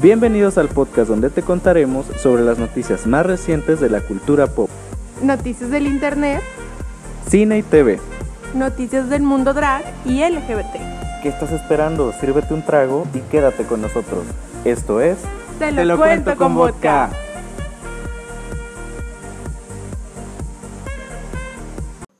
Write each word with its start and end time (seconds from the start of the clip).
Bienvenidos 0.00 0.58
al 0.58 0.68
podcast 0.68 1.08
donde 1.08 1.28
te 1.28 1.42
contaremos 1.42 2.06
sobre 2.22 2.44
las 2.44 2.56
noticias 2.56 3.04
más 3.08 3.26
recientes 3.26 3.80
de 3.80 3.90
la 3.90 4.00
cultura 4.00 4.46
pop, 4.46 4.70
Noticias 5.24 5.70
del 5.70 5.88
Internet, 5.88 6.40
cine 7.28 7.58
y 7.58 7.62
TV. 7.64 7.98
noticias 8.54 9.10
del 9.10 9.22
mundo 9.22 9.54
drag 9.54 9.82
y 10.04 10.20
LGBT. 10.22 11.20
¿Qué 11.20 11.28
estás 11.28 11.50
esperando? 11.50 12.12
Sírvete 12.12 12.54
un 12.54 12.62
trago 12.62 13.08
y 13.12 13.18
quédate 13.22 13.64
con 13.64 13.82
nosotros. 13.82 14.22
Esto 14.64 15.00
es... 15.00 15.18
Te 15.58 15.72
lo, 15.84 15.96
cuento, 15.96 16.36
con 16.36 16.54
vodka. 16.54 17.10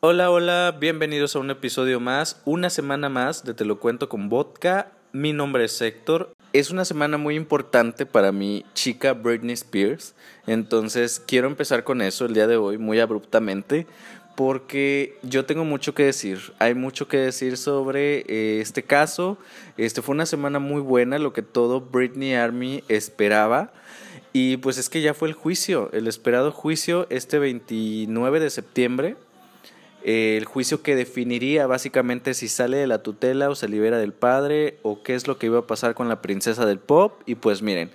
Hola, 0.00 0.32
hola, 0.32 0.76
bienvenidos 0.80 1.36
a 1.36 1.38
un 1.38 1.52
episodio 1.52 2.00
más, 2.00 2.42
una 2.44 2.70
semana 2.70 3.08
más 3.08 3.44
de 3.44 3.54
Te 3.54 3.64
lo 3.64 3.78
cuento 3.78 4.08
con 4.08 4.28
vodka. 4.28 4.97
Mi 5.12 5.32
nombre 5.32 5.64
es 5.64 5.80
Héctor. 5.80 6.34
Es 6.52 6.70
una 6.70 6.84
semana 6.84 7.16
muy 7.16 7.34
importante 7.34 8.04
para 8.04 8.30
mi 8.30 8.66
chica 8.74 9.14
Britney 9.14 9.54
Spears, 9.54 10.14
entonces 10.46 11.22
quiero 11.26 11.46
empezar 11.46 11.82
con 11.82 12.02
eso 12.02 12.26
el 12.26 12.34
día 12.34 12.46
de 12.46 12.58
hoy 12.58 12.76
muy 12.76 13.00
abruptamente 13.00 13.86
porque 14.34 15.18
yo 15.22 15.46
tengo 15.46 15.64
mucho 15.64 15.94
que 15.94 16.04
decir. 16.04 16.52
Hay 16.58 16.74
mucho 16.74 17.08
que 17.08 17.16
decir 17.16 17.56
sobre 17.56 18.18
eh, 18.28 18.60
este 18.60 18.82
caso. 18.82 19.38
Este 19.78 20.02
fue 20.02 20.14
una 20.14 20.26
semana 20.26 20.58
muy 20.58 20.80
buena, 20.80 21.18
lo 21.18 21.32
que 21.32 21.42
todo 21.42 21.80
Britney 21.80 22.34
Army 22.34 22.84
esperaba. 22.88 23.72
Y 24.34 24.58
pues 24.58 24.76
es 24.76 24.90
que 24.90 25.00
ya 25.00 25.14
fue 25.14 25.28
el 25.28 25.34
juicio, 25.34 25.90
el 25.92 26.06
esperado 26.06 26.52
juicio 26.52 27.06
este 27.08 27.38
29 27.38 28.40
de 28.40 28.50
septiembre 28.50 29.16
el 30.08 30.46
juicio 30.46 30.80
que 30.80 30.96
definiría 30.96 31.66
básicamente 31.66 32.32
si 32.32 32.48
sale 32.48 32.78
de 32.78 32.86
la 32.86 33.02
tutela 33.02 33.50
o 33.50 33.54
se 33.54 33.68
libera 33.68 33.98
del 33.98 34.14
padre 34.14 34.78
o 34.80 35.02
qué 35.02 35.14
es 35.14 35.26
lo 35.26 35.36
que 35.36 35.46
iba 35.46 35.58
a 35.58 35.66
pasar 35.66 35.92
con 35.92 36.08
la 36.08 36.22
princesa 36.22 36.64
del 36.64 36.78
pop. 36.78 37.20
Y 37.26 37.34
pues 37.34 37.60
miren, 37.60 37.90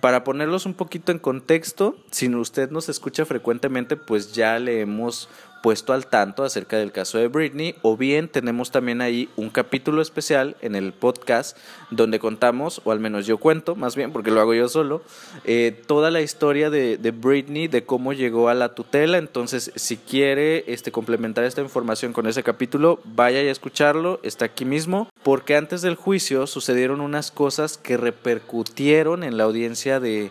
para 0.00 0.24
ponerlos 0.24 0.66
un 0.66 0.74
poquito 0.74 1.12
en 1.12 1.20
contexto, 1.20 1.96
si 2.10 2.28
usted 2.34 2.70
nos 2.70 2.88
escucha 2.88 3.24
frecuentemente, 3.24 3.96
pues 3.96 4.32
ya 4.32 4.58
le 4.58 4.80
hemos 4.80 5.28
puesto 5.64 5.94
al 5.94 6.08
tanto 6.08 6.44
acerca 6.44 6.76
del 6.76 6.92
caso 6.92 7.16
de 7.16 7.26
Britney, 7.28 7.74
o 7.80 7.96
bien 7.96 8.28
tenemos 8.28 8.70
también 8.70 9.00
ahí 9.00 9.30
un 9.34 9.48
capítulo 9.48 10.02
especial 10.02 10.56
en 10.60 10.74
el 10.74 10.92
podcast 10.92 11.56
donde 11.90 12.18
contamos, 12.18 12.82
o 12.84 12.92
al 12.92 13.00
menos 13.00 13.24
yo 13.24 13.38
cuento, 13.38 13.74
más 13.74 13.96
bien 13.96 14.12
porque 14.12 14.30
lo 14.30 14.42
hago 14.42 14.52
yo 14.52 14.68
solo, 14.68 15.00
eh, 15.44 15.74
toda 15.86 16.10
la 16.10 16.20
historia 16.20 16.68
de, 16.68 16.98
Britney, 17.18 17.66
de 17.66 17.82
cómo 17.82 18.12
llegó 18.12 18.50
a 18.50 18.54
la 18.54 18.74
tutela. 18.74 19.16
Entonces, 19.16 19.72
si 19.74 19.96
quiere 19.96 20.64
este, 20.66 20.92
complementar 20.92 21.44
esta 21.44 21.62
información 21.62 22.12
con 22.12 22.26
ese 22.26 22.42
capítulo, 22.42 23.00
vaya 23.02 23.38
a 23.38 23.42
escucharlo, 23.44 24.20
está 24.22 24.44
aquí 24.44 24.66
mismo, 24.66 25.08
porque 25.22 25.56
antes 25.56 25.80
del 25.80 25.94
juicio 25.94 26.46
sucedieron 26.46 27.00
unas 27.00 27.30
cosas 27.30 27.78
que 27.78 27.96
repercutieron 27.96 29.24
en 29.24 29.38
la 29.38 29.44
audiencia 29.44 29.98
de 29.98 30.30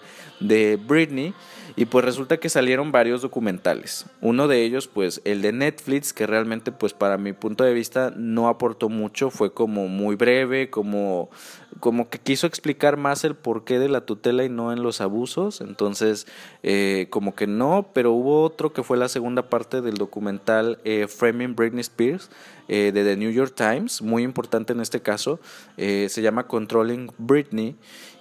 Britney 0.85 1.33
y 1.75 1.85
pues 1.85 2.05
resulta 2.05 2.37
que 2.37 2.49
salieron 2.49 2.91
varios 2.91 3.21
documentales. 3.21 4.05
Uno 4.21 4.47
de 4.47 4.63
ellos, 4.63 4.87
pues 4.87 5.21
el 5.25 5.41
de 5.41 5.51
Netflix, 5.51 6.13
que 6.13 6.27
realmente 6.27 6.71
pues 6.71 6.93
para 6.93 7.17
mi 7.17 7.33
punto 7.33 7.63
de 7.63 7.73
vista 7.73 8.13
no 8.15 8.47
aportó 8.47 8.89
mucho, 8.89 9.31
fue 9.31 9.51
como 9.51 9.87
muy 9.87 10.15
breve, 10.15 10.69
como, 10.69 11.31
como 11.79 12.09
que 12.09 12.19
quiso 12.19 12.45
explicar 12.45 12.97
más 12.97 13.23
el 13.23 13.35
porqué 13.35 13.79
de 13.79 13.89
la 13.89 14.01
tutela 14.01 14.43
y 14.43 14.49
no 14.49 14.71
en 14.71 14.83
los 14.83 15.01
abusos. 15.01 15.61
Entonces, 15.61 16.27
eh, 16.61 17.07
como 17.09 17.33
que 17.33 17.47
no, 17.47 17.87
pero 17.91 18.11
hubo 18.11 18.43
otro 18.43 18.71
que 18.71 18.83
fue 18.83 18.97
la 18.97 19.09
segunda 19.09 19.49
parte 19.49 19.81
del 19.81 19.95
documental 19.95 20.77
eh, 20.83 21.07
Framing 21.07 21.55
Britney 21.55 21.81
Spears 21.81 22.29
eh, 22.67 22.91
de 22.93 23.03
The 23.03 23.17
New 23.17 23.31
York 23.31 23.55
Times, 23.55 24.03
muy 24.03 24.21
importante 24.21 24.73
en 24.73 24.79
este 24.79 25.01
caso, 25.01 25.39
se 25.75 26.21
llama 26.21 26.45
Controlling 26.45 27.11
Britney. 27.17 27.75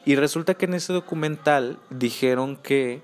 Y 0.04 0.16
resulta 0.16 0.54
que 0.54 0.64
en 0.64 0.74
ese 0.74 0.92
documental 0.92 1.78
dijeron 1.90 2.56
que 2.56 3.02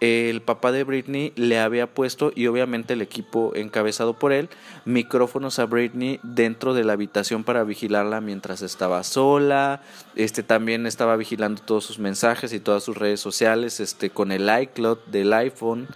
el 0.00 0.40
papá 0.40 0.72
de 0.72 0.82
Britney 0.82 1.32
le 1.36 1.60
había 1.60 1.86
puesto, 1.86 2.32
y 2.34 2.46
obviamente 2.46 2.94
el 2.94 3.02
equipo 3.02 3.52
encabezado 3.54 4.14
por 4.14 4.32
él, 4.32 4.48
micrófonos 4.86 5.58
a 5.58 5.66
Britney 5.66 6.20
dentro 6.22 6.72
de 6.72 6.84
la 6.84 6.94
habitación 6.94 7.44
para 7.44 7.64
vigilarla 7.64 8.22
mientras 8.22 8.62
estaba 8.62 9.04
sola. 9.04 9.82
Este 10.16 10.42
también 10.42 10.86
estaba 10.86 11.16
vigilando 11.16 11.60
todos 11.62 11.84
sus 11.84 11.98
mensajes 11.98 12.52
y 12.54 12.60
todas 12.60 12.82
sus 12.82 12.96
redes 12.96 13.20
sociales, 13.20 13.78
este, 13.78 14.08
con 14.08 14.32
el 14.32 14.50
iCloud 14.62 14.98
del 15.06 15.32
iPhone. 15.34 15.86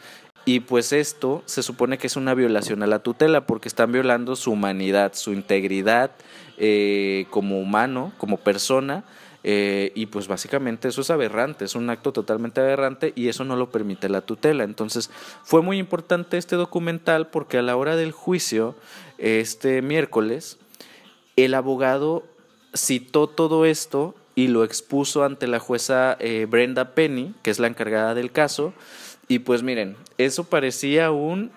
Y 0.44 0.60
pues 0.60 0.92
esto 0.92 1.42
se 1.46 1.62
supone 1.62 1.96
que 1.96 2.06
es 2.06 2.16
una 2.16 2.34
violación 2.34 2.82
a 2.82 2.86
la 2.86 2.98
tutela 2.98 3.46
porque 3.46 3.68
están 3.68 3.92
violando 3.92 4.36
su 4.36 4.52
humanidad, 4.52 5.14
su 5.14 5.32
integridad 5.32 6.10
eh, 6.58 7.24
como 7.30 7.58
humano, 7.58 8.12
como 8.18 8.36
persona 8.36 9.04
eh, 9.46 9.92
y 9.94 10.06
pues 10.06 10.26
básicamente 10.26 10.88
eso 10.88 11.02
es 11.02 11.10
aberrante, 11.10 11.66
es 11.66 11.74
un 11.74 11.90
acto 11.90 12.12
totalmente 12.12 12.62
aberrante 12.62 13.12
y 13.14 13.28
eso 13.28 13.44
no 13.44 13.56
lo 13.56 13.70
permite 13.70 14.08
la 14.08 14.22
tutela. 14.22 14.64
Entonces 14.64 15.10
fue 15.42 15.60
muy 15.60 15.78
importante 15.78 16.38
este 16.38 16.56
documental 16.56 17.28
porque 17.28 17.58
a 17.58 17.62
la 17.62 17.76
hora 17.76 17.94
del 17.94 18.10
juicio, 18.10 18.74
este 19.18 19.82
miércoles, 19.82 20.58
el 21.36 21.52
abogado 21.52 22.24
citó 22.74 23.28
todo 23.28 23.66
esto 23.66 24.14
y 24.34 24.48
lo 24.48 24.64
expuso 24.64 25.24
ante 25.24 25.46
la 25.46 25.60
jueza 25.60 26.16
eh, 26.20 26.46
Brenda 26.48 26.94
Penny, 26.94 27.34
que 27.42 27.50
es 27.50 27.58
la 27.58 27.68
encargada 27.68 28.14
del 28.14 28.32
caso. 28.32 28.72
Y 29.28 29.40
pues 29.40 29.62
miren, 29.62 29.96
eso 30.16 30.44
parecía 30.44 31.10
un 31.10 31.50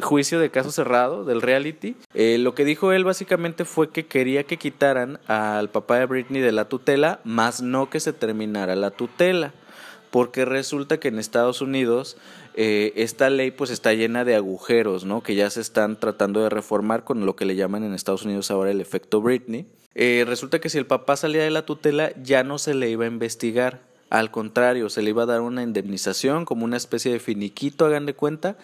juicio 0.00 0.40
de 0.40 0.50
caso 0.50 0.70
cerrado 0.70 1.24
del 1.24 1.42
reality. 1.42 1.96
Eh, 2.14 2.38
lo 2.38 2.54
que 2.54 2.64
dijo 2.64 2.92
él 2.92 3.04
básicamente 3.04 3.64
fue 3.64 3.90
que 3.90 4.06
quería 4.06 4.44
que 4.44 4.56
quitaran 4.56 5.18
al 5.26 5.70
papá 5.70 5.98
de 5.98 6.06
Britney 6.06 6.40
de 6.40 6.52
la 6.52 6.66
tutela, 6.66 7.20
más 7.24 7.62
no 7.62 7.90
que 7.90 8.00
se 8.00 8.12
terminara 8.12 8.76
la 8.76 8.90
tutela. 8.90 9.52
Porque 10.10 10.44
resulta 10.44 10.98
que 10.98 11.08
en 11.08 11.20
Estados 11.20 11.60
Unidos 11.60 12.16
eh, 12.54 12.92
esta 12.96 13.30
ley 13.30 13.52
pues 13.52 13.70
está 13.70 13.92
llena 13.92 14.24
de 14.24 14.34
agujeros, 14.34 15.04
¿no? 15.04 15.22
Que 15.22 15.36
ya 15.36 15.48
se 15.50 15.60
están 15.60 15.98
tratando 16.00 16.42
de 16.42 16.48
reformar 16.48 17.04
con 17.04 17.24
lo 17.24 17.36
que 17.36 17.44
le 17.44 17.54
llaman 17.54 17.84
en 17.84 17.94
Estados 17.94 18.24
Unidos 18.24 18.50
ahora 18.50 18.72
el 18.72 18.80
efecto 18.80 19.20
Britney. 19.20 19.66
Eh, 19.94 20.24
resulta 20.26 20.60
que 20.60 20.68
si 20.68 20.78
el 20.78 20.86
papá 20.86 21.16
salía 21.16 21.42
de 21.42 21.50
la 21.50 21.64
tutela 21.64 22.12
ya 22.22 22.42
no 22.42 22.58
se 22.58 22.74
le 22.74 22.90
iba 22.90 23.04
a 23.04 23.08
investigar. 23.08 23.82
Al 24.08 24.32
contrario, 24.32 24.88
se 24.88 25.02
le 25.02 25.10
iba 25.10 25.22
a 25.22 25.26
dar 25.26 25.40
una 25.40 25.62
indemnización 25.62 26.44
como 26.44 26.64
una 26.64 26.76
especie 26.76 27.12
de 27.12 27.20
finiquito, 27.20 27.86
hagan 27.86 28.06
de 28.06 28.14
cuenta, 28.14 28.56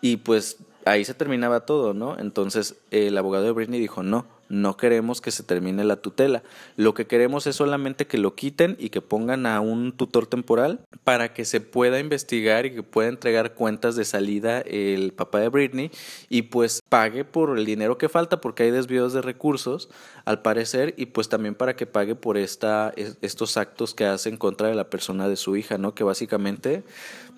y 0.00 0.18
pues 0.18 0.58
ahí 0.84 1.04
se 1.04 1.14
terminaba 1.14 1.60
todo, 1.60 1.94
¿no? 1.94 2.18
Entonces 2.18 2.76
el 2.90 3.16
abogado 3.16 3.44
de 3.44 3.52
Britney 3.52 3.80
dijo, 3.80 4.02
no, 4.02 4.26
no 4.52 4.76
queremos 4.76 5.22
que 5.22 5.30
se 5.30 5.42
termine 5.42 5.82
la 5.82 5.96
tutela. 5.96 6.42
Lo 6.76 6.92
que 6.92 7.06
queremos 7.06 7.46
es 7.46 7.56
solamente 7.56 8.06
que 8.06 8.18
lo 8.18 8.34
quiten 8.34 8.76
y 8.78 8.90
que 8.90 9.00
pongan 9.00 9.46
a 9.46 9.60
un 9.60 9.92
tutor 9.92 10.26
temporal 10.26 10.80
para 11.04 11.32
que 11.32 11.46
se 11.46 11.62
pueda 11.62 11.98
investigar 11.98 12.66
y 12.66 12.74
que 12.74 12.82
pueda 12.82 13.08
entregar 13.08 13.54
cuentas 13.54 13.96
de 13.96 14.04
salida 14.04 14.60
el 14.60 15.14
papá 15.14 15.40
de 15.40 15.48
Britney 15.48 15.90
y 16.28 16.42
pues 16.42 16.82
pague 16.86 17.24
por 17.24 17.58
el 17.58 17.64
dinero 17.64 17.96
que 17.96 18.10
falta 18.10 18.42
porque 18.42 18.64
hay 18.64 18.70
desvíos 18.70 19.14
de 19.14 19.22
recursos 19.22 19.88
al 20.26 20.42
parecer 20.42 20.92
y 20.98 21.06
pues 21.06 21.30
también 21.30 21.54
para 21.54 21.74
que 21.74 21.86
pague 21.86 22.14
por 22.14 22.36
esta, 22.36 22.92
estos 23.22 23.56
actos 23.56 23.94
que 23.94 24.04
hace 24.04 24.28
en 24.28 24.36
contra 24.36 24.68
de 24.68 24.74
la 24.74 24.90
persona 24.90 25.28
de 25.28 25.36
su 25.36 25.56
hija, 25.56 25.78
¿no? 25.78 25.94
Que 25.94 26.04
básicamente 26.04 26.84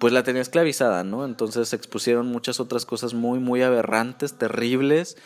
pues 0.01 0.13
la 0.13 0.25
tenía 0.25 0.43
esclavizada, 0.43 1.05
¿no? 1.05 1.25
Entonces 1.25 1.69
se 1.69 1.77
expusieron 1.77 2.27
muchas 2.27 2.59
otras 2.59 2.85
cosas 2.85 3.15
muy, 3.15 3.39
muy 3.39 3.63
aberrantes, 3.63 4.35
terribles. 4.35 5.17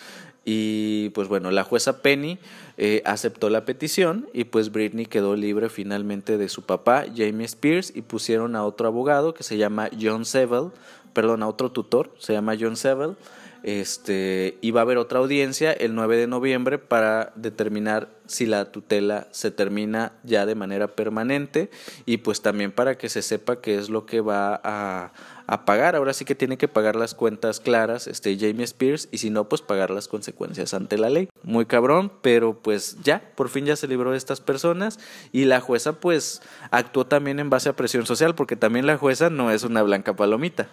Y 0.50 1.10
pues 1.10 1.28
bueno, 1.28 1.50
la 1.50 1.62
jueza 1.62 2.00
Penny 2.00 2.38
eh, 2.78 3.03
aceptó 3.04 3.50
la 3.50 3.66
petición 3.66 4.31
y 4.32 4.44
pues 4.44 4.72
Britney 4.72 5.04
quedó 5.04 5.36
libre 5.36 5.69
finalmente 5.69 6.38
de 6.38 6.48
su 6.48 6.62
papá, 6.62 7.04
Jamie 7.14 7.44
Spears, 7.44 7.92
y 7.94 8.00
pusieron 8.00 8.56
a 8.56 8.64
otro 8.64 8.88
abogado 8.88 9.34
que 9.34 9.42
se 9.42 9.59
llama 9.59 9.91
John 10.00 10.25
Seville, 10.25 10.70
perdón, 11.12 11.42
a 11.42 11.48
otro 11.48 11.70
tutor, 11.70 12.14
se 12.16 12.32
llama 12.32 12.56
John 12.59 12.78
Seville. 12.78 13.16
Este, 13.62 14.56
y 14.62 14.70
va 14.70 14.81
a 14.81 14.84
haber 14.84 14.97
otra 14.97 15.19
audiencia 15.19 15.72
el 15.72 15.94
9 15.94 16.16
de 16.16 16.26
noviembre 16.28 16.78
para 16.78 17.32
determinar 17.34 18.09
si 18.26 18.47
la 18.47 18.70
tutela 18.70 19.26
se 19.32 19.50
termina 19.50 20.12
ya 20.22 20.47
de 20.47 20.54
manera 20.54 20.86
permanente 20.86 21.69
y 22.06 22.18
pues 22.18 22.41
también 22.41 22.71
para 22.71 22.97
que 22.97 23.09
se 23.09 23.21
sepa 23.21 23.60
qué 23.60 23.77
es 23.77 23.91
lo 23.91 24.06
que 24.06 24.21
va 24.21 24.60
a, 24.62 25.12
a 25.48 25.65
pagar. 25.65 25.97
Ahora 25.97 26.12
sí 26.12 26.24
que 26.24 26.34
tiene 26.34 26.59
que 26.59 26.68
pagar 26.68 26.95
las 26.95 27.15
cuentas 27.15 27.59
claras 27.59 28.06
este 28.06 28.36
Jamie 28.39 28.65
Spears 28.65 29.09
y 29.10 29.18
si 29.18 29.30
no 29.30 29.48
pues 29.48 29.62
pagar 29.62 29.91
las 29.91 30.06
consecuencias 30.06 30.74
ante 30.74 30.98
la 30.98 31.09
ley. 31.10 31.28
Muy 31.42 31.65
cabrón, 31.65 32.12
pero 32.21 32.59
pues 32.62 32.98
ya, 33.03 33.33
por 33.34 33.48
fin 33.48 33.65
ya 33.65 33.74
se 33.74 33.89
libró 33.89 34.12
de 34.12 34.18
estas 34.18 34.41
personas 34.41 35.00
y 35.33 35.47
la 35.47 35.60
jueza 35.60 35.95
pues 35.95 36.42
actuó 36.71 37.06
también 37.06 37.41
en 37.41 37.50
base 37.50 37.71
a 37.71 37.77
presión 37.77 38.06
social 38.06 38.34
porque 38.34 38.56
también 38.56 38.86
la 38.86 38.98
jueza 38.98 39.30
no 39.30 39.50
es 39.50 39.65
una 39.65 39.83
blanca 39.83 40.15
palomita. 40.15 40.68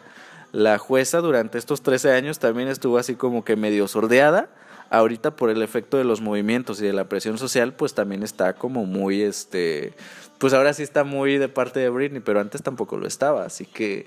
La 0.52 0.78
jueza 0.78 1.22
durante 1.22 1.58
estos 1.58 1.82
13 1.82 2.12
años 2.12 2.40
también 2.40 2.68
estuvo 2.68 2.98
así 2.98 3.16
como 3.16 3.46
que 3.46 3.56
medio 3.56 3.88
sordeada. 3.88 4.50
Ahorita 4.90 5.36
por 5.36 5.50
el 5.50 5.62
efecto 5.62 5.98
de 5.98 6.04
los 6.04 6.22
movimientos 6.22 6.80
y 6.80 6.86
de 6.86 6.94
la 6.94 7.10
presión 7.10 7.38
social, 7.38 7.74
pues 7.74 7.96
también 7.96 8.24
está 8.24 8.54
como 8.54 8.86
muy, 8.86 9.24
este, 9.24 9.94
pues 10.38 10.54
ahora 10.54 10.74
sí 10.74 10.84
está 10.84 11.04
muy 11.04 11.40
de 11.40 11.50
parte 11.50 11.80
de 11.80 11.90
Britney, 11.90 12.22
pero 12.22 12.40
antes 12.40 12.62
tampoco 12.62 12.96
lo 12.96 13.08
estaba, 13.08 13.46
así 13.46 13.66
que 13.66 14.06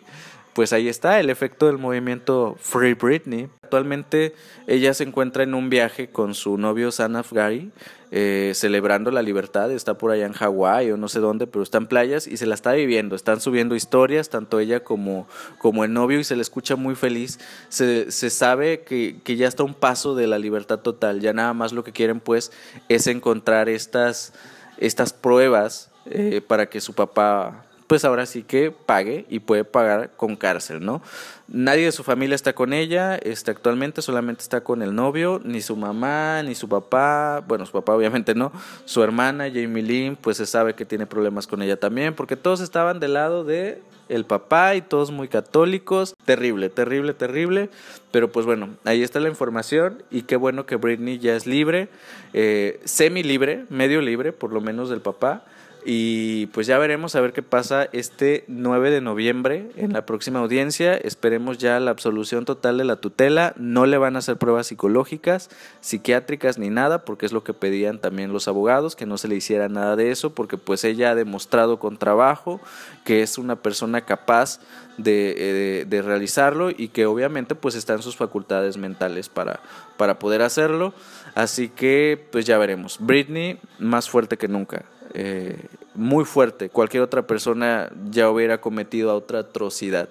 pues 0.59 0.73
ahí 0.73 0.89
está 0.89 1.21
el 1.21 1.31
efecto 1.31 1.67
del 1.67 1.79
movimiento 1.79 2.57
Free 2.59 2.95
Britney. 2.95 3.49
Actualmente 3.63 4.35
ella 4.67 4.93
se 4.93 5.05
encuentra 5.05 5.45
en 5.45 5.55
un 5.55 5.71
viaje 5.71 6.11
con 6.11 6.35
su 6.35 6.59
novio 6.59 6.91
Sanaf 6.91 7.33
Gary, 7.33 7.71
eh, 8.11 8.51
celebrando 8.57 9.13
la 9.13 9.23
libertad, 9.23 9.71
está 9.71 9.97
por 9.99 10.11
allá 10.11 10.27
en 10.27 10.33
Hawái 10.33 10.91
o 10.91 10.97
no 10.97 11.07
sé 11.07 11.21
dónde, 11.21 11.47
pero 11.47 11.63
está 11.63 11.79
en 11.79 11.87
playas 11.87 12.27
y 12.27 12.39
se 12.39 12.47
la 12.47 12.57
está 12.57 12.73
viviendo, 12.73 13.15
están 13.15 13.41
subiendo 13.41 13.77
historias, 13.77 14.31
tanto 14.31 14.59
ella 14.59 14.83
como, 14.83 15.29
como 15.59 15.85
el 15.85 15.93
novio, 15.93 16.19
y 16.19 16.25
se 16.25 16.35
le 16.35 16.43
escucha 16.43 16.75
muy 16.75 16.97
feliz. 16.97 17.39
Se, 17.69 18.11
sabe 18.11 18.81
que, 18.81 19.21
que 19.23 19.37
ya 19.37 19.47
está 19.47 19.63
un 19.63 19.75
paso 19.75 20.17
de 20.17 20.27
la 20.27 20.41
libertad 20.41 20.81
total, 20.81 21.21
ya 21.21 21.33
nada 21.33 21.55
más 21.55 21.73
lo 21.73 21.85
que 21.85 21.93
quieren 21.93 22.19
pues 22.19 22.51
es 22.89 23.07
encontrar 23.07 23.69
estas, 23.69 24.33
estas 24.77 25.13
pruebas 25.13 25.93
eh, 26.07 26.41
para 26.45 26.69
que 26.69 26.81
su 26.81 26.95
papá 26.95 27.68
pues 27.88 28.05
ahora 28.05 28.26
sí 28.26 28.43
que 28.43 28.70
pague 28.70 29.25
y 29.31 29.40
puede 29.40 29.64
pagar 29.64 30.11
con 30.14 30.37
cárcel, 30.37 30.85
¿no? 30.85 31.02
Nadie 31.49 31.87
de 31.87 31.93
su 31.93 32.05
familia 32.05 32.35
está 32.35 32.52
con 32.52 32.75
ella, 32.75 33.17
este, 33.17 33.50
actualmente 33.50 34.02
solamente 34.02 34.43
está 34.43 34.62
con 34.62 34.82
el 34.82 34.94
novio, 34.94 35.40
ni 35.43 35.62
su 35.62 35.75
mamá, 35.75 36.43
ni 36.43 36.55
su 36.55 36.69
papá, 36.69 37.43
bueno, 37.49 37.64
su 37.64 37.73
papá 37.73 37.94
obviamente 37.94 38.35
no, 38.35 38.52
su 38.85 39.02
hermana 39.02 39.46
Jamie 39.46 39.82
Lynn, 39.82 40.17
pues 40.17 40.37
se 40.37 40.44
sabe 40.44 40.75
que 40.75 40.85
tiene 40.85 41.06
problemas 41.06 41.46
con 41.46 41.62
ella 41.62 41.81
también, 41.81 42.14
porque 42.14 42.37
todos 42.37 42.61
estaban 42.61 43.00
del 43.00 43.14
lado 43.14 43.43
de 43.44 43.81
el 44.11 44.26
papá 44.26 44.75
y 44.75 44.82
todos 44.82 45.11
muy 45.11 45.29
católicos, 45.29 46.14
terrible, 46.26 46.69
terrible, 46.69 47.14
terrible, 47.14 47.70
pero 48.11 48.31
pues 48.31 48.44
bueno, 48.44 48.76
ahí 48.85 49.02
está 49.02 49.19
la 49.19 49.31
información 49.31 50.02
y 50.11 50.23
qué 50.23 50.37
bueno 50.37 50.67
que 50.67 50.76
Britney 50.76 51.19
ya 51.19 51.35
es 51.35 51.46
libre, 51.46 51.88
eh, 52.35 52.81
semi 52.85 53.23
libre, 53.23 53.64
medio 53.70 54.02
libre, 54.02 54.32
por 54.32 54.52
lo 54.52 54.61
menos 54.61 54.90
del 54.90 55.00
papá. 55.00 55.44
Y 55.85 56.47
pues 56.47 56.67
ya 56.67 56.77
veremos 56.79 57.15
a 57.15 57.21
ver 57.21 57.33
qué 57.33 57.43
pasa 57.43 57.89
este 57.93 58.45
9 58.49 58.91
de 58.91 59.01
noviembre 59.01 59.71
en 59.77 59.93
la 59.93 60.05
próxima 60.05 60.41
audiencia. 60.41 60.95
Esperemos 60.95 61.59
ya 61.59 61.79
la 61.81 61.91
absolución 61.91 62.45
total 62.45 62.79
de 62.79 62.85
la 62.85 62.97
tutela. 62.97 63.55
No 63.57 63.87
le 63.87 63.97
van 63.97 64.17
a 64.17 64.19
hacer 64.19 64.37
pruebas 64.37 64.67
psicológicas, 64.67 65.51
psiquiátricas 65.81 66.59
ni 66.59 66.69
nada, 66.69 67.05
porque 67.05 67.27
es 67.27 67.33
lo 67.33 67.45
que 67.45 67.55
pedían 67.55 68.01
también 68.01 68.33
los 68.33 68.49
abogados, 68.49 68.97
que 68.97 69.07
no 69.07 69.19
se 69.19 69.29
le 69.29 69.37
hiciera 69.37 69.69
nada 69.69 69.97
de 69.97 70.11
eso, 70.11 70.35
porque 70.35 70.59
pues 70.59 70.85
ella 70.85 71.13
ha 71.13 71.15
demostrado 71.15 71.79
con 71.79 71.97
trabajo 71.97 72.61
que 73.05 73.23
es 73.23 73.39
una 73.39 73.57
persona 73.57 74.03
capaz 74.03 74.61
de, 74.99 75.35
eh, 75.39 75.85
de, 75.87 76.03
realizarlo 76.03 76.71
y 76.71 76.89
que 76.89 77.07
obviamente 77.07 77.55
pues 77.55 77.75
está 77.75 77.95
en 77.95 78.03
sus 78.03 78.17
facultades 78.17 78.77
mentales 78.77 79.29
para, 79.29 79.61
para 79.97 80.19
poder 80.19 80.43
hacerlo. 80.43 80.93
Así 81.35 81.69
que 81.69 82.23
pues 82.31 82.45
ya 82.45 82.59
veremos. 82.59 82.99
Britney 83.01 83.59
más 83.79 84.11
fuerte 84.11 84.37
que 84.37 84.49
nunca. 84.49 84.85
Eh, 85.15 85.67
muy 85.95 86.25
fuerte. 86.25 86.69
Cualquier 86.69 87.03
otra 87.03 87.27
persona 87.27 87.91
ya 88.11 88.31
hubiera 88.31 88.61
cometido 88.61 89.15
otra 89.15 89.41
atrocidad. 89.41 90.09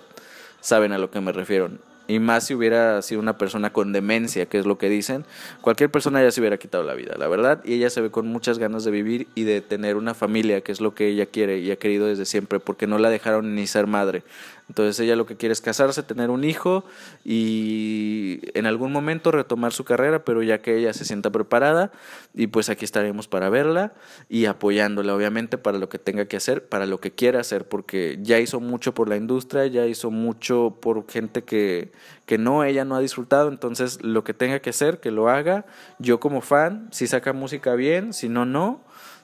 Saben 0.62 0.92
a 0.92 0.98
lo 0.98 1.12
que 1.12 1.22
me 1.22 1.32
refiero. 1.32 1.70
Y 2.08 2.20
más 2.20 2.46
si 2.46 2.56
hubiera 2.56 3.02
sido 3.02 3.20
una 3.20 3.38
persona 3.38 3.74
con 3.74 3.92
demencia, 3.92 4.46
que 4.46 4.58
es 4.58 4.66
lo 4.66 4.78
que 4.78 4.88
dicen, 4.88 5.26
cualquier 5.60 5.92
persona 5.92 6.24
ya 6.24 6.32
se 6.32 6.40
hubiera 6.40 6.58
quitado 6.58 6.86
la 6.86 6.94
vida, 6.94 7.16
la 7.18 7.28
verdad. 7.28 7.62
Y 7.66 7.74
ella 7.74 7.90
se 7.90 8.00
ve 8.00 8.12
con 8.12 8.28
muchas 8.28 8.60
ganas 8.60 8.86
de 8.86 8.92
vivir 8.92 9.28
y 9.36 9.44
de 9.44 9.60
tener 9.60 9.98
una 9.98 10.14
familia, 10.14 10.62
que 10.62 10.72
es 10.72 10.80
lo 10.80 10.96
que 10.96 11.08
ella 11.08 11.26
quiere 11.26 11.60
y 11.60 11.70
ha 11.70 11.76
querido 11.76 12.08
desde 12.08 12.26
siempre, 12.26 12.60
porque 12.60 12.88
no 12.88 12.98
la 12.98 13.10
dejaron 13.10 13.56
ni 13.56 13.68
ser 13.68 13.88
madre. 13.88 14.24
Entonces 14.70 15.00
ella 15.00 15.16
lo 15.16 15.26
que 15.26 15.38
quiere 15.38 15.54
es 15.54 15.62
casarse, 15.62 16.04
tener 16.04 16.30
un 16.30 16.44
hijo 16.44 16.84
y 17.24 18.40
en 18.54 18.66
algún 18.66 18.92
momento 18.92 19.32
retomar 19.32 19.72
su 19.72 19.86
carrera, 19.86 20.26
pero 20.26 20.44
ya 20.44 20.62
que 20.62 20.78
ella 20.78 20.94
se 20.94 21.06
sienta 21.06 21.30
preparada 21.30 21.92
y 22.34 22.48
pues 22.48 22.70
aquí 22.70 22.84
estaremos 22.84 23.28
para 23.30 23.50
verla 23.50 23.94
y 24.28 24.46
apoyándola 24.46 25.16
obviamente 25.16 25.58
para 25.58 25.78
lo 25.78 25.88
que 25.88 26.00
tenga 26.00 26.26
que 26.26 26.36
hacer, 26.36 26.68
para 26.68 26.86
lo 26.86 27.00
que 27.00 27.12
quiera 27.12 27.40
hacer, 27.40 27.68
porque 27.68 28.20
ya 28.22 28.40
hizo 28.40 28.60
mucho 28.60 28.94
por 28.94 29.08
la 29.08 29.16
industria, 29.16 29.66
ya 29.68 29.86
hizo 29.86 30.12
mucho 30.12 30.78
por 30.82 31.10
gente 31.10 31.44
que, 31.44 31.92
que 32.26 32.38
no, 32.38 32.64
ella 32.64 32.84
no 32.84 32.96
ha 32.96 33.00
disfrutado, 33.00 33.50
entonces 33.50 34.04
lo 34.04 34.24
que 34.24 34.34
tenga 34.34 34.60
que 34.60 34.72
hacer, 34.72 35.00
que 35.00 35.12
lo 35.12 35.30
haga. 35.30 35.66
Yo 36.00 36.20
como 36.20 36.42
fan, 36.42 36.90
si 36.92 37.08
saca 37.08 37.34
música 37.34 37.76
bien, 37.76 38.14
si 38.14 38.30
no, 38.30 38.46
no. 38.46 38.82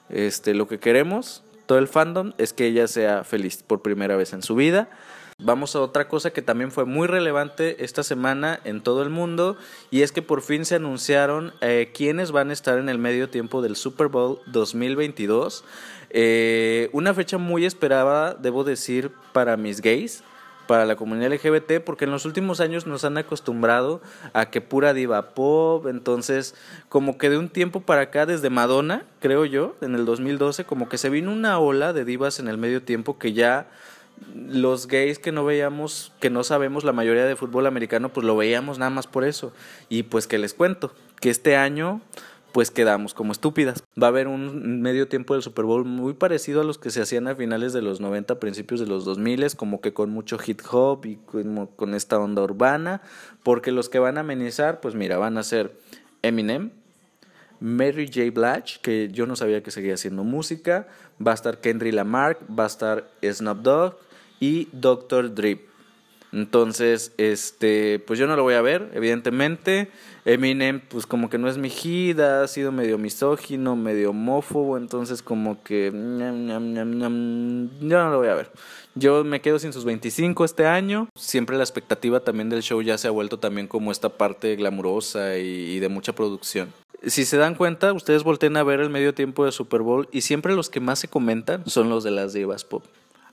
Este, 0.08 0.54
lo 0.54 0.68
que 0.68 0.78
queremos, 0.78 1.42
todo 1.66 1.78
el 1.78 1.88
fandom, 1.88 2.32
es 2.38 2.52
que 2.52 2.66
ella 2.66 2.88
sea 2.88 3.24
feliz 3.24 3.62
por 3.62 3.82
primera 3.82 4.16
vez 4.16 4.32
en 4.32 4.42
su 4.42 4.54
vida. 4.54 4.88
Vamos 5.38 5.74
a 5.74 5.80
otra 5.80 6.06
cosa 6.06 6.30
que 6.30 6.42
también 6.42 6.70
fue 6.70 6.84
muy 6.84 7.08
relevante 7.08 7.84
esta 7.84 8.04
semana 8.04 8.60
en 8.62 8.80
todo 8.80 9.02
el 9.02 9.10
mundo 9.10 9.56
y 9.90 10.02
es 10.02 10.12
que 10.12 10.22
por 10.22 10.42
fin 10.42 10.64
se 10.64 10.76
anunciaron 10.76 11.52
eh, 11.60 11.90
quiénes 11.92 12.30
van 12.30 12.50
a 12.50 12.52
estar 12.52 12.78
en 12.78 12.88
el 12.88 12.98
medio 12.98 13.28
tiempo 13.28 13.60
del 13.60 13.74
Super 13.74 14.06
Bowl 14.06 14.38
2022. 14.46 15.64
Eh, 16.10 16.88
una 16.92 17.12
fecha 17.14 17.36
muy 17.36 17.64
esperada, 17.64 18.34
debo 18.34 18.62
decir, 18.62 19.10
para 19.32 19.56
mis 19.56 19.80
gays 19.80 20.22
para 20.66 20.86
la 20.86 20.96
comunidad 20.96 21.32
LGBT 21.32 21.80
porque 21.84 22.04
en 22.04 22.10
los 22.10 22.24
últimos 22.24 22.60
años 22.60 22.86
nos 22.86 23.04
han 23.04 23.18
acostumbrado 23.18 24.00
a 24.32 24.50
que 24.50 24.60
pura 24.60 24.94
diva 24.94 25.34
pop, 25.34 25.86
entonces 25.86 26.54
como 26.88 27.18
que 27.18 27.30
de 27.30 27.38
un 27.38 27.48
tiempo 27.48 27.80
para 27.80 28.02
acá 28.02 28.26
desde 28.26 28.50
Madonna, 28.50 29.04
creo 29.20 29.44
yo, 29.44 29.76
en 29.80 29.94
el 29.94 30.04
2012, 30.04 30.64
como 30.64 30.88
que 30.88 30.98
se 30.98 31.10
vino 31.10 31.32
una 31.32 31.58
ola 31.58 31.92
de 31.92 32.04
divas 32.04 32.38
en 32.38 32.48
el 32.48 32.58
medio 32.58 32.82
tiempo 32.82 33.18
que 33.18 33.32
ya 33.32 33.66
los 34.34 34.88
gays 34.88 35.18
que 35.18 35.32
no 35.32 35.44
veíamos, 35.44 36.12
que 36.20 36.30
no 36.30 36.44
sabemos 36.44 36.84
la 36.84 36.92
mayoría 36.92 37.24
de 37.24 37.36
fútbol 37.36 37.66
americano, 37.66 38.12
pues 38.12 38.26
lo 38.26 38.36
veíamos 38.36 38.78
nada 38.78 38.90
más 38.90 39.06
por 39.06 39.24
eso. 39.24 39.52
Y 39.88 40.04
pues 40.04 40.26
que 40.26 40.38
les 40.38 40.54
cuento, 40.54 40.92
que 41.20 41.30
este 41.30 41.56
año 41.56 42.00
pues 42.54 42.70
quedamos 42.70 43.14
como 43.14 43.32
estúpidas. 43.32 43.82
Va 44.00 44.06
a 44.06 44.10
haber 44.10 44.28
un 44.28 44.80
medio 44.80 45.08
tiempo 45.08 45.34
del 45.34 45.42
Super 45.42 45.64
Bowl 45.64 45.84
muy 45.84 46.14
parecido 46.14 46.60
a 46.60 46.64
los 46.64 46.78
que 46.78 46.90
se 46.90 47.02
hacían 47.02 47.26
a 47.26 47.34
finales 47.34 47.72
de 47.72 47.82
los 47.82 48.00
90, 48.00 48.38
principios 48.38 48.78
de 48.78 48.86
los 48.86 49.04
2000, 49.04 49.56
como 49.56 49.80
que 49.80 49.92
con 49.92 50.10
mucho 50.10 50.38
hip 50.46 50.60
hop 50.70 51.04
y 51.04 51.16
con, 51.16 51.94
esta 51.94 52.16
onda 52.20 52.42
urbana, 52.42 53.02
porque 53.42 53.72
los 53.72 53.88
que 53.88 53.98
van 53.98 54.18
a 54.18 54.20
amenizar, 54.20 54.80
pues 54.80 54.94
mira, 54.94 55.18
van 55.18 55.36
a 55.36 55.42
ser 55.42 55.76
Eminem, 56.22 56.70
Mary 57.58 58.06
J. 58.06 58.30
Blige, 58.30 58.78
que 58.80 59.08
yo 59.10 59.26
no 59.26 59.34
sabía 59.34 59.64
que 59.64 59.72
seguía 59.72 59.94
haciendo 59.94 60.22
música, 60.22 60.86
va 61.20 61.32
a 61.32 61.34
estar 61.34 61.58
Kendrick 61.60 61.94
Lamar, 61.94 62.38
va 62.56 62.64
a 62.64 62.68
estar 62.68 63.08
Snoop 63.20 63.62
Dogg 63.62 63.96
y 64.44 64.68
Dr. 64.72 65.34
Drip. 65.34 65.68
Entonces, 66.30 67.12
este, 67.16 67.98
pues 68.00 68.18
yo 68.18 68.26
no 68.26 68.36
lo 68.36 68.42
voy 68.42 68.52
a 68.54 68.60
ver, 68.60 68.90
evidentemente. 68.92 69.90
Eminem, 70.26 70.80
pues 70.80 71.06
como 71.06 71.30
que 71.30 71.38
no 71.38 71.48
es 71.48 71.56
mi 71.58 71.70
gida, 71.70 72.42
ha 72.42 72.48
sido 72.48 72.72
medio 72.72 72.98
misógino, 72.98 73.76
medio 73.76 74.10
homófobo, 74.10 74.76
entonces 74.76 75.22
como 75.22 75.62
que 75.62 75.90
yo 75.92 75.98
no 75.98 76.60
lo 78.10 78.18
voy 78.18 78.28
a 78.28 78.34
ver. 78.34 78.50
Yo 78.96 79.24
me 79.24 79.40
quedo 79.40 79.58
sin 79.58 79.72
sus 79.72 79.84
25 79.84 80.44
este 80.44 80.66
año. 80.66 81.08
Siempre 81.16 81.56
la 81.56 81.62
expectativa 81.62 82.20
también 82.20 82.50
del 82.50 82.62
show 82.62 82.82
ya 82.82 82.98
se 82.98 83.08
ha 83.08 83.12
vuelto 83.12 83.38
también 83.38 83.66
como 83.66 83.92
esta 83.92 84.08
parte 84.08 84.56
glamurosa 84.56 85.38
y, 85.38 85.76
y 85.76 85.78
de 85.78 85.88
mucha 85.88 86.14
producción. 86.14 86.72
Si 87.06 87.24
se 87.24 87.36
dan 87.36 87.54
cuenta, 87.54 87.92
ustedes 87.92 88.24
volteen 88.24 88.56
a 88.56 88.62
ver 88.62 88.80
el 88.80 88.90
medio 88.90 89.14
tiempo 89.14 89.44
de 89.44 89.52
Super 89.52 89.82
Bowl 89.82 90.08
y 90.10 90.22
siempre 90.22 90.54
los 90.54 90.68
que 90.68 90.80
más 90.80 90.98
se 90.98 91.08
comentan 91.08 91.62
son 91.66 91.90
los 91.90 92.02
de 92.02 92.10
las 92.10 92.32
divas 92.32 92.64
pop. 92.64 92.82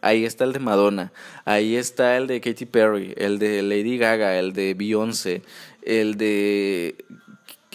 Ahí 0.01 0.25
está 0.25 0.43
el 0.45 0.53
de 0.53 0.59
Madonna, 0.59 1.13
ahí 1.45 1.75
está 1.75 2.17
el 2.17 2.27
de 2.27 2.41
Katy 2.41 2.65
Perry, 2.65 3.13
el 3.17 3.37
de 3.37 3.61
Lady 3.61 3.97
Gaga, 3.97 4.39
el 4.39 4.53
de 4.53 4.73
Beyoncé, 4.73 5.43
el 5.83 6.17
de 6.17 7.05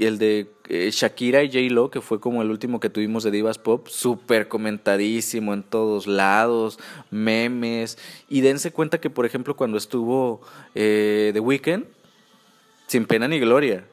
el 0.04 0.18
de 0.18 0.50
eh, 0.68 0.90
Shakira 0.92 1.42
y 1.42 1.48
J 1.48 1.74
Lo, 1.74 1.90
que 1.90 2.00
fue 2.00 2.20
como 2.20 2.42
el 2.42 2.50
último 2.50 2.80
que 2.80 2.90
tuvimos 2.90 3.22
de 3.22 3.30
Divas 3.30 3.58
Pop, 3.58 3.88
súper 3.88 4.48
comentadísimo 4.48 5.54
en 5.54 5.62
todos 5.62 6.06
lados, 6.06 6.78
memes. 7.10 7.96
Y 8.28 8.42
dense 8.42 8.72
cuenta 8.72 9.00
que, 9.00 9.08
por 9.08 9.24
ejemplo, 9.24 9.56
cuando 9.56 9.78
estuvo 9.78 10.42
eh, 10.74 11.30
The 11.32 11.40
Weeknd, 11.40 11.84
sin 12.86 13.06
pena 13.06 13.26
ni 13.28 13.38
gloria. 13.38 13.84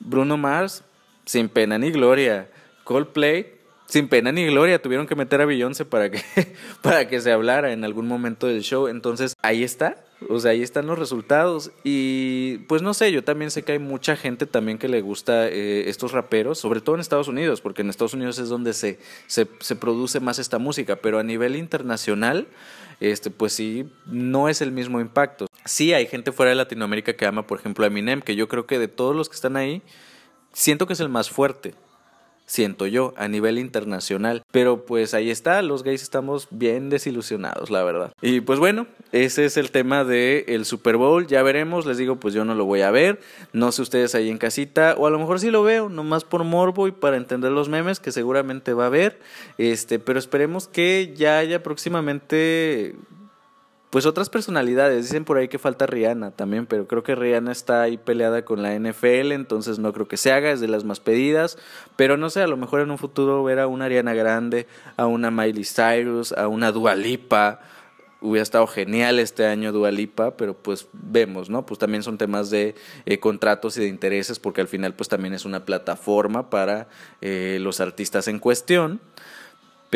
Bruno 0.00 0.36
Mars, 0.36 0.84
sin 1.24 1.48
pena 1.48 1.78
ni 1.78 1.90
gloria. 1.90 2.48
Coldplay, 2.84 3.55
sin 3.86 4.08
pena 4.08 4.32
ni 4.32 4.44
gloria, 4.46 4.82
tuvieron 4.82 5.06
que 5.06 5.14
meter 5.14 5.40
a 5.40 5.46
Beyoncé 5.46 5.84
para 5.84 6.10
que, 6.10 6.20
para 6.82 7.08
que 7.08 7.20
se 7.20 7.32
hablara 7.32 7.72
en 7.72 7.84
algún 7.84 8.08
momento 8.08 8.46
del 8.46 8.62
show. 8.62 8.88
Entonces, 8.88 9.36
ahí 9.42 9.62
está. 9.62 10.02
O 10.28 10.40
sea, 10.40 10.52
ahí 10.52 10.62
están 10.62 10.86
los 10.86 10.98
resultados. 10.98 11.70
Y 11.84 12.58
pues 12.68 12.82
no 12.82 12.94
sé, 12.94 13.12
yo 13.12 13.22
también 13.22 13.50
sé 13.50 13.62
que 13.62 13.72
hay 13.72 13.78
mucha 13.78 14.16
gente 14.16 14.46
también 14.46 14.78
que 14.78 14.88
le 14.88 15.02
gusta 15.02 15.48
eh, 15.48 15.88
estos 15.88 16.12
raperos, 16.12 16.58
sobre 16.58 16.80
todo 16.80 16.96
en 16.96 17.00
Estados 17.00 17.28
Unidos, 17.28 17.60
porque 17.60 17.82
en 17.82 17.90
Estados 17.90 18.14
Unidos 18.14 18.38
es 18.38 18.48
donde 18.48 18.72
se, 18.72 18.98
se, 19.26 19.46
se 19.60 19.76
produce 19.76 20.18
más 20.20 20.38
esta 20.38 20.58
música. 20.58 20.96
Pero 20.96 21.18
a 21.18 21.22
nivel 21.22 21.54
internacional, 21.54 22.48
este, 22.98 23.30
pues 23.30 23.52
sí, 23.52 23.88
no 24.06 24.48
es 24.48 24.62
el 24.62 24.72
mismo 24.72 25.00
impacto. 25.00 25.46
Sí, 25.64 25.92
hay 25.92 26.06
gente 26.06 26.32
fuera 26.32 26.50
de 26.50 26.56
Latinoamérica 26.56 27.14
que 27.14 27.26
ama, 27.26 27.46
por 27.46 27.60
ejemplo, 27.60 27.84
a 27.84 27.88
Eminem, 27.88 28.20
que 28.20 28.34
yo 28.34 28.48
creo 28.48 28.66
que 28.66 28.78
de 28.80 28.88
todos 28.88 29.14
los 29.14 29.28
que 29.28 29.36
están 29.36 29.56
ahí, 29.56 29.82
siento 30.52 30.86
que 30.86 30.94
es 30.94 31.00
el 31.00 31.08
más 31.08 31.30
fuerte 31.30 31.74
siento 32.46 32.86
yo, 32.86 33.12
a 33.16 33.28
nivel 33.28 33.58
internacional. 33.58 34.42
Pero 34.50 34.86
pues 34.86 35.14
ahí 35.14 35.30
está, 35.30 35.60
los 35.62 35.82
gays 35.82 36.02
estamos 36.02 36.48
bien 36.50 36.88
desilusionados, 36.88 37.70
la 37.70 37.84
verdad. 37.84 38.12
Y 38.22 38.40
pues 38.40 38.58
bueno, 38.58 38.86
ese 39.12 39.44
es 39.44 39.56
el 39.56 39.70
tema 39.70 40.04
del 40.04 40.44
el 40.46 40.64
Super 40.64 40.96
Bowl, 40.96 41.26
ya 41.26 41.42
veremos, 41.42 41.86
les 41.86 41.98
digo, 41.98 42.16
pues 42.16 42.32
yo 42.34 42.44
no 42.44 42.54
lo 42.54 42.64
voy 42.64 42.82
a 42.82 42.90
ver, 42.90 43.20
no 43.52 43.72
sé 43.72 43.82
ustedes 43.82 44.14
ahí 44.14 44.30
en 44.30 44.38
casita, 44.38 44.94
o 44.96 45.06
a 45.06 45.10
lo 45.10 45.18
mejor 45.18 45.40
sí 45.40 45.50
lo 45.50 45.62
veo, 45.62 45.88
nomás 45.88 46.24
por 46.24 46.44
morbo 46.44 46.88
y 46.88 46.92
para 46.92 47.16
entender 47.16 47.52
los 47.52 47.68
memes, 47.68 48.00
que 48.00 48.12
seguramente 48.12 48.72
va 48.72 48.84
a 48.84 48.86
haber, 48.86 49.18
este, 49.58 49.98
pero 49.98 50.18
esperemos 50.18 50.68
que 50.68 51.12
ya 51.16 51.38
haya 51.38 51.62
próximamente 51.62 52.94
pues 53.90 54.06
otras 54.06 54.30
personalidades. 54.30 55.04
Dicen 55.04 55.24
por 55.24 55.38
ahí 55.38 55.48
que 55.48 55.58
falta 55.58 55.86
Rihanna 55.86 56.32
también, 56.32 56.66
pero 56.66 56.86
creo 56.86 57.02
que 57.02 57.14
Rihanna 57.14 57.52
está 57.52 57.82
ahí 57.82 57.96
peleada 57.96 58.44
con 58.44 58.62
la 58.62 58.74
NFL, 58.78 59.32
entonces 59.32 59.78
no 59.78 59.92
creo 59.92 60.08
que 60.08 60.16
se 60.16 60.32
haga, 60.32 60.50
es 60.50 60.60
de 60.60 60.68
las 60.68 60.84
más 60.84 61.00
pedidas. 61.00 61.58
Pero 61.96 62.16
no 62.16 62.30
sé, 62.30 62.42
a 62.42 62.46
lo 62.46 62.56
mejor 62.56 62.80
en 62.80 62.90
un 62.90 62.98
futuro 62.98 63.42
ver 63.44 63.58
a 63.58 63.66
una 63.66 63.86
Ariana 63.86 64.14
Grande, 64.14 64.66
a 64.96 65.06
una 65.06 65.30
Miley 65.30 65.64
Cyrus, 65.64 66.32
a 66.32 66.48
una 66.48 66.72
Dua 66.72 66.94
Lipa. 66.94 67.60
Hubiera 68.22 68.42
estado 68.42 68.66
genial 68.66 69.18
este 69.18 69.46
año 69.46 69.72
Dualipa, 69.72 70.38
pero 70.38 70.54
pues 70.54 70.88
vemos, 70.92 71.50
¿no? 71.50 71.66
Pues 71.66 71.78
también 71.78 72.02
son 72.02 72.16
temas 72.16 72.48
de 72.48 72.74
eh, 73.04 73.20
contratos 73.20 73.76
y 73.76 73.82
de 73.82 73.88
intereses, 73.88 74.38
porque 74.38 74.62
al 74.62 74.68
final 74.68 74.94
pues 74.94 75.10
también 75.10 75.34
es 75.34 75.44
una 75.44 75.66
plataforma 75.66 76.48
para 76.48 76.88
eh, 77.20 77.58
los 77.60 77.78
artistas 77.80 78.26
en 78.26 78.38
cuestión. 78.38 79.00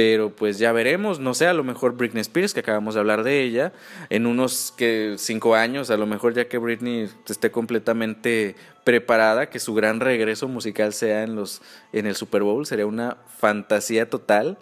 Pero 0.00 0.34
pues 0.34 0.58
ya 0.58 0.72
veremos, 0.72 1.20
no 1.20 1.34
sé, 1.34 1.46
a 1.46 1.52
lo 1.52 1.62
mejor 1.62 1.94
Britney 1.94 2.22
Spears, 2.22 2.54
que 2.54 2.60
acabamos 2.60 2.94
de 2.94 3.00
hablar 3.00 3.22
de 3.22 3.42
ella, 3.42 3.74
en 4.08 4.24
unos 4.24 4.72
que 4.74 5.16
cinco 5.18 5.54
años, 5.54 5.90
a 5.90 5.98
lo 5.98 6.06
mejor 6.06 6.32
ya 6.32 6.48
que 6.48 6.56
Britney 6.56 7.06
esté 7.28 7.50
completamente 7.50 8.56
preparada, 8.82 9.50
que 9.50 9.58
su 9.58 9.74
gran 9.74 10.00
regreso 10.00 10.48
musical 10.48 10.94
sea 10.94 11.22
en 11.22 11.36
los 11.36 11.60
en 11.92 12.06
el 12.06 12.16
Super 12.16 12.42
Bowl, 12.42 12.64
sería 12.64 12.86
una 12.86 13.18
fantasía 13.26 14.08
total. 14.08 14.56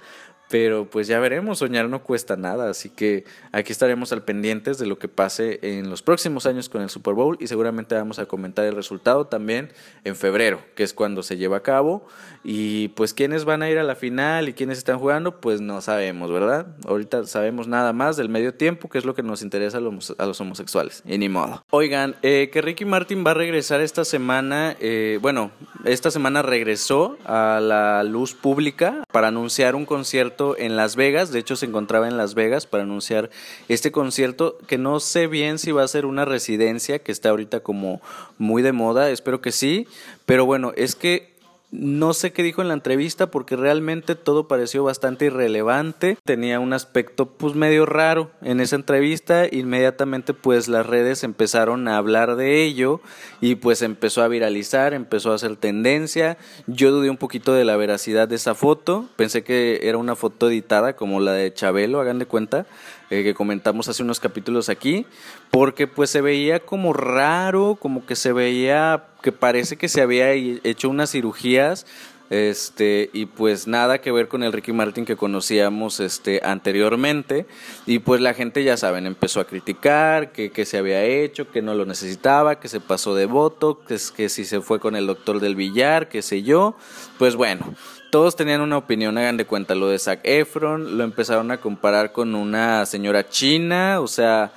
Pero 0.48 0.86
pues 0.88 1.06
ya 1.06 1.18
veremos, 1.18 1.58
soñar 1.58 1.88
no 1.88 2.02
cuesta 2.02 2.36
nada, 2.36 2.70
así 2.70 2.88
que 2.88 3.24
aquí 3.52 3.70
estaremos 3.70 4.12
al 4.12 4.22
pendientes 4.22 4.78
de 4.78 4.86
lo 4.86 4.98
que 4.98 5.08
pase 5.08 5.58
en 5.62 5.90
los 5.90 6.02
próximos 6.02 6.46
años 6.46 6.68
con 6.68 6.80
el 6.80 6.88
Super 6.88 7.14
Bowl 7.14 7.36
y 7.38 7.48
seguramente 7.48 7.94
vamos 7.94 8.18
a 8.18 8.26
comentar 8.26 8.64
el 8.64 8.74
resultado 8.74 9.26
también 9.26 9.70
en 10.04 10.16
febrero, 10.16 10.60
que 10.74 10.84
es 10.84 10.94
cuando 10.94 11.22
se 11.22 11.36
lleva 11.36 11.58
a 11.58 11.62
cabo. 11.62 12.06
Y 12.44 12.88
pues 12.88 13.12
quiénes 13.12 13.44
van 13.44 13.62
a 13.62 13.68
ir 13.68 13.78
a 13.78 13.82
la 13.82 13.94
final 13.94 14.48
y 14.48 14.54
quiénes 14.54 14.78
están 14.78 14.98
jugando, 14.98 15.40
pues 15.40 15.60
no 15.60 15.80
sabemos, 15.82 16.30
¿verdad? 16.30 16.68
Ahorita 16.86 17.24
sabemos 17.24 17.68
nada 17.68 17.92
más 17.92 18.16
del 18.16 18.28
medio 18.28 18.54
tiempo, 18.54 18.88
que 18.88 18.98
es 18.98 19.04
lo 19.04 19.14
que 19.14 19.22
nos 19.22 19.42
interesa 19.42 19.78
a 19.78 19.80
los, 19.80 20.40
homosexuales, 20.40 21.02
y 21.04 21.18
ni 21.18 21.28
modo. 21.28 21.64
Oigan, 21.70 22.16
eh, 22.22 22.48
que 22.52 22.62
Ricky 22.62 22.84
Martin 22.84 23.24
va 23.26 23.32
a 23.32 23.34
regresar 23.34 23.80
esta 23.80 24.04
semana, 24.04 24.76
eh, 24.80 25.18
bueno, 25.20 25.50
esta 25.84 26.10
semana 26.10 26.42
regresó 26.42 27.18
a 27.24 27.60
la 27.60 28.02
luz 28.04 28.34
pública 28.34 29.04
para 29.12 29.28
anunciar 29.28 29.74
un 29.74 29.84
concierto 29.84 30.37
en 30.56 30.76
Las 30.76 30.96
Vegas, 30.96 31.32
de 31.32 31.38
hecho 31.38 31.56
se 31.56 31.66
encontraba 31.66 32.08
en 32.08 32.16
Las 32.16 32.34
Vegas 32.34 32.66
para 32.66 32.84
anunciar 32.84 33.30
este 33.68 33.90
concierto 33.90 34.58
que 34.66 34.78
no 34.78 35.00
sé 35.00 35.26
bien 35.26 35.58
si 35.58 35.72
va 35.72 35.82
a 35.82 35.88
ser 35.88 36.06
una 36.06 36.24
residencia 36.24 37.00
que 37.00 37.12
está 37.12 37.30
ahorita 37.30 37.60
como 37.60 38.00
muy 38.38 38.62
de 38.62 38.72
moda, 38.72 39.10
espero 39.10 39.40
que 39.40 39.52
sí, 39.52 39.86
pero 40.26 40.46
bueno, 40.46 40.72
es 40.76 40.94
que 40.94 41.37
no 41.70 42.14
sé 42.14 42.32
qué 42.32 42.42
dijo 42.42 42.62
en 42.62 42.68
la 42.68 42.74
entrevista 42.74 43.30
porque 43.30 43.54
realmente 43.54 44.14
todo 44.14 44.48
pareció 44.48 44.84
bastante 44.84 45.26
irrelevante. 45.26 46.16
Tenía 46.24 46.60
un 46.60 46.72
aspecto 46.72 47.26
pues 47.26 47.54
medio 47.54 47.84
raro 47.84 48.30
en 48.40 48.60
esa 48.60 48.76
entrevista. 48.76 49.46
Inmediatamente 49.50 50.32
pues 50.32 50.68
las 50.68 50.86
redes 50.86 51.24
empezaron 51.24 51.86
a 51.86 51.98
hablar 51.98 52.36
de 52.36 52.64
ello 52.64 53.00
y 53.42 53.56
pues 53.56 53.82
empezó 53.82 54.22
a 54.22 54.28
viralizar, 54.28 54.94
empezó 54.94 55.32
a 55.32 55.34
hacer 55.34 55.56
tendencia. 55.56 56.38
Yo 56.66 56.90
dudé 56.90 57.10
un 57.10 57.18
poquito 57.18 57.52
de 57.52 57.66
la 57.66 57.76
veracidad 57.76 58.28
de 58.28 58.36
esa 58.36 58.54
foto. 58.54 59.06
Pensé 59.16 59.44
que 59.44 59.80
era 59.82 59.98
una 59.98 60.16
foto 60.16 60.48
editada 60.48 60.96
como 60.96 61.20
la 61.20 61.32
de 61.32 61.52
Chabelo, 61.52 62.00
hagan 62.00 62.18
de 62.18 62.26
cuenta. 62.26 62.66
Eh, 63.10 63.22
que 63.22 63.32
comentamos 63.32 63.88
hace 63.88 64.02
unos 64.02 64.20
capítulos 64.20 64.68
aquí, 64.68 65.06
porque 65.50 65.86
pues 65.86 66.10
se 66.10 66.20
veía 66.20 66.60
como 66.60 66.92
raro, 66.92 67.78
como 67.80 68.04
que 68.04 68.14
se 68.14 68.34
veía 68.34 69.04
que 69.22 69.32
parece 69.32 69.76
que 69.76 69.88
se 69.88 70.02
había 70.02 70.32
hecho 70.32 70.90
unas 70.90 71.10
cirugías 71.10 71.86
este 72.30 73.08
y 73.14 73.24
pues 73.24 73.66
nada 73.66 74.02
que 74.02 74.12
ver 74.12 74.28
con 74.28 74.42
el 74.42 74.52
Ricky 74.52 74.72
Martin 74.72 75.06
que 75.06 75.16
conocíamos 75.16 76.00
este 76.00 76.42
anteriormente. 76.44 77.46
Y 77.86 78.00
pues 78.00 78.20
la 78.20 78.34
gente 78.34 78.64
ya 78.64 78.76
saben 78.76 79.06
empezó 79.06 79.40
a 79.40 79.46
criticar 79.46 80.32
que, 80.32 80.50
que 80.50 80.66
se 80.66 80.76
había 80.76 81.02
hecho 81.04 81.50
que 81.50 81.62
no 81.62 81.74
lo 81.74 81.86
necesitaba 81.86 82.60
que 82.60 82.68
se 82.68 82.80
pasó 82.80 83.14
de 83.14 83.26
voto 83.26 83.80
que, 83.80 83.96
que 84.14 84.28
si 84.28 84.44
se 84.44 84.60
fue 84.60 84.80
con 84.80 84.96
el 84.96 85.06
doctor 85.06 85.40
del 85.40 85.56
billar 85.56 86.08
qué 86.08 86.22
sé 86.22 86.42
yo. 86.42 86.76
Pues 87.18 87.36
bueno 87.36 87.74
todos 88.10 88.36
tenían 88.36 88.60
una 88.60 88.78
opinión, 88.78 89.18
hagan 89.18 89.36
de 89.36 89.44
cuenta, 89.44 89.74
lo 89.74 89.88
de 89.88 89.98
Zac 89.98 90.20
Efron, 90.24 90.96
lo 90.96 91.04
empezaron 91.04 91.50
a 91.50 91.60
comparar 91.60 92.12
con 92.12 92.34
una 92.34 92.86
señora 92.86 93.28
china, 93.28 94.00
o 94.00 94.06
sea, 94.06 94.52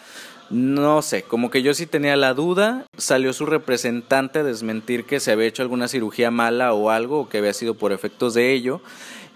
no 0.50 1.02
sé, 1.02 1.24
como 1.24 1.50
que 1.50 1.62
yo 1.62 1.74
sí 1.74 1.86
tenía 1.86 2.16
la 2.16 2.34
duda, 2.34 2.86
salió 2.98 3.34
su 3.34 3.46
representante 3.46 4.40
a 4.40 4.44
desmentir 4.44 5.06
que 5.06 5.20
se 5.20 5.32
había 5.32 5.48
hecho 5.48 5.64
alguna 5.64 5.88
cirugía 5.88 6.32
mala 6.32 6.74
o 6.74 6.90
algo, 6.90 7.22
o 7.22 7.30
que 7.30 7.38
había 7.40 7.54
sido 7.54 7.76
por 7.76 7.92
efectos 7.92 8.34
de 8.34 8.54
ello, 8.54 8.82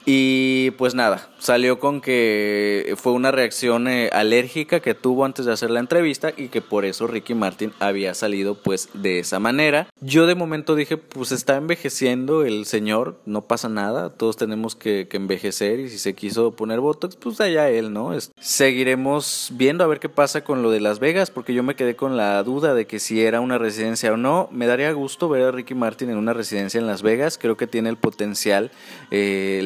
y 0.05 0.71
pues 0.71 0.93
nada, 0.93 1.29
salió 1.39 1.79
con 1.79 1.99
que 1.99 2.93
fue 2.97 3.13
una 3.13 3.31
reacción 3.31 3.87
eh, 3.87 4.09
alérgica 4.13 4.79
que 4.79 4.93
tuvo 4.93 5.25
antes 5.25 5.45
de 5.45 5.53
hacer 5.53 5.71
la 5.71 5.79
entrevista 5.79 6.31
y 6.35 6.49
que 6.49 6.61
por 6.61 6.85
eso 6.85 7.07
Ricky 7.07 7.33
Martin 7.33 7.73
había 7.79 8.13
salido 8.13 8.55
pues 8.55 8.89
de 8.93 9.19
esa 9.19 9.39
manera. 9.39 9.87
Yo 10.01 10.27
de 10.27 10.35
momento 10.35 10.75
dije, 10.75 10.97
pues 10.97 11.31
está 11.31 11.55
envejeciendo 11.55 12.43
el 12.43 12.65
señor, 12.65 13.19
no 13.25 13.41
pasa 13.41 13.67
nada, 13.67 14.11
todos 14.11 14.37
tenemos 14.37 14.75
que, 14.75 15.07
envejecer 15.15 15.79
y 15.79 15.89
si 15.89 15.97
se 15.97 16.13
quiso 16.13 16.51
poner 16.57 16.81
Botox, 16.81 17.15
pues 17.15 17.39
allá 17.39 17.69
él, 17.69 17.93
¿no? 17.93 18.11
Seguiremos 18.37 19.49
viendo 19.53 19.85
a 19.85 19.87
ver 19.87 20.01
qué 20.01 20.09
pasa 20.09 20.43
con 20.43 20.61
lo 20.61 20.69
de 20.71 20.81
Las 20.81 20.99
Vegas, 20.99 21.31
porque 21.31 21.53
yo 21.53 21.63
me 21.63 21.75
quedé 21.75 21.95
con 21.95 22.17
la 22.17 22.43
duda 22.43 22.73
de 22.73 22.85
que 22.85 22.99
si 22.99 23.21
era 23.21 23.39
una 23.39 23.57
residencia 23.57 24.11
o 24.11 24.17
no. 24.17 24.49
Me 24.51 24.67
daría 24.67 24.91
gusto 24.91 25.29
ver 25.29 25.43
a 25.43 25.51
Ricky 25.51 25.73
Martin 25.73 26.09
en 26.09 26.17
una 26.17 26.33
residencia 26.33 26.81
en 26.81 26.85
Las 26.85 27.01
Vegas, 27.01 27.37
creo 27.37 27.55
que 27.55 27.65
tiene 27.65 27.87
el 27.87 27.95
potencial 27.95 28.71
eh, 29.09 29.61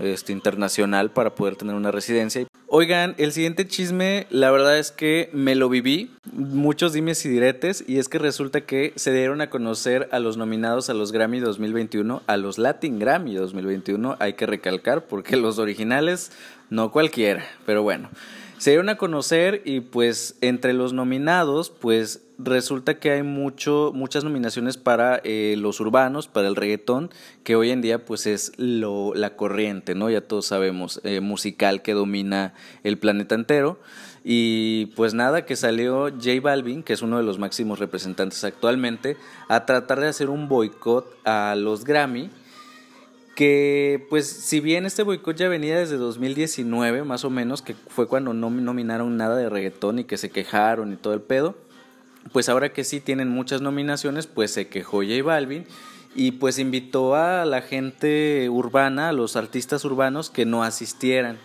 este, 0.00 0.32
internacional, 0.32 1.10
para 1.10 1.34
poder 1.34 1.56
tener 1.56 1.74
una 1.74 1.90
residencia. 1.90 2.46
Oigan, 2.68 3.14
el 3.18 3.32
siguiente 3.32 3.66
chisme, 3.66 4.26
la 4.30 4.50
verdad 4.50 4.78
es 4.78 4.90
que 4.90 5.30
me 5.32 5.54
lo 5.54 5.68
viví, 5.68 6.10
muchos 6.32 6.92
dimes 6.92 7.24
y 7.24 7.28
diretes, 7.28 7.84
y 7.86 7.98
es 7.98 8.08
que 8.08 8.18
resulta 8.18 8.62
que 8.62 8.92
se 8.96 9.12
dieron 9.12 9.40
a 9.40 9.50
conocer 9.50 10.08
a 10.12 10.18
los 10.18 10.36
nominados 10.36 10.90
a 10.90 10.94
los 10.94 11.12
Grammy 11.12 11.40
2021, 11.40 12.22
a 12.26 12.36
los 12.36 12.58
Latin 12.58 12.98
Grammy 12.98 13.34
2021, 13.34 14.16
hay 14.18 14.32
que 14.32 14.46
recalcar, 14.46 15.06
porque 15.06 15.36
los 15.36 15.58
originales 15.58 16.32
no 16.70 16.90
cualquiera, 16.90 17.46
pero 17.64 17.82
bueno. 17.82 18.10
Se 18.58 18.70
dieron 18.70 18.88
a 18.88 18.96
conocer 18.96 19.60
y 19.66 19.80
pues 19.80 20.36
entre 20.40 20.72
los 20.72 20.94
nominados 20.94 21.68
pues 21.70 22.22
resulta 22.38 22.98
que 22.98 23.10
hay 23.10 23.22
mucho, 23.22 23.92
muchas 23.94 24.24
nominaciones 24.24 24.78
para 24.78 25.20
eh, 25.24 25.56
los 25.58 25.78
urbanos, 25.80 26.26
para 26.26 26.48
el 26.48 26.56
reggaetón, 26.56 27.10
que 27.44 27.54
hoy 27.54 27.70
en 27.70 27.82
día 27.82 28.04
pues 28.04 28.26
es 28.26 28.52
lo, 28.56 29.14
la 29.14 29.36
corriente, 29.36 29.94
¿no? 29.94 30.08
Ya 30.08 30.22
todos 30.22 30.46
sabemos, 30.46 31.00
eh, 31.04 31.20
musical 31.20 31.82
que 31.82 31.92
domina 31.92 32.54
el 32.82 32.98
planeta 32.98 33.34
entero. 33.34 33.78
Y 34.24 34.86
pues 34.96 35.14
nada, 35.14 35.44
que 35.44 35.54
salió 35.54 36.08
J 36.10 36.40
Balvin, 36.42 36.82
que 36.82 36.94
es 36.94 37.02
uno 37.02 37.18
de 37.18 37.22
los 37.22 37.38
máximos 37.38 37.78
representantes 37.78 38.42
actualmente, 38.42 39.16
a 39.48 39.66
tratar 39.66 40.00
de 40.00 40.08
hacer 40.08 40.30
un 40.30 40.48
boicot 40.48 41.16
a 41.24 41.54
los 41.56 41.84
Grammy 41.84 42.30
que 43.36 44.06
pues 44.08 44.26
si 44.26 44.60
bien 44.60 44.86
este 44.86 45.02
boicot 45.02 45.36
ya 45.36 45.48
venía 45.48 45.78
desde 45.78 45.98
2019 45.98 47.04
más 47.04 47.22
o 47.22 47.30
menos, 47.30 47.60
que 47.60 47.74
fue 47.74 48.08
cuando 48.08 48.32
no 48.32 48.48
nominaron 48.48 49.18
nada 49.18 49.36
de 49.36 49.50
reggaetón 49.50 49.98
y 49.98 50.04
que 50.04 50.16
se 50.16 50.30
quejaron 50.30 50.94
y 50.94 50.96
todo 50.96 51.12
el 51.12 51.20
pedo, 51.20 51.54
pues 52.32 52.48
ahora 52.48 52.72
que 52.72 52.82
sí 52.82 52.98
tienen 52.98 53.28
muchas 53.28 53.60
nominaciones, 53.60 54.26
pues 54.26 54.52
se 54.52 54.68
quejó 54.68 55.02
J 55.02 55.22
Balvin 55.22 55.66
y 56.14 56.32
pues 56.32 56.58
invitó 56.58 57.14
a 57.14 57.44
la 57.44 57.60
gente 57.60 58.48
urbana, 58.48 59.10
a 59.10 59.12
los 59.12 59.36
artistas 59.36 59.84
urbanos 59.84 60.30
que 60.30 60.46
no 60.46 60.64
asistieran. 60.64 61.36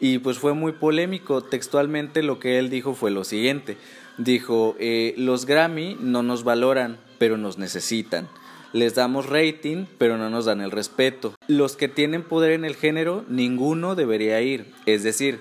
Y 0.00 0.18
pues 0.18 0.38
fue 0.38 0.52
muy 0.54 0.72
polémico, 0.72 1.42
textualmente 1.42 2.24
lo 2.24 2.40
que 2.40 2.58
él 2.58 2.70
dijo 2.70 2.94
fue 2.94 3.12
lo 3.12 3.22
siguiente, 3.22 3.76
dijo, 4.18 4.74
eh, 4.80 5.14
los 5.16 5.46
Grammy 5.46 5.96
no 6.00 6.24
nos 6.24 6.42
valoran, 6.42 6.98
pero 7.18 7.36
nos 7.36 7.56
necesitan 7.56 8.26
les 8.72 8.94
damos 8.94 9.26
rating, 9.26 9.86
pero 9.98 10.16
no 10.16 10.30
nos 10.30 10.44
dan 10.44 10.60
el 10.60 10.70
respeto. 10.70 11.34
Los 11.46 11.76
que 11.76 11.88
tienen 11.88 12.22
poder 12.22 12.52
en 12.52 12.64
el 12.64 12.76
género, 12.76 13.24
ninguno 13.28 13.94
debería 13.94 14.40
ir, 14.40 14.72
es 14.86 15.02
decir, 15.02 15.40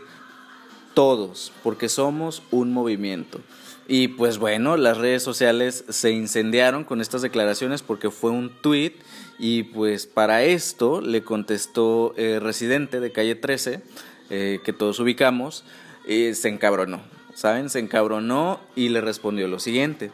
todos, 0.93 1.51
porque 1.63 1.89
somos 1.89 2.43
un 2.51 2.73
movimiento. 2.73 3.39
Y 3.87 4.09
pues 4.09 4.37
bueno, 4.37 4.77
las 4.77 4.97
redes 4.97 5.23
sociales 5.23 5.83
se 5.89 6.11
incendiaron 6.11 6.83
con 6.83 7.01
estas 7.01 7.23
declaraciones 7.23 7.81
porque 7.81 8.11
fue 8.11 8.29
un 8.29 8.51
tweet 8.61 8.93
y 9.39 9.63
pues 9.63 10.05
para 10.05 10.43
esto 10.43 11.01
le 11.01 11.23
contestó 11.23 12.13
el 12.15 12.39
residente 12.39 12.99
de 12.99 13.11
calle 13.11 13.33
13, 13.33 13.81
eh, 14.29 14.59
que 14.63 14.73
todos 14.73 14.99
ubicamos, 14.99 15.63
se 16.05 16.49
encabronó, 16.49 17.01
¿saben? 17.33 17.69
Se 17.69 17.79
encabronó 17.79 18.59
y 18.75 18.89
le 18.89 19.01
respondió 19.01 19.47
lo 19.47 19.59
siguiente. 19.59 20.11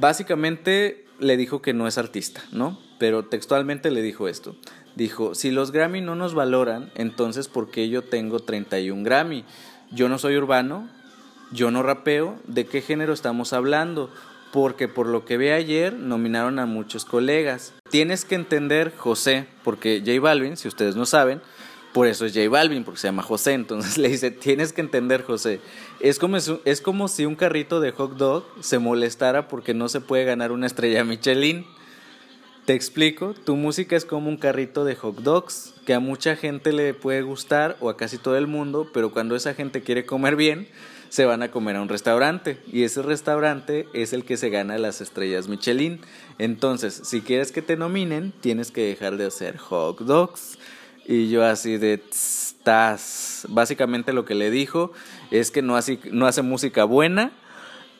Básicamente 0.00 1.05
le 1.18 1.36
dijo 1.36 1.62
que 1.62 1.72
no 1.72 1.86
es 1.86 1.98
artista, 1.98 2.42
¿no? 2.52 2.78
Pero 2.98 3.24
textualmente 3.24 3.90
le 3.90 4.02
dijo 4.02 4.28
esto. 4.28 4.56
Dijo, 4.94 5.34
si 5.34 5.50
los 5.50 5.72
Grammy 5.72 6.00
no 6.00 6.14
nos 6.14 6.34
valoran, 6.34 6.90
entonces 6.94 7.48
¿por 7.48 7.70
qué 7.70 7.88
yo 7.88 8.02
tengo 8.02 8.40
31 8.40 9.04
Grammy? 9.04 9.44
Yo 9.90 10.08
no 10.08 10.18
soy 10.18 10.36
urbano, 10.36 10.88
yo 11.52 11.70
no 11.70 11.82
rapeo, 11.82 12.38
¿de 12.46 12.66
qué 12.66 12.80
género 12.80 13.12
estamos 13.12 13.52
hablando? 13.52 14.10
Porque 14.52 14.88
por 14.88 15.06
lo 15.06 15.24
que 15.24 15.36
vi 15.36 15.50
ayer 15.50 15.92
nominaron 15.92 16.58
a 16.58 16.66
muchos 16.66 17.04
colegas. 17.04 17.74
Tienes 17.90 18.24
que 18.24 18.36
entender, 18.36 18.92
José, 18.96 19.46
porque 19.64 20.02
J 20.04 20.20
Balvin, 20.20 20.56
si 20.56 20.68
ustedes 20.68 20.96
no 20.96 21.04
saben, 21.04 21.42
Por 21.96 22.08
eso 22.08 22.26
es 22.26 22.34
J 22.34 22.50
Balvin, 22.50 22.84
porque 22.84 23.00
se 23.00 23.08
llama 23.08 23.22
José. 23.22 23.54
Entonces 23.54 23.96
le 23.98 24.10
dice, 24.10 24.30
tienes 24.30 24.74
que 24.74 24.82
entender, 24.82 25.22
José. 25.22 25.60
Es 25.98 26.18
como, 26.18 26.36
es 26.36 26.80
como 26.82 27.08
si 27.08 27.24
un 27.24 27.36
carrito 27.36 27.80
de 27.80 27.90
hot 27.92 28.18
dog 28.18 28.44
se 28.60 28.78
molestara 28.78 29.48
porque 29.48 29.72
no 29.72 29.88
se 29.88 30.02
puede 30.02 30.26
ganar 30.26 30.52
una 30.52 30.66
estrella 30.66 31.04
Michelin. 31.04 31.64
Te 32.66 32.74
explico, 32.74 33.32
tu 33.32 33.56
música 33.56 33.96
es 33.96 34.04
como 34.04 34.28
un 34.28 34.36
carrito 34.36 34.84
de 34.84 34.94
hot 34.94 35.20
dogs 35.20 35.72
que 35.86 35.94
a 35.94 35.98
mucha 35.98 36.36
gente 36.36 36.74
le 36.74 36.92
puede 36.92 37.22
gustar 37.22 37.78
o 37.80 37.88
a 37.88 37.96
casi 37.96 38.18
todo 38.18 38.36
el 38.36 38.46
mundo, 38.46 38.90
pero 38.92 39.10
cuando 39.10 39.34
esa 39.34 39.54
gente 39.54 39.80
quiere 39.80 40.04
comer 40.04 40.36
bien, 40.36 40.68
se 41.08 41.24
van 41.24 41.42
a 41.42 41.50
comer 41.50 41.76
a 41.76 41.80
un 41.80 41.88
restaurante 41.88 42.58
y 42.70 42.82
ese 42.82 43.00
restaurante 43.00 43.88
es 43.94 44.12
el 44.12 44.26
que 44.26 44.36
se 44.36 44.50
gana 44.50 44.76
las 44.76 45.00
estrellas 45.00 45.48
Michelin. 45.48 46.00
Entonces, 46.36 47.00
si 47.04 47.22
quieres 47.22 47.52
que 47.52 47.62
te 47.62 47.78
nominen, 47.78 48.34
tienes 48.42 48.70
que 48.70 48.82
dejar 48.82 49.16
de 49.16 49.24
hacer 49.24 49.56
hot 49.56 50.00
dogs. 50.00 50.58
Y 51.06 51.28
yo 51.28 51.44
así 51.44 51.78
de 51.78 52.00
estás. 52.66 53.46
Básicamente 53.48 54.12
lo 54.12 54.24
que 54.24 54.34
le 54.34 54.50
dijo 54.50 54.92
es 55.30 55.52
que 55.52 55.62
no 55.62 55.76
hace, 55.76 56.00
no 56.10 56.26
hace 56.26 56.42
música 56.42 56.82
buena 56.82 57.30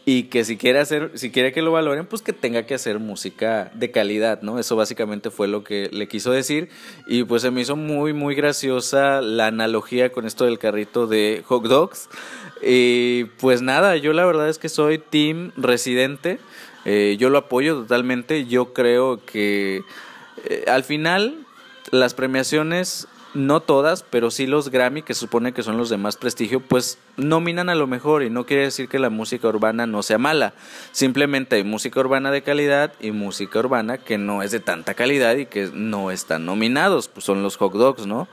y 0.05 0.25
que 0.25 0.45
si 0.45 0.57
quiere 0.57 0.81
hacer, 0.81 1.13
si 1.15 1.31
quiere 1.31 1.53
que 1.53 1.63
lo 1.63 1.71
valoren, 1.71 2.07
pues 2.07 2.23
que 2.23 2.33
tenga 2.33 2.67
que 2.67 2.75
hacer 2.75 2.99
música 2.99 3.71
de 3.75 3.93
calidad, 3.93 4.43
¿no? 4.43 4.59
Eso 4.59 4.75
básicamente 4.75 5.31
fue 5.31 5.47
lo 5.47 5.63
que 5.63 5.89
le 5.93 6.09
quiso 6.09 6.33
decir 6.33 6.69
y 7.07 7.23
pues 7.23 7.43
se 7.43 7.53
me 7.53 7.61
hizo 7.61 7.77
muy 7.77 8.13
muy 8.13 8.35
graciosa 8.35 9.21
la 9.21 9.47
analogía 9.47 10.11
con 10.11 10.27
esto 10.27 10.45
del 10.45 10.59
carrito 10.59 11.07
de 11.07 11.43
hot 11.47 11.65
dogs. 11.65 12.09
Y 12.61 13.25
pues 13.39 13.63
nada, 13.63 13.97
yo 13.97 14.13
la 14.13 14.25
verdad 14.25 14.49
es 14.49 14.59
que 14.59 14.69
soy 14.69 14.99
team 14.99 15.53
residente, 15.57 16.41
eh, 16.85 17.17
yo 17.21 17.31
lo 17.31 17.39
apoyo 17.39 17.77
totalmente, 17.77 18.47
yo 18.47 18.73
creo 18.73 19.25
que 19.25 19.83
eh, 20.45 20.65
al 20.67 20.83
final 20.83 21.46
las 21.91 22.15
premiaciones 22.15 23.09
no 23.37 23.61
todas, 23.61 24.03
pero 24.03 24.31
sí 24.31 24.47
los 24.47 24.71
Grammy, 24.71 25.03
que 25.03 25.15
supone 25.15 25.53
que 25.53 25.63
son 25.63 25.77
los 25.77 25.91
de 25.91 25.99
más 25.99 26.17
prestigio, 26.17 26.61
pues 26.61 26.99
nominan 27.17 27.69
a 27.69 27.75
lo 27.75 27.87
mejor 27.87 28.23
y 28.23 28.31
no 28.31 28.47
quiere 28.47 28.63
decir 28.63 28.89
que 28.89 28.99
la 28.99 29.11
música 29.11 29.49
urbana 29.49 29.87
no 29.87 30.03
sea 30.03 30.19
mala. 30.19 30.55
Simplemente 30.93 31.57
hay 31.57 31.65
música 31.65 32.01
urbana 32.01 32.31
de 32.31 32.43
calidad 32.43 32.93
y 32.99 33.11
música 33.11 33.59
urbana 33.59 33.99
que 33.99 34.17
no 34.17 34.43
es 34.43 34.51
de 34.51 34.61
tanta 34.61 34.95
calidad 34.95 35.37
y 35.37 35.47
que 35.47 35.71
no 35.73 36.11
están 36.11 36.47
nominados, 36.47 37.09
pues 37.09 37.25
son 37.25 37.43
los 37.43 37.57
hot 37.57 37.75
dogs, 37.75 38.07
¿no? 38.07 38.27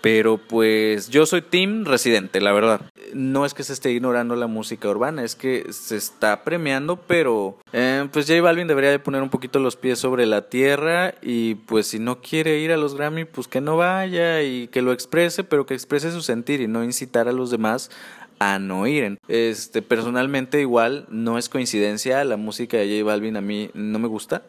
Pero 0.00 0.38
pues 0.38 1.10
yo 1.10 1.26
soy 1.26 1.42
team 1.42 1.84
residente, 1.84 2.40
la 2.40 2.52
verdad. 2.52 2.80
No 3.12 3.44
es 3.44 3.54
que 3.54 3.64
se 3.64 3.72
esté 3.72 3.90
ignorando 3.90 4.34
la 4.34 4.46
música 4.46 4.88
urbana, 4.88 5.24
es 5.24 5.34
que 5.34 5.72
se 5.72 5.96
está 5.96 6.42
premiando, 6.42 6.96
pero 6.96 7.58
eh, 7.72 8.08
pues 8.12 8.26
J 8.26 8.40
Balvin 8.40 8.66
debería 8.66 8.90
de 8.90 8.98
poner 8.98 9.22
un 9.22 9.30
poquito 9.30 9.58
los 9.58 9.76
pies 9.76 9.98
sobre 9.98 10.26
la 10.26 10.48
tierra 10.48 11.14
y 11.20 11.56
pues 11.56 11.88
si 11.88 11.98
no 11.98 12.20
quiere 12.22 12.60
ir 12.60 12.72
a 12.72 12.76
los 12.76 12.94
Grammy, 12.94 13.24
pues 13.24 13.46
que 13.48 13.60
no 13.60 13.76
vaya 13.76 14.42
y 14.42 14.68
que 14.68 14.80
lo 14.80 14.92
exprese, 14.92 15.44
pero 15.44 15.66
que 15.66 15.74
exprese 15.74 16.12
su 16.12 16.22
sentir 16.22 16.60
y 16.60 16.68
no 16.68 16.82
incitar 16.82 17.28
a 17.28 17.32
los 17.32 17.50
demás 17.50 17.90
a 18.38 18.58
no 18.58 18.86
ir. 18.86 19.18
Este, 19.28 19.82
personalmente 19.82 20.60
igual 20.60 21.06
no 21.10 21.36
es 21.36 21.48
coincidencia, 21.48 22.24
la 22.24 22.38
música 22.38 22.78
de 22.78 23.00
J 23.00 23.04
Balvin 23.04 23.36
a 23.36 23.42
mí 23.42 23.70
no 23.74 23.98
me 23.98 24.08
gusta. 24.08 24.42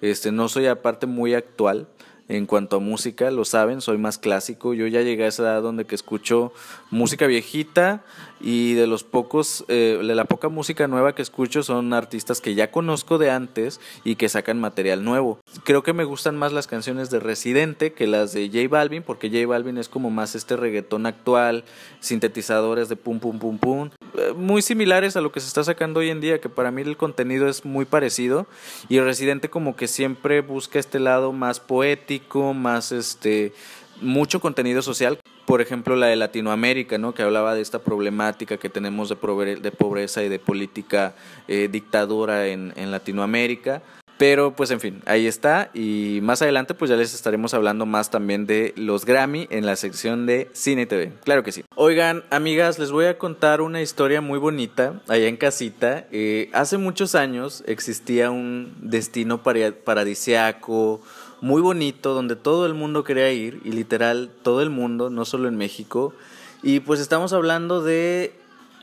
Este, 0.00 0.32
no 0.32 0.48
soy 0.48 0.66
aparte 0.66 1.06
muy 1.06 1.34
actual 1.34 1.86
en 2.28 2.46
cuanto 2.46 2.76
a 2.76 2.80
música, 2.80 3.30
lo 3.30 3.44
saben, 3.44 3.80
soy 3.80 3.98
más 3.98 4.18
clásico. 4.18 4.74
Yo 4.74 4.86
ya 4.86 5.02
llegué 5.02 5.24
a 5.24 5.28
esa 5.28 5.44
edad 5.44 5.62
donde 5.62 5.84
que 5.84 5.94
escucho 5.94 6.52
música 6.90 7.26
viejita 7.26 8.02
y 8.46 8.74
de 8.74 8.86
los 8.86 9.02
pocos, 9.02 9.64
eh, 9.66 9.98
de 10.00 10.14
la 10.14 10.24
poca 10.24 10.48
música 10.48 10.86
nueva 10.86 11.16
que 11.16 11.22
escucho 11.22 11.64
son 11.64 11.92
artistas 11.92 12.40
que 12.40 12.54
ya 12.54 12.70
conozco 12.70 13.18
de 13.18 13.32
antes 13.32 13.80
y 14.04 14.14
que 14.14 14.28
sacan 14.28 14.60
material 14.60 15.02
nuevo. 15.02 15.40
Creo 15.64 15.82
que 15.82 15.92
me 15.92 16.04
gustan 16.04 16.36
más 16.36 16.52
las 16.52 16.68
canciones 16.68 17.10
de 17.10 17.18
Residente 17.18 17.92
que 17.92 18.06
las 18.06 18.32
de 18.32 18.46
J 18.46 18.68
Balvin, 18.68 19.02
porque 19.02 19.30
J 19.30 19.48
Balvin 19.48 19.78
es 19.78 19.88
como 19.88 20.10
más 20.10 20.36
este 20.36 20.54
reggaetón 20.54 21.06
actual, 21.06 21.64
sintetizadores 21.98 22.88
de 22.88 22.94
pum 22.94 23.18
pum 23.18 23.40
pum 23.40 23.58
pum, 23.58 23.90
eh, 24.16 24.32
muy 24.36 24.62
similares 24.62 25.16
a 25.16 25.20
lo 25.22 25.32
que 25.32 25.40
se 25.40 25.48
está 25.48 25.64
sacando 25.64 25.98
hoy 25.98 26.10
en 26.10 26.20
día, 26.20 26.40
que 26.40 26.48
para 26.48 26.70
mí 26.70 26.82
el 26.82 26.96
contenido 26.96 27.48
es 27.48 27.64
muy 27.64 27.84
parecido 27.84 28.46
y 28.88 29.00
Residente 29.00 29.50
como 29.50 29.74
que 29.74 29.88
siempre 29.88 30.40
busca 30.40 30.78
este 30.78 31.00
lado 31.00 31.32
más 31.32 31.58
poético, 31.58 32.54
más 32.54 32.92
este 32.92 33.52
mucho 34.00 34.38
contenido 34.40 34.82
social 34.82 35.18
por 35.46 35.60
ejemplo, 35.60 35.94
la 35.96 36.08
de 36.08 36.16
Latinoamérica, 36.16 36.98
¿no? 36.98 37.14
que 37.14 37.22
hablaba 37.22 37.54
de 37.54 37.62
esta 37.62 37.78
problemática 37.78 38.56
que 38.58 38.68
tenemos 38.68 39.08
de, 39.08 39.16
pobreza 39.16 40.22
y 40.22 40.28
de 40.28 40.38
política 40.38 41.14
eh, 41.46 41.68
dictadura 41.70 42.48
en, 42.48 42.72
en 42.76 42.90
Latinoamérica. 42.90 43.82
Pero 44.18 44.56
pues 44.56 44.70
en 44.70 44.80
fin, 44.80 45.02
ahí 45.04 45.26
está 45.26 45.70
y 45.74 46.20
más 46.22 46.40
adelante 46.40 46.72
pues 46.72 46.90
ya 46.90 46.96
les 46.96 47.14
estaremos 47.14 47.52
hablando 47.52 47.84
más 47.84 48.10
también 48.10 48.46
de 48.46 48.72
los 48.76 49.04
Grammy 49.04 49.46
en 49.50 49.66
la 49.66 49.76
sección 49.76 50.24
de 50.24 50.48
Cine 50.54 50.82
y 50.82 50.86
TV. 50.86 51.12
Claro 51.24 51.42
que 51.42 51.52
sí. 51.52 51.64
Oigan, 51.74 52.24
amigas, 52.30 52.78
les 52.78 52.90
voy 52.90 53.06
a 53.06 53.18
contar 53.18 53.60
una 53.60 53.82
historia 53.82 54.22
muy 54.22 54.38
bonita 54.38 55.02
allá 55.08 55.28
en 55.28 55.36
casita. 55.36 56.06
Eh, 56.12 56.48
hace 56.54 56.78
muchos 56.78 57.14
años 57.14 57.62
existía 57.66 58.30
un 58.30 58.74
destino 58.80 59.42
paradisiaco, 59.42 61.02
muy 61.40 61.60
bonito, 61.60 62.14
donde 62.14 62.36
todo 62.36 62.64
el 62.66 62.74
mundo 62.74 63.04
quería 63.04 63.30
ir, 63.32 63.60
y 63.64 63.72
literal 63.72 64.30
todo 64.42 64.62
el 64.62 64.70
mundo, 64.70 65.10
no 65.10 65.24
solo 65.24 65.48
en 65.48 65.56
México. 65.56 66.14
Y 66.62 66.80
pues 66.80 67.00
estamos 67.00 67.32
hablando 67.32 67.82
de 67.82 68.32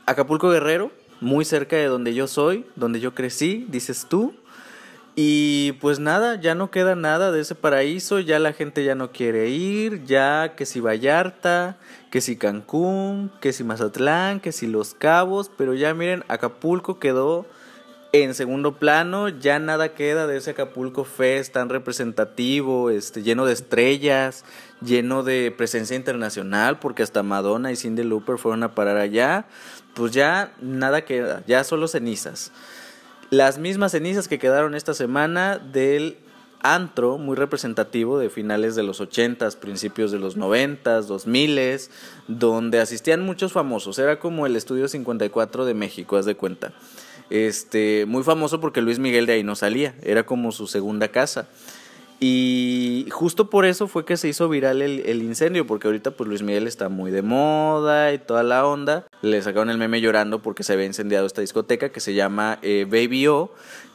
Acapulco 0.06 0.50
Guerrero, 0.50 0.92
muy 1.20 1.44
cerca 1.44 1.76
de 1.76 1.86
donde 1.86 2.14
yo 2.14 2.26
soy, 2.26 2.64
donde 2.76 3.00
yo 3.00 3.14
crecí, 3.14 3.66
dices 3.68 4.06
tú. 4.08 4.34
Y 5.16 5.72
pues 5.80 6.00
nada, 6.00 6.40
ya 6.40 6.56
no 6.56 6.72
queda 6.72 6.96
nada 6.96 7.30
de 7.30 7.40
ese 7.40 7.54
paraíso, 7.54 8.18
ya 8.18 8.40
la 8.40 8.52
gente 8.52 8.84
ya 8.84 8.96
no 8.96 9.12
quiere 9.12 9.48
ir, 9.48 10.04
ya 10.04 10.56
que 10.56 10.66
si 10.66 10.80
Vallarta, 10.80 11.76
que 12.10 12.20
si 12.20 12.36
Cancún, 12.36 13.30
que 13.40 13.52
si 13.52 13.62
Mazatlán, 13.62 14.40
que 14.40 14.50
si 14.50 14.66
Los 14.66 14.94
Cabos, 14.94 15.52
pero 15.56 15.74
ya 15.74 15.94
miren, 15.94 16.24
Acapulco 16.26 16.98
quedó 16.98 17.46
en 18.10 18.34
segundo 18.34 18.78
plano, 18.78 19.28
ya 19.28 19.58
nada 19.58 19.94
queda 19.94 20.28
de 20.28 20.36
ese 20.36 20.50
Acapulco 20.50 21.04
Fest 21.04 21.52
tan 21.52 21.68
representativo, 21.68 22.90
este, 22.90 23.22
lleno 23.22 23.44
de 23.44 23.52
estrellas, 23.52 24.44
lleno 24.80 25.24
de 25.24 25.52
presencia 25.56 25.96
internacional, 25.96 26.78
porque 26.78 27.02
hasta 27.02 27.24
Madonna 27.24 27.72
y 27.72 27.76
Cindy 27.76 28.04
Lauper 28.04 28.38
fueron 28.38 28.62
a 28.62 28.74
parar 28.74 28.98
allá. 28.98 29.46
Pues 29.94 30.12
ya 30.12 30.52
nada 30.60 31.04
queda, 31.04 31.42
ya 31.46 31.64
solo 31.64 31.88
cenizas. 31.88 32.52
Las 33.30 33.58
mismas 33.58 33.92
cenizas 33.92 34.28
que 34.28 34.38
quedaron 34.38 34.74
esta 34.74 34.94
semana 34.94 35.58
del 35.58 36.18
antro 36.62 37.18
muy 37.18 37.36
representativo 37.36 38.18
de 38.18 38.30
finales 38.30 38.74
de 38.74 38.82
los 38.82 39.00
80s, 39.00 39.56
principios 39.56 40.12
de 40.12 40.18
los 40.18 40.38
90s, 40.38 41.06
2000s, 41.06 41.90
donde 42.26 42.80
asistían 42.80 43.22
muchos 43.22 43.52
famosos. 43.52 43.98
Era 43.98 44.18
como 44.18 44.46
el 44.46 44.56
Estudio 44.56 44.88
54 44.88 45.64
de 45.64 45.74
México, 45.74 46.16
haz 46.16 46.24
de 46.24 46.36
cuenta 46.36 46.72
este, 47.30 48.04
muy 48.06 48.22
famoso 48.22 48.60
porque 48.60 48.80
Luis 48.80 48.98
Miguel 48.98 49.26
de 49.26 49.34
ahí 49.34 49.42
no 49.42 49.56
salía, 49.56 49.94
era 50.02 50.24
como 50.24 50.52
su 50.52 50.66
segunda 50.66 51.08
casa. 51.08 51.48
Y 52.26 53.06
justo 53.10 53.50
por 53.50 53.66
eso 53.66 53.86
fue 53.86 54.06
que 54.06 54.16
se 54.16 54.28
hizo 54.28 54.48
viral 54.48 54.80
el, 54.80 55.22
incendio, 55.22 55.66
porque 55.66 55.88
ahorita 55.88 56.12
pues 56.12 56.26
Luis 56.26 56.40
Miguel 56.40 56.66
está 56.66 56.88
muy 56.88 57.10
de 57.10 57.20
moda 57.20 58.14
y 58.14 58.18
toda 58.18 58.42
la 58.42 58.66
onda. 58.66 59.06
Le 59.20 59.42
sacaron 59.42 59.68
el 59.68 59.76
meme 59.76 60.00
llorando 60.00 60.40
porque 60.40 60.62
se 60.62 60.72
había 60.72 60.86
incendiado 60.86 61.26
esta 61.26 61.42
discoteca 61.42 61.90
que 61.90 62.00
se 62.00 62.14
llama 62.14 62.58
eh, 62.62 62.86
Baby 62.88 63.26
O, 63.26 63.52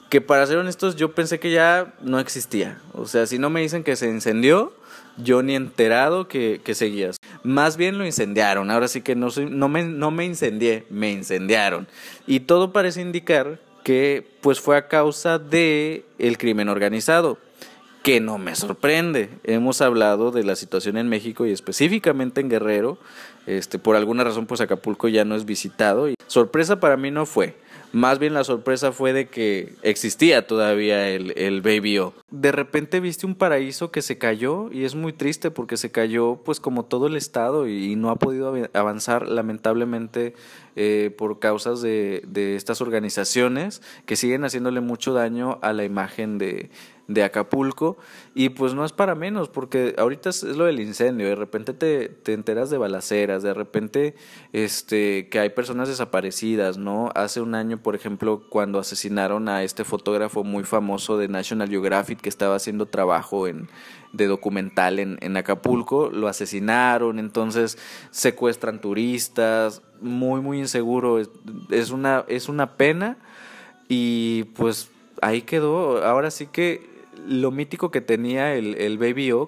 que 0.09 0.21
para 0.21 0.45
ser 0.45 0.57
honestos 0.57 0.95
yo 0.95 1.15
pensé 1.15 1.39
que 1.39 1.49
ya 1.49 1.95
no 2.01 2.19
existía. 2.19 2.79
O 2.93 3.07
sea, 3.07 3.25
si 3.25 3.39
no 3.39 3.49
me 3.49 3.61
dicen 3.61 3.83
que 3.83 3.95
se 3.95 4.07
incendió, 4.07 4.73
yo 5.17 5.41
ni 5.41 5.55
enterado 5.55 6.27
que, 6.27 6.61
seguías. 6.75 7.17
Más 7.41 7.77
bien 7.77 7.97
lo 7.97 8.05
incendiaron. 8.05 8.69
Ahora 8.69 8.87
sí 8.89 9.01
que 9.01 9.15
no, 9.15 9.29
no, 9.49 9.69
me, 9.69 9.81
no 9.81 10.11
me 10.11 10.25
incendié, 10.25 10.85
me 10.91 11.11
incendiaron. 11.11 11.87
Y 12.27 12.41
todo 12.41 12.73
parece 12.73 13.01
indicar 13.01 13.59
que 13.83 14.23
pues 14.41 14.59
fue 14.59 14.77
a 14.77 14.87
causa 14.87 15.39
de 15.39 16.05
el 16.19 16.37
crimen 16.37 16.69
organizado 16.69 17.39
que 18.09 18.19
no 18.19 18.39
me 18.39 18.55
sorprende. 18.55 19.29
Hemos 19.43 19.81
hablado 19.81 20.31
de 20.31 20.43
la 20.43 20.55
situación 20.55 20.97
en 20.97 21.07
México 21.09 21.45
y 21.45 21.51
específicamente 21.51 22.41
en 22.41 22.49
Guerrero. 22.49 22.97
Este, 23.45 23.77
por 23.77 23.95
alguna 23.95 24.23
razón, 24.23 24.47
pues 24.47 24.61
Acapulco 24.61 25.09
ya 25.09 25.25
no 25.25 25.35
es 25.35 25.45
visitado. 25.45 26.09
Y 26.09 26.15
sorpresa 26.25 26.79
para 26.79 26.97
mí 26.97 27.11
no 27.11 27.27
fue. 27.27 27.55
Más 27.91 28.17
bien 28.17 28.33
la 28.33 28.43
sorpresa 28.43 28.91
fue 28.91 29.13
de 29.13 29.27
que 29.27 29.73
existía 29.83 30.47
todavía 30.47 31.07
el, 31.09 31.37
el. 31.37 31.61
De 32.31 32.51
repente 32.51 32.99
viste 32.99 33.27
un 33.27 33.35
paraíso 33.35 33.91
que 33.91 34.01
se 34.01 34.17
cayó 34.17 34.71
y 34.71 34.85
es 34.85 34.95
muy 34.95 35.13
triste 35.13 35.51
porque 35.51 35.77
se 35.77 35.91
cayó 35.91 36.37
pues 36.43 36.59
como 36.59 36.85
todo 36.85 37.05
el 37.05 37.15
estado 37.15 37.67
y, 37.67 37.95
no 37.95 38.09
ha 38.09 38.15
podido 38.15 38.55
avanzar 38.73 39.27
lamentablemente 39.27 40.33
eh, 40.75 41.13
por 41.15 41.39
causas 41.39 41.81
de, 41.81 42.23
de 42.27 42.55
estas 42.55 42.81
organizaciones 42.81 43.81
que 44.05 44.15
siguen 44.15 44.45
haciéndole 44.45 44.81
mucho 44.81 45.13
daño 45.13 45.59
a 45.61 45.73
la 45.73 45.83
imagen 45.83 46.37
de, 46.37 46.69
de 47.09 47.23
Acapulco 47.23 47.97
y 48.35 48.49
pues 48.49 48.75
no 48.75 48.85
es 48.85 48.93
para 48.93 49.15
menos 49.15 49.49
porque 49.49 49.95
ahorita 49.97 50.29
es, 50.29 50.43
lo 50.43 50.65
del 50.65 50.79
incendio, 50.79 51.27
de 51.27 51.35
repente 51.35 51.73
te, 51.73 52.07
te, 52.07 52.33
enteras 52.33 52.69
de 52.69 52.77
balaceras, 52.77 53.41
de 53.41 53.55
repente 53.55 54.15
este 54.53 55.27
que 55.27 55.39
hay 55.39 55.49
personas 55.49 55.89
desaparecidas, 55.89 56.77
¿no? 56.77 57.09
Hace 57.15 57.41
un 57.41 57.55
año, 57.55 57.81
por 57.81 57.95
ejemplo, 57.95 58.43
cuando 58.47 58.77
asesinaron 58.77 59.49
a 59.49 59.63
este 59.63 59.83
fotógrafo 59.83 60.43
muy 60.43 60.63
famoso 60.63 61.17
de 61.17 61.27
National 61.27 61.67
Geographic 61.67 62.21
que 62.21 62.29
estaba 62.29 62.55
haciendo 62.55 62.85
trabajo 62.85 63.47
en 63.47 63.69
de 64.13 64.27
documental 64.27 64.99
en, 64.99 65.17
en 65.21 65.35
Acapulco, 65.35 66.09
lo 66.11 66.27
asesinaron, 66.27 67.17
entonces 67.17 67.77
secuestran 68.11 68.81
turistas, 68.81 69.81
muy 69.99 70.41
muy 70.41 70.59
inseguro, 70.59 71.19
es, 71.19 71.89
una 71.89 72.23
es 72.27 72.49
una 72.49 72.77
pena 72.77 73.17
y 73.87 74.43
pues 74.55 74.91
ahí 75.21 75.41
quedó. 75.41 76.03
Ahora 76.03 76.31
sí 76.31 76.47
que 76.47 76.88
lo 77.27 77.51
mítico 77.51 77.91
que 77.91 78.01
tenía 78.01 78.55
el, 78.55 78.75
el 78.75 78.97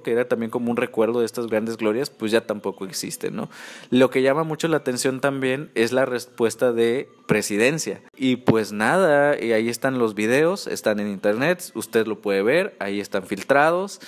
que 0.04 0.12
era 0.12 0.28
también 0.28 0.50
como 0.50 0.72
un 0.72 0.78
recuerdo 0.78 1.20
de 1.20 1.26
estas 1.26 1.48
grandes 1.48 1.78
glorias, 1.78 2.10
pues 2.10 2.32
ya 2.32 2.42
tampoco 2.42 2.86
existe, 2.86 3.32
¿no? 3.32 3.50
Lo 3.90 4.10
que 4.10 4.22
llama 4.22 4.44
mucho 4.44 4.68
la 4.68 4.78
atención 4.78 5.22
también 5.22 5.72
es 5.76 5.92
la 5.92 6.06
respuesta 6.06 6.72
de 6.72 7.10
presidencia. 7.28 8.02
Y 8.16 8.38
pues 8.38 8.72
nada, 8.72 9.42
y 9.42 9.54
ahí 9.54 9.70
están 9.70 10.00
los 10.00 10.16
videos, 10.16 10.68
están 10.68 11.00
en 11.00 11.08
internet, 11.08 11.72
usted 11.76 12.08
lo 12.08 12.20
puede 12.20 12.44
ver, 12.44 12.76
ahí 12.80 13.00
están 13.00 13.24
filtrados. 13.24 14.02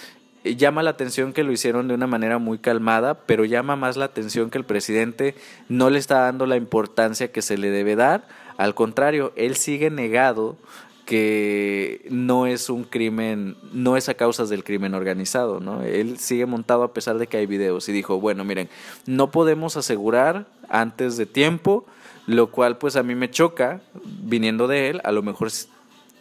Llama 0.43 0.83
la 0.83 0.89
atención 0.89 1.31
que 1.31 1.43
lo 1.43 1.53
hicieron 1.53 1.87
de 1.87 1.93
una 1.93 2.07
manera 2.07 2.37
muy 2.37 2.57
calmada, 2.57 3.25
pero 3.25 3.45
llama 3.45 3.77
más 3.77 3.95
la 3.95 4.05
atención 4.05 4.49
que 4.49 4.57
el 4.57 4.65
presidente 4.65 5.35
no 5.69 5.89
le 5.89 5.99
está 5.99 6.19
dando 6.19 6.45
la 6.45 6.57
importancia 6.57 7.31
que 7.31 7.41
se 7.41 7.57
le 7.57 7.69
debe 7.69 7.95
dar. 7.95 8.27
Al 8.57 8.75
contrario, 8.75 9.31
él 9.35 9.55
sigue 9.55 9.89
negado 9.89 10.57
que 11.05 12.05
no 12.09 12.47
es 12.47 12.69
un 12.69 12.83
crimen, 12.83 13.57
no 13.73 13.97
es 13.97 14.07
a 14.07 14.13
causas 14.13 14.49
del 14.49 14.63
crimen 14.63 14.93
organizado, 14.93 15.59
¿no? 15.59 15.83
Él 15.83 16.17
sigue 16.17 16.45
montado 16.45 16.83
a 16.83 16.93
pesar 16.93 17.17
de 17.17 17.27
que 17.27 17.37
hay 17.37 17.45
videos 17.45 17.89
y 17.89 17.91
dijo, 17.91 18.19
bueno, 18.19 18.43
miren, 18.45 18.69
no 19.05 19.29
podemos 19.29 19.75
asegurar 19.75 20.47
antes 20.69 21.17
de 21.17 21.25
tiempo, 21.25 21.85
lo 22.25 22.51
cual 22.51 22.77
pues 22.77 22.95
a 22.95 23.03
mí 23.03 23.15
me 23.15 23.29
choca 23.29 23.81
viniendo 24.03 24.67
de 24.67 24.89
él, 24.89 25.01
a 25.03 25.11
lo 25.11 25.23
mejor 25.23 25.49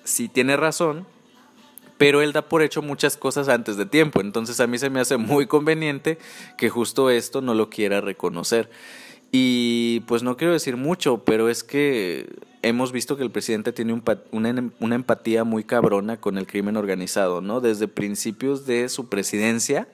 sí 0.02 0.28
tiene 0.28 0.56
razón, 0.56 1.06
pero 1.96 2.20
él 2.20 2.32
da 2.32 2.42
por 2.42 2.62
hecho 2.62 2.82
muchas 2.82 3.16
cosas 3.16 3.48
antes 3.48 3.76
de 3.76 3.86
tiempo, 3.86 4.20
entonces 4.20 4.58
a 4.58 4.66
mí 4.66 4.78
se 4.78 4.90
me 4.90 4.98
hace 4.98 5.16
muy 5.16 5.46
conveniente 5.46 6.18
que 6.58 6.68
justo 6.68 7.10
esto 7.10 7.40
no 7.40 7.54
lo 7.54 7.70
quiera 7.70 8.00
reconocer. 8.00 8.68
Y 9.30 10.00
pues 10.00 10.22
no 10.22 10.36
quiero 10.36 10.52
decir 10.52 10.76
mucho, 10.76 11.24
pero 11.24 11.48
es 11.48 11.64
que 11.64 12.28
hemos 12.62 12.92
visto 12.92 13.16
que 13.16 13.22
el 13.22 13.30
presidente 13.30 13.72
tiene 13.72 13.92
una, 14.30 14.70
una, 14.80 14.94
empatía 14.94 15.44
muy 15.44 15.64
cabrona 15.64 16.18
con 16.18 16.38
el 16.38 16.46
crimen 16.46 16.76
organizado, 16.76 17.40
¿no? 17.40 17.60
Desde 17.60 17.88
principios 17.88 18.66
de 18.66 18.88
su 18.88 19.08
presidencia 19.08 19.88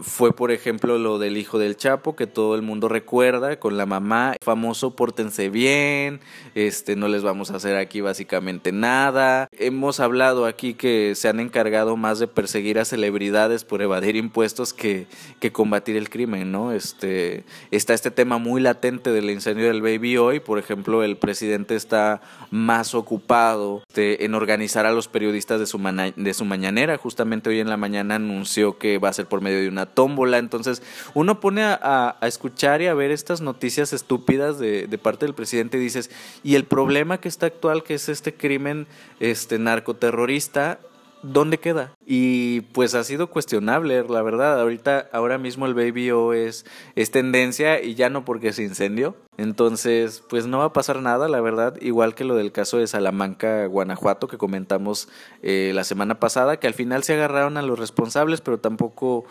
fue, 0.00 0.34
por 0.34 0.50
ejemplo, 0.50 0.98
lo 0.98 1.18
del 1.18 1.36
hijo 1.36 1.58
del 1.58 1.76
Chapo, 1.76 2.16
que 2.16 2.26
todo 2.26 2.54
el 2.54 2.62
mundo 2.62 2.88
recuerda, 2.88 3.58
con 3.58 3.76
la 3.76 3.86
mamá, 3.86 4.36
famoso 4.42 4.96
pórtense 4.96 5.48
bien, 5.48 6.20
este, 6.54 6.96
no 6.96 7.08
les 7.08 7.22
vamos 7.22 7.50
a 7.50 7.56
hacer 7.56 7.76
aquí 7.76 8.00
básicamente 8.00 8.72
nada. 8.72 9.48
Hemos 9.52 10.00
hablado 10.00 10.46
aquí 10.46 10.74
que 10.74 11.14
se 11.14 11.28
han 11.28 11.40
encargado 11.40 11.96
más 11.96 12.18
de 12.18 12.28
perseguir 12.28 12.78
a 12.78 12.84
celebridades 12.84 13.64
por 13.64 13.82
evadir 13.82 14.16
impuestos 14.16 14.72
que, 14.72 15.06
que 15.40 15.52
combatir 15.52 15.96
el 15.96 16.10
crimen, 16.10 16.52
¿no? 16.52 16.72
Este, 16.72 17.44
está 17.70 17.94
este 17.94 18.10
tema 18.10 18.38
muy 18.38 18.60
latente 18.60 19.10
del 19.10 19.30
incendio 19.30 19.66
del 19.66 19.82
Baby 19.82 20.16
hoy, 20.16 20.40
por 20.40 20.58
ejemplo, 20.58 21.02
el 21.02 21.16
presidente 21.16 21.74
está 21.74 22.20
más 22.50 22.94
ocupado 22.94 23.82
este, 23.88 24.24
en 24.24 24.34
organizar 24.34 24.86
a 24.86 24.92
los 24.92 25.08
periodistas 25.08 25.60
de 25.60 25.66
su, 25.66 25.78
de 26.16 26.34
su 26.34 26.44
mañanera, 26.44 26.96
justamente 26.98 27.50
hoy 27.50 27.60
en 27.60 27.68
la 27.68 27.76
mañana 27.76 28.16
anunció 28.16 28.78
que 28.78 28.98
va 28.98 29.08
a 29.08 29.12
ser 29.12 29.26
por 29.26 29.40
medio 29.40 29.60
de 29.60 29.68
una 29.68 29.85
tómbola. 29.86 30.38
Entonces, 30.38 30.82
uno 31.14 31.40
pone 31.40 31.62
a, 31.64 32.16
escuchar 32.22 32.82
y 32.82 32.86
a 32.86 32.94
ver 32.94 33.10
estas 33.10 33.40
noticias 33.40 33.92
estúpidas 33.92 34.58
de, 34.58 34.98
parte 35.02 35.26
del 35.26 35.34
presidente 35.34 35.76
y 35.76 35.80
dices, 35.80 36.10
y 36.42 36.54
el 36.54 36.64
problema 36.64 37.18
que 37.18 37.28
está 37.28 37.46
actual, 37.46 37.82
que 37.82 37.94
es 37.94 38.08
este 38.08 38.34
crimen 38.34 38.86
este, 39.20 39.58
narcoterrorista, 39.58 40.78
¿dónde 41.22 41.58
queda? 41.58 41.92
Y 42.06 42.62
pues 42.72 42.94
ha 42.94 43.04
sido 43.04 43.28
cuestionable, 43.28 44.04
la 44.08 44.22
verdad. 44.22 44.60
Ahorita, 44.60 45.08
ahora 45.12 45.38
mismo 45.38 45.66
el 45.66 45.74
Baby 45.74 46.10
O 46.10 46.32
es, 46.32 46.64
es 46.94 47.10
tendencia 47.10 47.82
y 47.82 47.94
ya 47.94 48.10
no 48.10 48.24
porque 48.24 48.52
se 48.52 48.62
incendió. 48.62 49.16
Entonces, 49.38 50.22
pues 50.28 50.46
no 50.46 50.58
va 50.58 50.66
a 50.66 50.72
pasar 50.72 51.02
nada, 51.02 51.28
la 51.28 51.40
verdad. 51.40 51.76
Igual 51.80 52.14
que 52.14 52.24
lo 52.24 52.36
del 52.36 52.52
caso 52.52 52.78
de 52.78 52.86
Salamanca, 52.86 53.66
Guanajuato, 53.66 54.28
que 54.28 54.38
comentamos 54.38 55.08
eh, 55.42 55.72
la 55.74 55.84
semana 55.84 56.18
pasada, 56.18 56.58
que 56.58 56.66
al 56.66 56.74
final 56.74 57.02
se 57.02 57.14
agarraron 57.14 57.56
a 57.58 57.62
los 57.62 57.78
responsables, 57.78 58.40
pero 58.40 58.58
tampoco, 58.58 59.26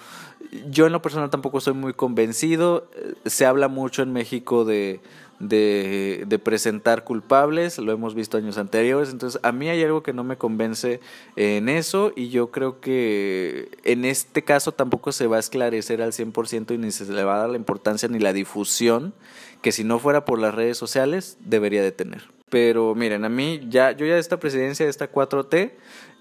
yo 0.69 0.86
en 0.86 0.91
lo 0.91 1.01
personal 1.01 1.29
tampoco 1.29 1.60
estoy 1.60 1.73
muy 1.73 1.93
convencido. 1.93 2.89
Se 3.25 3.45
habla 3.45 3.67
mucho 3.67 4.01
en 4.01 4.13
México 4.13 4.65
de 4.65 5.01
de, 5.39 6.23
de, 6.27 6.39
presentar 6.39 7.03
culpables, 7.03 7.77
lo 7.77 7.91
hemos 7.91 8.15
visto 8.15 8.38
años 8.38 8.58
anteriores, 8.58 9.10
entonces 9.10 9.39
a 9.43 9.51
mí 9.51 9.67
hay 9.67 9.84
algo 9.84 10.01
que 10.01 10.13
no 10.13 10.23
me 10.23 10.38
convence 10.38 11.01
en 11.36 11.67
eso 11.67 12.13
y 12.15 12.29
yo 12.29 12.51
creo 12.51 12.79
que 12.79 13.69
en 13.84 14.05
este 14.05 14.43
caso 14.43 14.71
tampoco 14.71 15.12
se 15.12 15.27
va 15.27 15.38
a 15.38 15.39
esclarecer 15.39 16.01
al 16.01 16.13
100% 16.13 16.73
y 16.73 16.77
ni 16.77 16.91
se 16.91 17.12
le 17.12 17.23
va 17.23 17.36
a 17.36 17.39
dar 17.39 17.49
la 17.49 17.58
importancia 17.58 18.08
ni 18.08 18.19
la 18.19 18.34
difusión 18.34 19.13
que 19.62 19.71
si 19.71 19.84
no 19.84 19.99
fuera 19.99 20.25
por 20.25 20.39
las 20.39 20.55
redes 20.55 20.77
sociales 20.77 21.38
debería 21.41 21.81
de 21.81 21.91
tener. 21.91 22.23
Pero 22.49 22.95
miren, 22.95 23.25
a 23.25 23.29
mí 23.29 23.62
ya, 23.67 23.91
yo 23.91 24.05
ya 24.05 24.13
de 24.13 24.19
esta 24.19 24.39
presidencia, 24.39 24.86
de 24.86 24.91
esta 24.91 25.12
4T, 25.12 25.71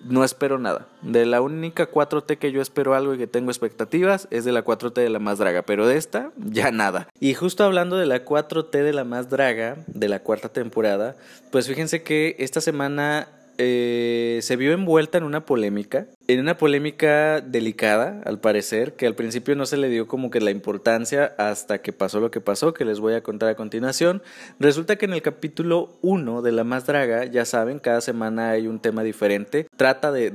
no 0.05 0.25
espero 0.25 0.59
nada. 0.59 0.87
De 1.03 1.27
la 1.27 1.41
única 1.41 1.91
4T 1.91 2.39
que 2.39 2.53
yo 2.53 2.63
espero 2.63 2.95
algo 2.95 3.15
y 3.15 3.19
que 3.19 3.27
tengo 3.27 3.51
expectativas 3.51 4.29
es 4.31 4.45
de 4.45 4.53
la 4.53 4.65
4T 4.65 4.95
de 4.95 5.11
la 5.11 5.19
más 5.19 5.39
draga, 5.39 5.63
pero 5.63 5.87
de 5.87 5.97
esta 5.97 6.31
ya 6.37 6.71
nada. 6.71 7.09
Y 7.21 7.35
justo 7.35 7.65
hablando 7.65 7.97
de 7.97 8.07
la 8.07 8.25
4T 8.25 8.71
de 8.71 8.93
la 8.93 9.05
más 9.05 9.31
draga, 9.31 9.77
de 9.87 10.09
la 10.09 10.21
cuarta 10.21 10.49
temporada, 10.49 11.17
pues 11.51 11.67
fíjense 11.67 12.03
que 12.03 12.37
esta 12.39 12.61
semana 12.61 13.29
eh, 13.59 14.41
se 14.43 14.57
vio 14.57 14.73
envuelta 14.73 15.19
en 15.19 15.25
una 15.25 15.47
polémica, 15.47 16.07
en 16.27 16.41
una 16.41 16.57
polémica 16.57 17.41
delicada, 17.41 18.21
al 18.25 18.41
parecer, 18.41 18.95
que 18.95 19.07
al 19.07 19.15
principio 19.15 19.55
no 19.55 19.67
se 19.67 19.77
le 19.77 19.89
dio 19.89 20.07
como 20.07 20.31
que 20.31 20.41
la 20.41 20.51
importancia 20.51 21.35
hasta 21.39 21.83
que 21.83 21.93
pasó 21.93 22.21
lo 22.21 22.31
que 22.31 22.41
pasó, 22.41 22.75
que 22.75 22.85
les 22.85 23.01
voy 23.01 23.15
a 23.15 23.23
contar 23.23 23.49
a 23.51 23.55
continuación. 23.55 24.23
Resulta 24.59 24.97
que 24.97 25.05
en 25.05 25.13
el 25.13 25.23
capítulo 25.23 25.99
1 26.03 26.43
de 26.43 26.53
La 26.53 26.65
Más 26.65 26.87
Draga, 26.87 27.25
ya 27.27 27.45
saben, 27.45 27.79
cada 27.79 28.01
semana 28.01 28.51
hay 28.51 28.67
un 28.67 28.81
tema 28.81 29.03
diferente, 29.03 29.67
trata 29.77 30.13
de, 30.13 30.31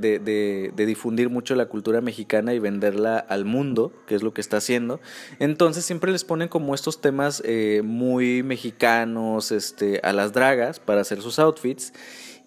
difundir 0.76 1.30
mucho 1.30 1.56
la 1.56 1.66
cultura 1.66 2.02
mexicana 2.02 2.54
y 2.54 2.60
venderla 2.60 3.18
al 3.18 3.46
mundo, 3.46 3.92
que 4.08 4.16
es 4.16 4.24
lo 4.24 4.34
que 4.34 4.42
está 4.42 4.58
haciendo. 4.58 5.00
Entonces 5.40 5.86
siempre 5.86 6.12
les 6.12 6.24
ponen 6.24 6.48
como 6.48 6.76
estos 6.76 7.02
temas 7.02 7.42
eh, 7.46 7.82
muy 7.84 8.44
mexicanos 8.44 9.52
este, 9.52 10.00
a 10.04 10.14
las 10.14 10.34
dragas 10.34 10.80
para 10.80 11.02
hacer 11.02 11.22
sus 11.22 11.40
outfits. 11.40 11.94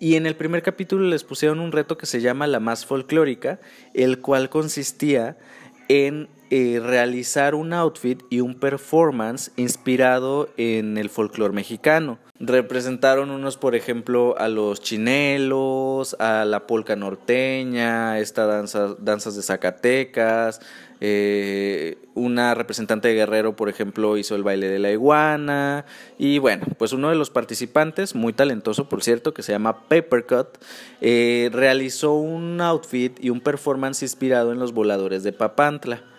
Y 0.03 0.17
en 0.17 0.27
el 0.27 0.35
primer 0.35 0.65
capítulo 0.65 1.07
les 1.07 1.23
pusieron 1.23 1.61
un 1.61 1.71
reto 1.71 1.97
que 1.97 2.07
se 2.07 2.21
llama 2.21 2.49
La 2.49 2.59
más 2.59 2.85
folclórica, 2.85 3.61
el 3.95 4.19
cual 4.19 4.51
consistía 4.51 5.39
en 5.87 6.29
eh, 6.55 6.81
realizar 6.85 7.55
un 7.55 7.73
outfit 7.73 8.25
y 8.29 8.43
un 8.43 8.55
performance 8.55 9.53
inspirado 9.57 10.51
en 10.59 10.99
el 10.99 11.09
folclore 11.09 11.55
mexicano. 11.55 12.19
Representaron 12.41 13.31
unos, 13.31 13.57
por 13.57 13.75
ejemplo, 13.75 14.35
a 14.37 14.49
los 14.49 14.83
chinelos, 14.83 16.15
a 16.19 16.45
la 16.45 16.67
polca 16.67 16.95
norteña, 16.95 18.19
esta 18.19 18.45
danza, 18.45 18.97
danzas 18.99 19.35
de 19.35 19.43
Zacatecas, 19.43 20.61
eh, 21.01 21.97
una 22.15 22.53
representante 22.55 23.09
de 23.09 23.15
Guerrero, 23.15 23.57
por 23.57 23.71
ejemplo, 23.71 24.19
hizo 24.19 24.37
el 24.37 24.43
baile 24.43 24.69
de 24.69 24.79
la 24.79 24.91
iguana. 24.91 25.87
Y 26.19 26.39
bueno, 26.39 26.67
pues 26.77 26.93
uno 26.93 27.09
de 27.09 27.15
los 27.17 27.31
participantes, 27.31 28.15
muy 28.15 28.35
talentoso 28.35 28.91
por 28.91 29.03
cierto, 29.03 29.33
que 29.33 29.43
se 29.43 29.53
llama 29.53 29.89
Papercut, 29.89 30.59
eh, 31.01 31.49
realizó 31.51 32.13
un 32.13 32.61
outfit 32.61 33.19
y 33.25 33.31
un 33.31 33.41
performance 33.41 34.03
inspirado 34.03 34.53
en 34.53 34.59
los 34.59 34.75
voladores 34.75 35.23
de 35.23 35.33
Papantla. 35.33 36.12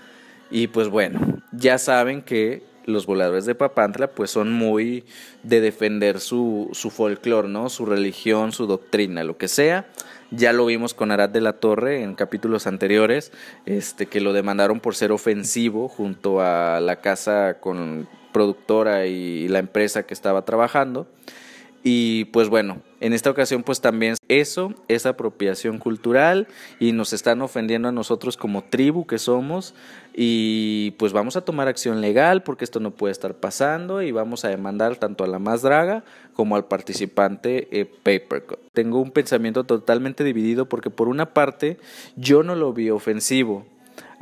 Y 0.54 0.68
pues 0.68 0.88
bueno, 0.88 1.42
ya 1.52 1.80
saben 1.80 2.22
que 2.22 2.62
los 2.86 3.08
voladores 3.08 3.46
de 3.46 3.56
Papantla 3.56 4.12
pues 4.12 4.30
son 4.30 4.54
muy 4.54 5.04
de 5.42 5.62
defender 5.62 6.20
su, 6.20 6.70
su 6.74 6.92
folclore, 6.92 7.50
¿no? 7.50 7.70
Su 7.70 7.88
religión, 7.88 8.52
su 8.52 8.68
doctrina, 8.68 9.24
lo 9.24 9.36
que 9.36 9.48
sea. 9.48 9.88
Ya 10.30 10.54
lo 10.54 10.68
vimos 10.68 10.94
con 10.94 11.10
Arad 11.10 11.30
de 11.30 11.42
la 11.42 11.54
Torre 11.54 12.04
en 12.04 12.14
capítulos 12.14 12.68
anteriores, 12.68 13.32
este, 13.66 14.06
que 14.06 14.22
lo 14.22 14.32
demandaron 14.32 14.80
por 14.80 14.94
ser 14.94 15.12
ofensivo 15.12 15.88
junto 15.88 16.40
a 16.40 16.80
la 16.82 16.98
casa 16.98 17.58
con 17.60 18.08
productora 18.32 19.08
y 19.08 19.48
la 19.48 19.58
empresa 19.58 20.04
que 20.04 20.14
estaba 20.14 20.46
trabajando. 20.46 21.08
Y 21.84 22.26
pues 22.26 22.48
bueno, 22.48 22.84
en 23.04 23.12
esta 23.12 23.30
ocasión 23.30 23.64
pues 23.64 23.82
también 23.82 24.16
eso 24.30 24.74
es 24.88 25.06
apropiación 25.06 25.78
cultural 25.78 26.48
y 26.80 26.94
nos 26.94 27.12
están 27.12 27.42
ofendiendo 27.42 27.90
a 27.90 27.92
nosotros 27.92 28.38
como 28.38 28.64
tribu 28.64 29.06
que 29.06 29.20
somos 29.20 29.76
y 30.14 30.92
pues 30.92 31.12
vamos 31.12 31.36
a 31.36 31.42
tomar 31.42 31.68
acción 31.68 32.00
legal 32.00 32.44
porque 32.44 32.64
esto 32.64 32.80
no 32.80 32.92
puede 32.92 33.12
estar 33.12 33.34
pasando 33.34 34.02
y 34.02 34.14
vamos 34.14 34.46
a 34.46 34.48
demandar 34.48 34.96
tanto 34.96 35.26
a 35.26 35.28
la 35.28 35.38
más 35.38 35.62
draga 35.62 36.06
como 36.32 36.56
al 36.56 36.64
participante 36.66 37.68
eh, 37.78 37.84
Papercut. 37.84 38.60
Tengo 38.72 39.02
un 39.02 39.12
pensamiento 39.12 39.66
totalmente 39.66 40.24
dividido 40.24 40.70
porque 40.70 40.90
por 40.90 41.10
una 41.10 41.34
parte 41.34 41.78
yo 42.16 42.42
no 42.42 42.56
lo 42.56 42.72
vi 42.72 42.90
ofensivo, 42.90 43.66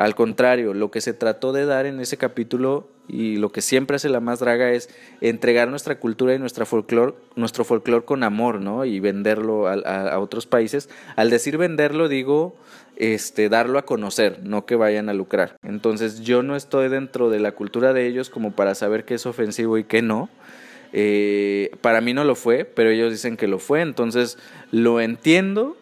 al 0.01 0.15
contrario, 0.15 0.73
lo 0.73 0.89
que 0.89 1.01
se 1.01 1.13
trató 1.13 1.53
de 1.53 1.65
dar 1.65 1.85
en 1.85 1.99
ese 1.99 2.17
capítulo 2.17 2.87
y 3.11 3.35
lo 3.35 3.51
que 3.51 3.61
siempre 3.61 3.97
hace 3.97 4.07
la 4.07 4.21
más 4.21 4.39
draga 4.39 4.71
es 4.71 4.89
entregar 5.19 5.67
nuestra 5.67 5.99
cultura 5.99 6.33
y 6.33 6.39
nuestra 6.39 6.65
folclor, 6.65 7.17
nuestro 7.35 7.65
folclore 7.65 8.05
con 8.05 8.23
amor, 8.23 8.61
¿no? 8.61 8.85
Y 8.85 9.01
venderlo 9.01 9.67
a, 9.67 9.73
a, 9.73 10.19
otros 10.19 10.45
países. 10.45 10.89
Al 11.17 11.29
decir 11.29 11.57
venderlo, 11.57 12.07
digo 12.07 12.55
este, 12.95 13.49
darlo 13.49 13.79
a 13.79 13.85
conocer, 13.85 14.39
no 14.43 14.65
que 14.65 14.75
vayan 14.75 15.09
a 15.09 15.13
lucrar. 15.13 15.57
Entonces 15.61 16.21
yo 16.21 16.41
no 16.41 16.55
estoy 16.55 16.87
dentro 16.87 17.29
de 17.29 17.39
la 17.39 17.51
cultura 17.51 17.91
de 17.91 18.07
ellos 18.07 18.29
como 18.29 18.51
para 18.51 18.75
saber 18.75 19.03
qué 19.03 19.15
es 19.15 19.25
ofensivo 19.25 19.77
y 19.77 19.83
qué 19.83 20.01
no. 20.01 20.29
Eh, 20.93 21.71
para 21.81 21.99
mí 21.99 22.13
no 22.13 22.23
lo 22.23 22.35
fue, 22.35 22.63
pero 22.63 22.91
ellos 22.91 23.11
dicen 23.11 23.37
que 23.37 23.47
lo 23.47 23.59
fue, 23.59 23.81
entonces 23.81 24.37
lo 24.71 25.01
entiendo 25.01 25.77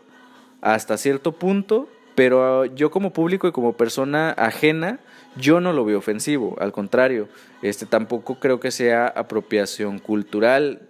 hasta 0.61 0.97
cierto 0.97 1.33
punto, 1.33 1.89
pero 2.15 2.65
yo 2.65 2.89
como 2.89 3.13
público 3.13 3.47
y 3.47 3.51
como 3.51 3.73
persona 3.73 4.31
ajena, 4.31 4.99
yo 5.39 5.59
no 5.59 5.73
lo 5.73 5.85
veo 5.85 5.97
ofensivo, 5.97 6.55
al 6.59 6.71
contrario, 6.71 7.27
este 7.61 7.85
tampoco 7.85 8.39
creo 8.39 8.59
que 8.59 8.71
sea 8.71 9.07
apropiación 9.07 9.99
cultural 9.99 10.89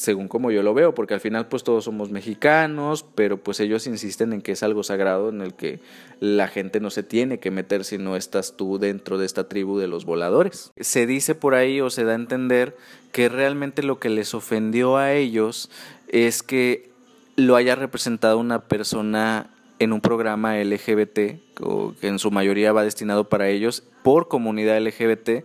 según 0.00 0.28
como 0.28 0.50
yo 0.50 0.62
lo 0.62 0.72
veo, 0.72 0.94
porque 0.94 1.12
al 1.12 1.20
final 1.20 1.46
pues 1.48 1.62
todos 1.62 1.84
somos 1.84 2.10
mexicanos, 2.10 3.04
pero 3.14 3.36
pues 3.36 3.60
ellos 3.60 3.86
insisten 3.86 4.32
en 4.32 4.40
que 4.40 4.52
es 4.52 4.62
algo 4.62 4.82
sagrado 4.82 5.28
en 5.28 5.42
el 5.42 5.52
que 5.52 5.80
la 6.20 6.48
gente 6.48 6.80
no 6.80 6.88
se 6.88 7.02
tiene 7.02 7.38
que 7.38 7.50
meter 7.50 7.84
si 7.84 7.98
no 7.98 8.16
estás 8.16 8.56
tú 8.56 8.78
dentro 8.78 9.18
de 9.18 9.26
esta 9.26 9.48
tribu 9.48 9.78
de 9.78 9.88
los 9.88 10.06
voladores. 10.06 10.72
Se 10.78 11.06
dice 11.06 11.34
por 11.34 11.54
ahí 11.54 11.82
o 11.82 11.90
se 11.90 12.04
da 12.04 12.12
a 12.12 12.16
entender 12.16 12.76
que 13.12 13.28
realmente 13.28 13.82
lo 13.82 13.98
que 13.98 14.08
les 14.08 14.32
ofendió 14.32 14.96
a 14.96 15.12
ellos 15.12 15.70
es 16.08 16.42
que 16.42 16.88
lo 17.36 17.56
haya 17.56 17.74
representado 17.74 18.38
una 18.38 18.60
persona 18.60 19.50
en 19.80 19.92
un 19.92 20.00
programa 20.00 20.56
LGBT, 20.58 21.14
que 21.14 22.06
en 22.06 22.18
su 22.18 22.30
mayoría 22.30 22.72
va 22.72 22.84
destinado 22.84 23.28
para 23.28 23.48
ellos, 23.48 23.82
por 24.04 24.28
comunidad 24.28 24.80
LGBT. 24.80 25.44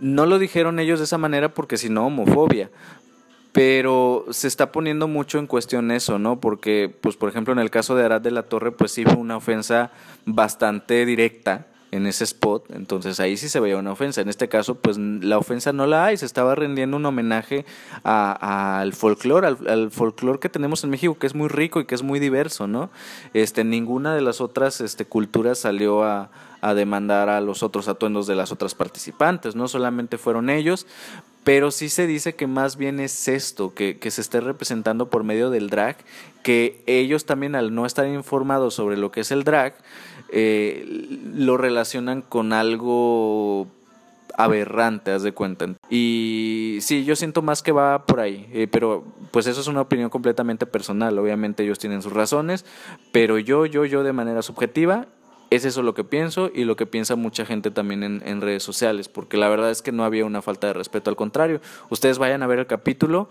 No 0.00 0.26
lo 0.26 0.38
dijeron 0.38 0.80
ellos 0.80 0.98
de 0.98 1.04
esa 1.04 1.18
manera 1.18 1.54
porque 1.54 1.76
si 1.76 1.90
no, 1.90 2.06
homofobia. 2.06 2.70
Pero 3.52 4.24
se 4.30 4.48
está 4.48 4.72
poniendo 4.72 5.06
mucho 5.06 5.38
en 5.38 5.46
cuestión 5.46 5.92
eso, 5.92 6.18
¿no? 6.18 6.40
Porque, 6.40 6.92
pues, 7.00 7.16
por 7.16 7.28
ejemplo, 7.28 7.52
en 7.52 7.60
el 7.60 7.70
caso 7.70 7.94
de 7.94 8.04
Arad 8.04 8.20
de 8.20 8.32
la 8.32 8.44
Torre, 8.44 8.72
pues 8.72 8.90
sí 8.90 9.04
fue 9.04 9.14
una 9.14 9.36
ofensa 9.36 9.92
bastante 10.24 11.06
directa 11.06 11.68
en 11.94 12.06
ese 12.06 12.24
spot, 12.24 12.70
entonces 12.72 13.20
ahí 13.20 13.36
sí 13.36 13.48
se 13.48 13.60
veía 13.60 13.76
una 13.76 13.92
ofensa. 13.92 14.20
En 14.20 14.28
este 14.28 14.48
caso, 14.48 14.74
pues 14.74 14.98
la 14.98 15.38
ofensa 15.38 15.72
no 15.72 15.86
la 15.86 16.06
hay, 16.06 16.16
se 16.16 16.26
estaba 16.26 16.56
rendiendo 16.56 16.96
un 16.96 17.06
homenaje 17.06 17.64
al 18.02 18.92
folclore, 18.92 19.46
al, 19.46 19.58
al 19.68 19.90
folclore 19.92 20.40
que 20.40 20.48
tenemos 20.48 20.82
en 20.82 20.90
México, 20.90 21.16
que 21.18 21.28
es 21.28 21.34
muy 21.34 21.48
rico 21.48 21.80
y 21.80 21.84
que 21.84 21.94
es 21.94 22.02
muy 22.02 22.18
diverso, 22.18 22.66
¿no? 22.66 22.90
Este, 23.32 23.62
ninguna 23.62 24.14
de 24.14 24.22
las 24.22 24.40
otras 24.40 24.80
este, 24.80 25.04
culturas 25.04 25.58
salió 25.58 26.02
a, 26.02 26.30
a 26.60 26.74
demandar 26.74 27.28
a 27.28 27.40
los 27.40 27.62
otros 27.62 27.86
atuendos 27.86 28.26
de 28.26 28.34
las 28.34 28.50
otras 28.50 28.74
participantes, 28.74 29.54
no 29.54 29.68
solamente 29.68 30.18
fueron 30.18 30.50
ellos, 30.50 30.86
pero 31.44 31.70
sí 31.70 31.90
se 31.90 32.06
dice 32.06 32.34
que 32.34 32.46
más 32.46 32.76
bien 32.76 32.98
es 32.98 33.28
esto, 33.28 33.74
que, 33.74 33.98
que, 33.98 34.10
se 34.10 34.22
esté 34.22 34.40
representando 34.40 35.10
por 35.10 35.24
medio 35.24 35.50
del 35.50 35.68
drag, 35.68 35.98
que 36.42 36.82
ellos 36.86 37.26
también 37.26 37.54
al 37.54 37.74
no 37.74 37.84
estar 37.84 38.08
informados 38.08 38.74
sobre 38.74 38.96
lo 38.96 39.12
que 39.12 39.20
es 39.20 39.30
el 39.30 39.44
drag, 39.44 39.76
eh, 40.36 40.84
lo 41.32 41.56
relacionan 41.56 42.20
con 42.20 42.52
algo 42.52 43.68
aberrante, 44.36 45.12
haz 45.12 45.22
de 45.22 45.30
cuenta. 45.30 45.68
Y 45.88 46.78
sí, 46.80 47.04
yo 47.04 47.14
siento 47.14 47.40
más 47.40 47.62
que 47.62 47.70
va 47.70 48.04
por 48.04 48.18
ahí, 48.18 48.48
eh, 48.52 48.66
pero 48.66 49.04
pues 49.30 49.46
eso 49.46 49.60
es 49.60 49.68
una 49.68 49.82
opinión 49.82 50.10
completamente 50.10 50.66
personal, 50.66 51.16
obviamente 51.20 51.62
ellos 51.62 51.78
tienen 51.78 52.02
sus 52.02 52.12
razones, 52.12 52.64
pero 53.12 53.38
yo, 53.38 53.64
yo, 53.64 53.84
yo 53.84 54.02
de 54.02 54.12
manera 54.12 54.42
subjetiva, 54.42 55.06
es 55.50 55.64
eso 55.64 55.84
lo 55.84 55.94
que 55.94 56.02
pienso 56.02 56.50
y 56.52 56.64
lo 56.64 56.74
que 56.74 56.86
piensa 56.86 57.14
mucha 57.14 57.46
gente 57.46 57.70
también 57.70 58.02
en, 58.02 58.20
en 58.26 58.40
redes 58.40 58.64
sociales, 58.64 59.08
porque 59.08 59.36
la 59.36 59.48
verdad 59.48 59.70
es 59.70 59.82
que 59.82 59.92
no 59.92 60.04
había 60.04 60.24
una 60.24 60.42
falta 60.42 60.66
de 60.66 60.72
respeto, 60.72 61.10
al 61.10 61.16
contrario, 61.16 61.60
ustedes 61.90 62.18
vayan 62.18 62.42
a 62.42 62.48
ver 62.48 62.58
el 62.58 62.66
capítulo. 62.66 63.28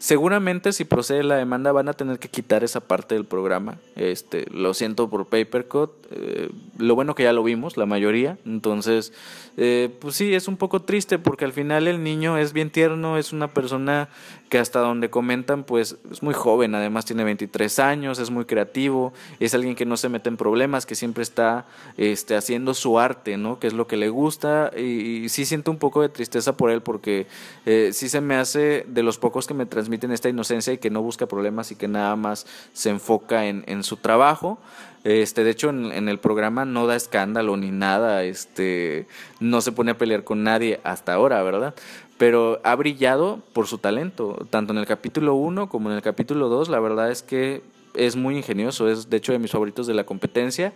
Seguramente 0.00 0.72
si 0.72 0.86
procede 0.86 1.22
la 1.22 1.36
demanda 1.36 1.72
van 1.72 1.90
a 1.90 1.92
tener 1.92 2.18
que 2.18 2.30
quitar 2.30 2.64
esa 2.64 2.80
parte 2.80 3.14
del 3.14 3.26
programa. 3.26 3.76
Este, 3.96 4.46
lo 4.50 4.72
siento 4.72 5.10
por 5.10 5.26
Papercut. 5.26 5.90
Eh, 6.10 6.48
lo 6.80 6.94
bueno 6.94 7.14
que 7.14 7.22
ya 7.24 7.32
lo 7.32 7.42
vimos, 7.42 7.76
la 7.76 7.86
mayoría. 7.86 8.38
Entonces, 8.44 9.12
eh, 9.56 9.94
pues 10.00 10.16
sí, 10.16 10.34
es 10.34 10.48
un 10.48 10.56
poco 10.56 10.82
triste 10.82 11.18
porque 11.18 11.44
al 11.44 11.52
final 11.52 11.86
el 11.86 12.02
niño 12.02 12.38
es 12.38 12.52
bien 12.52 12.70
tierno, 12.70 13.18
es 13.18 13.32
una 13.32 13.48
persona 13.48 14.08
que 14.48 14.58
hasta 14.58 14.80
donde 14.80 15.10
comentan, 15.10 15.62
pues 15.62 15.96
es 16.10 16.22
muy 16.22 16.34
joven, 16.34 16.74
además 16.74 17.04
tiene 17.04 17.22
23 17.22 17.78
años, 17.78 18.18
es 18.18 18.30
muy 18.30 18.46
creativo, 18.46 19.12
es 19.38 19.54
alguien 19.54 19.76
que 19.76 19.86
no 19.86 19.96
se 19.96 20.08
mete 20.08 20.28
en 20.28 20.36
problemas, 20.36 20.86
que 20.86 20.96
siempre 20.96 21.22
está 21.22 21.66
este, 21.96 22.34
haciendo 22.34 22.74
su 22.74 22.98
arte, 22.98 23.36
¿no? 23.36 23.60
Que 23.60 23.68
es 23.68 23.74
lo 23.74 23.86
que 23.86 23.96
le 23.96 24.08
gusta 24.08 24.72
y, 24.76 24.80
y 25.24 25.28
sí 25.28 25.44
siento 25.44 25.70
un 25.70 25.78
poco 25.78 26.02
de 26.02 26.08
tristeza 26.08 26.56
por 26.56 26.70
él 26.70 26.82
porque 26.82 27.28
eh, 27.64 27.90
sí 27.92 28.08
se 28.08 28.20
me 28.20 28.34
hace 28.34 28.84
de 28.88 29.02
los 29.02 29.18
pocos 29.18 29.46
que 29.46 29.54
me 29.54 29.66
transmiten 29.66 30.10
esta 30.10 30.28
inocencia 30.28 30.72
y 30.72 30.78
que 30.78 30.90
no 30.90 31.02
busca 31.02 31.26
problemas 31.26 31.70
y 31.70 31.76
que 31.76 31.86
nada 31.86 32.16
más 32.16 32.46
se 32.72 32.90
enfoca 32.90 33.46
en, 33.46 33.64
en 33.66 33.84
su 33.84 33.96
trabajo. 33.98 34.58
Este, 35.04 35.44
de 35.44 35.50
hecho, 35.50 35.70
en, 35.70 36.08
el 36.08 36.18
programa 36.18 36.64
no 36.64 36.86
da 36.86 36.96
escándalo 36.96 37.56
ni 37.56 37.70
nada, 37.70 38.22
este, 38.24 39.06
no 39.38 39.60
se 39.60 39.72
pone 39.72 39.92
a 39.92 39.98
pelear 39.98 40.24
con 40.24 40.44
nadie 40.44 40.80
hasta 40.84 41.14
ahora, 41.14 41.42
¿verdad? 41.42 41.74
Pero 42.18 42.60
ha 42.64 42.74
brillado 42.74 43.40
por 43.54 43.66
su 43.66 43.78
talento, 43.78 44.46
tanto 44.50 44.72
en 44.74 44.78
el 44.78 44.86
capítulo 44.86 45.34
1 45.34 45.70
como 45.70 45.90
en 45.90 45.96
el 45.96 46.02
capítulo 46.02 46.48
2, 46.50 46.68
la 46.68 46.80
verdad 46.80 47.10
es 47.10 47.22
que 47.22 47.62
es 47.94 48.14
muy 48.14 48.36
ingenioso, 48.36 48.90
es 48.90 49.08
de 49.08 49.16
hecho 49.16 49.32
de 49.32 49.38
mis 49.38 49.52
favoritos 49.52 49.86
de 49.86 49.94
la 49.94 50.04
competencia, 50.04 50.74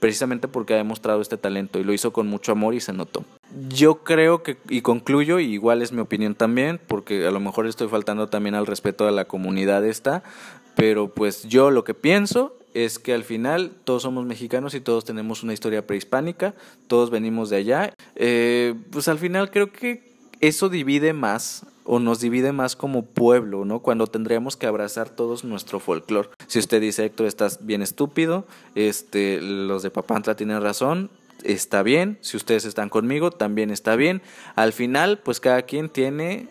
precisamente 0.00 0.48
porque 0.48 0.74
ha 0.74 0.78
demostrado 0.78 1.20
este 1.20 1.36
talento 1.36 1.78
y 1.78 1.84
lo 1.84 1.92
hizo 1.92 2.12
con 2.12 2.26
mucho 2.28 2.52
amor 2.52 2.74
y 2.74 2.80
se 2.80 2.92
notó. 2.92 3.24
Yo 3.68 4.04
creo 4.04 4.42
que, 4.42 4.56
y 4.68 4.82
concluyo, 4.82 5.38
y 5.38 5.52
igual 5.52 5.82
es 5.82 5.92
mi 5.92 6.00
opinión 6.00 6.34
también, 6.34 6.80
porque 6.86 7.26
a 7.26 7.30
lo 7.30 7.40
mejor 7.40 7.66
estoy 7.66 7.88
faltando 7.88 8.28
también 8.28 8.54
al 8.54 8.66
respeto 8.66 9.06
a 9.06 9.10
la 9.10 9.26
comunidad 9.26 9.84
esta, 9.86 10.22
pero 10.76 11.08
pues 11.08 11.44
yo 11.48 11.72
lo 11.72 11.82
que 11.82 11.94
pienso 11.94 12.56
es 12.74 12.98
que 12.98 13.14
al 13.14 13.24
final 13.24 13.72
todos 13.84 14.02
somos 14.02 14.26
mexicanos 14.26 14.74
y 14.74 14.80
todos 14.80 15.06
tenemos 15.06 15.42
una 15.42 15.54
historia 15.54 15.86
prehispánica, 15.86 16.54
todos 16.86 17.10
venimos 17.10 17.48
de 17.48 17.56
allá. 17.56 17.94
Eh, 18.14 18.74
pues 18.90 19.08
al 19.08 19.18
final 19.18 19.50
creo 19.50 19.72
que 19.72 20.12
eso 20.40 20.68
divide 20.68 21.14
más 21.14 21.64
o 21.84 21.98
nos 21.98 22.20
divide 22.20 22.52
más 22.52 22.76
como 22.76 23.06
pueblo, 23.06 23.64
¿no? 23.64 23.80
Cuando 23.80 24.06
tendríamos 24.06 24.56
que 24.56 24.66
abrazar 24.66 25.08
todos 25.08 25.44
nuestro 25.44 25.80
folclore. 25.80 26.28
Si 26.48 26.58
usted 26.58 26.80
dice, 26.80 27.06
Héctor, 27.06 27.26
estás 27.26 27.64
bien 27.64 27.80
estúpido, 27.80 28.46
este, 28.74 29.40
los 29.40 29.82
de 29.82 29.90
Papantla 29.90 30.36
tienen 30.36 30.60
razón, 30.60 31.10
está 31.44 31.82
bien. 31.82 32.18
Si 32.20 32.36
ustedes 32.36 32.66
están 32.66 32.90
conmigo, 32.90 33.30
también 33.30 33.70
está 33.70 33.96
bien. 33.96 34.20
Al 34.54 34.74
final, 34.74 35.18
pues 35.18 35.40
cada 35.40 35.62
quien 35.62 35.88
tiene 35.88 36.48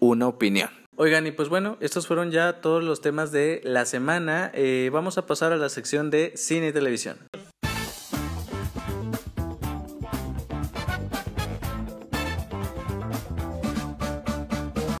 una 0.00 0.26
opinión. 0.26 0.83
Oigan, 0.96 1.26
y 1.26 1.32
pues 1.32 1.48
bueno, 1.48 1.76
estos 1.80 2.06
fueron 2.06 2.30
ya 2.30 2.60
todos 2.60 2.84
los 2.84 3.00
temas 3.00 3.32
de 3.32 3.60
la 3.64 3.84
semana. 3.84 4.52
Eh, 4.54 4.90
vamos 4.92 5.18
a 5.18 5.26
pasar 5.26 5.52
a 5.52 5.56
la 5.56 5.68
sección 5.68 6.08
de 6.08 6.32
cine 6.36 6.68
y 6.68 6.72
televisión. 6.72 7.18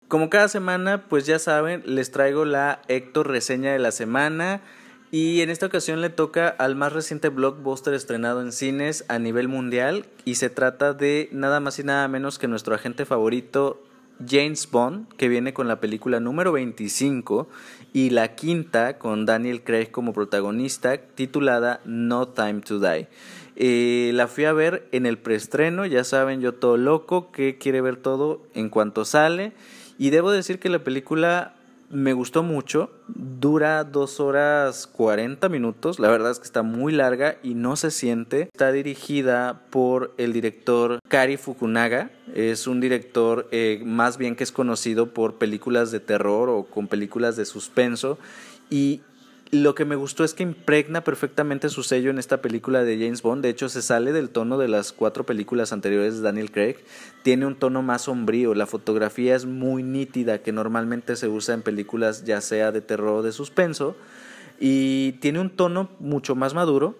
Como 0.08 0.30
cada 0.30 0.48
semana, 0.48 1.04
pues 1.08 1.26
ya 1.26 1.38
saben, 1.38 1.84
les 1.86 2.10
traigo 2.10 2.44
la 2.44 2.82
Héctor 2.88 3.28
reseña 3.28 3.72
de 3.72 3.78
la 3.78 3.92
semana. 3.92 4.62
Y 5.12 5.42
en 5.42 5.50
esta 5.50 5.66
ocasión 5.66 6.00
le 6.00 6.10
toca 6.10 6.48
al 6.48 6.74
más 6.74 6.92
reciente 6.92 7.28
blockbuster 7.28 7.94
estrenado 7.94 8.42
en 8.42 8.50
cines 8.50 9.04
a 9.06 9.20
nivel 9.20 9.46
mundial. 9.46 10.06
Y 10.24 10.34
se 10.34 10.50
trata 10.50 10.92
de 10.92 11.28
nada 11.30 11.60
más 11.60 11.78
y 11.78 11.84
nada 11.84 12.08
menos 12.08 12.40
que 12.40 12.48
nuestro 12.48 12.74
agente 12.74 13.04
favorito, 13.04 13.80
James 14.26 14.68
Bond, 14.70 15.08
que 15.16 15.28
viene 15.28 15.52
con 15.52 15.68
la 15.68 15.80
película 15.80 16.20
número 16.20 16.52
25 16.52 17.48
y 17.92 18.10
la 18.10 18.34
quinta 18.34 18.98
con 18.98 19.26
Daniel 19.26 19.62
Craig 19.62 19.90
como 19.90 20.12
protagonista, 20.12 20.96
titulada 20.96 21.80
No 21.84 22.28
Time 22.28 22.60
to 22.60 22.78
Die. 22.78 23.08
Eh, 23.56 24.10
la 24.14 24.26
fui 24.26 24.44
a 24.44 24.52
ver 24.52 24.88
en 24.92 25.06
el 25.06 25.18
preestreno, 25.18 25.86
ya 25.86 26.04
saben, 26.04 26.40
yo 26.40 26.54
todo 26.54 26.76
loco, 26.76 27.30
que 27.30 27.56
quiere 27.58 27.80
ver 27.80 27.96
todo 27.96 28.42
en 28.54 28.68
cuanto 28.68 29.04
sale. 29.04 29.52
Y 29.98 30.10
debo 30.10 30.32
decir 30.32 30.58
que 30.58 30.68
la 30.68 30.82
película 30.82 31.54
me 31.90 32.12
gustó 32.12 32.42
mucho. 32.42 32.90
Dura 33.08 33.84
dos 33.84 34.20
horas 34.20 34.86
40 34.86 35.48
minutos. 35.48 35.98
La 35.98 36.10
verdad 36.10 36.30
es 36.32 36.38
que 36.38 36.44
está 36.44 36.62
muy 36.62 36.92
larga 36.92 37.36
y 37.42 37.54
no 37.54 37.76
se 37.76 37.90
siente. 37.90 38.48
Está 38.52 38.72
dirigida 38.72 39.62
por 39.70 40.14
el 40.18 40.32
director 40.32 41.00
Kari 41.08 41.36
Fukunaga. 41.36 42.10
Es 42.34 42.66
un 42.66 42.80
director 42.80 43.48
eh, 43.50 43.82
más 43.84 44.18
bien 44.18 44.36
que 44.36 44.44
es 44.44 44.52
conocido 44.52 45.12
por 45.12 45.34
películas 45.34 45.90
de 45.90 46.00
terror 46.00 46.48
o 46.48 46.64
con 46.64 46.88
películas 46.88 47.36
de 47.36 47.44
suspenso. 47.44 48.18
Y 48.70 49.02
lo 49.50 49.74
que 49.74 49.84
me 49.84 49.94
gustó 49.94 50.24
es 50.24 50.34
que 50.34 50.42
impregna 50.42 51.04
perfectamente 51.04 51.68
su 51.68 51.82
sello 51.82 52.10
en 52.10 52.18
esta 52.18 52.42
película 52.42 52.82
de 52.82 52.98
James 52.98 53.22
Bond. 53.22 53.42
De 53.42 53.50
hecho, 53.50 53.68
se 53.68 53.82
sale 53.82 54.12
del 54.12 54.30
tono 54.30 54.58
de 54.58 54.68
las 54.68 54.92
cuatro 54.92 55.24
películas 55.24 55.72
anteriores 55.72 56.16
de 56.16 56.22
Daniel 56.22 56.50
Craig. 56.50 56.76
Tiene 57.22 57.46
un 57.46 57.54
tono 57.54 57.82
más 57.82 58.02
sombrío. 58.02 58.54
La 58.54 58.66
fotografía 58.66 59.36
es 59.36 59.46
muy 59.46 59.82
nítida, 59.82 60.38
que 60.38 60.52
normalmente 60.52 61.16
se 61.16 61.28
usa 61.28 61.54
en 61.54 61.62
películas 61.62 62.24
ya 62.24 62.40
sea 62.40 62.72
de 62.72 62.80
terror 62.80 63.20
o 63.20 63.22
de 63.22 63.32
suspenso. 63.32 63.96
Y 64.58 65.12
tiene 65.20 65.40
un 65.40 65.50
tono 65.50 65.90
mucho 66.00 66.34
más 66.34 66.54
maduro. 66.54 66.96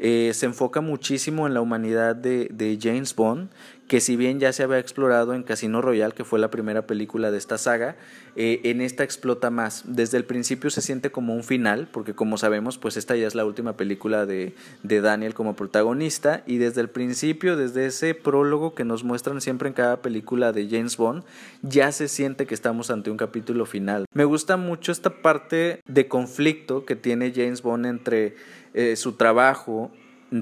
Eh, 0.00 0.32
se 0.34 0.46
enfoca 0.46 0.80
muchísimo 0.80 1.46
en 1.46 1.54
la 1.54 1.60
humanidad 1.60 2.14
de, 2.14 2.48
de 2.52 2.78
James 2.80 3.14
Bond 3.14 3.50
que 3.88 4.00
si 4.00 4.16
bien 4.16 4.38
ya 4.38 4.52
se 4.52 4.62
había 4.62 4.78
explorado 4.78 5.32
en 5.32 5.42
Casino 5.42 5.80
Royale, 5.80 6.12
que 6.12 6.24
fue 6.24 6.38
la 6.38 6.50
primera 6.50 6.86
película 6.86 7.30
de 7.30 7.38
esta 7.38 7.56
saga, 7.56 7.96
eh, 8.36 8.60
en 8.64 8.82
esta 8.82 9.02
explota 9.02 9.50
más. 9.50 9.82
Desde 9.86 10.18
el 10.18 10.24
principio 10.24 10.68
se 10.68 10.82
siente 10.82 11.10
como 11.10 11.34
un 11.34 11.42
final, 11.42 11.88
porque 11.90 12.14
como 12.14 12.36
sabemos, 12.36 12.76
pues 12.76 12.98
esta 12.98 13.16
ya 13.16 13.26
es 13.26 13.34
la 13.34 13.46
última 13.46 13.78
película 13.78 14.26
de, 14.26 14.54
de 14.82 15.00
Daniel 15.00 15.32
como 15.32 15.56
protagonista, 15.56 16.42
y 16.46 16.58
desde 16.58 16.82
el 16.82 16.90
principio, 16.90 17.56
desde 17.56 17.86
ese 17.86 18.14
prólogo 18.14 18.74
que 18.74 18.84
nos 18.84 19.04
muestran 19.04 19.40
siempre 19.40 19.68
en 19.68 19.74
cada 19.74 20.02
película 20.02 20.52
de 20.52 20.68
James 20.68 20.98
Bond, 20.98 21.24
ya 21.62 21.90
se 21.90 22.08
siente 22.08 22.46
que 22.46 22.54
estamos 22.54 22.90
ante 22.90 23.10
un 23.10 23.16
capítulo 23.16 23.64
final. 23.64 24.04
Me 24.12 24.26
gusta 24.26 24.58
mucho 24.58 24.92
esta 24.92 25.22
parte 25.22 25.80
de 25.86 26.08
conflicto 26.08 26.84
que 26.84 26.94
tiene 26.94 27.32
James 27.34 27.62
Bond 27.62 27.86
entre 27.86 28.36
eh, 28.74 28.96
su 28.96 29.12
trabajo, 29.12 29.90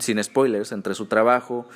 sin 0.00 0.22
spoilers, 0.22 0.72
entre 0.72 0.94
su 0.94 1.06
trabajo, 1.06 1.68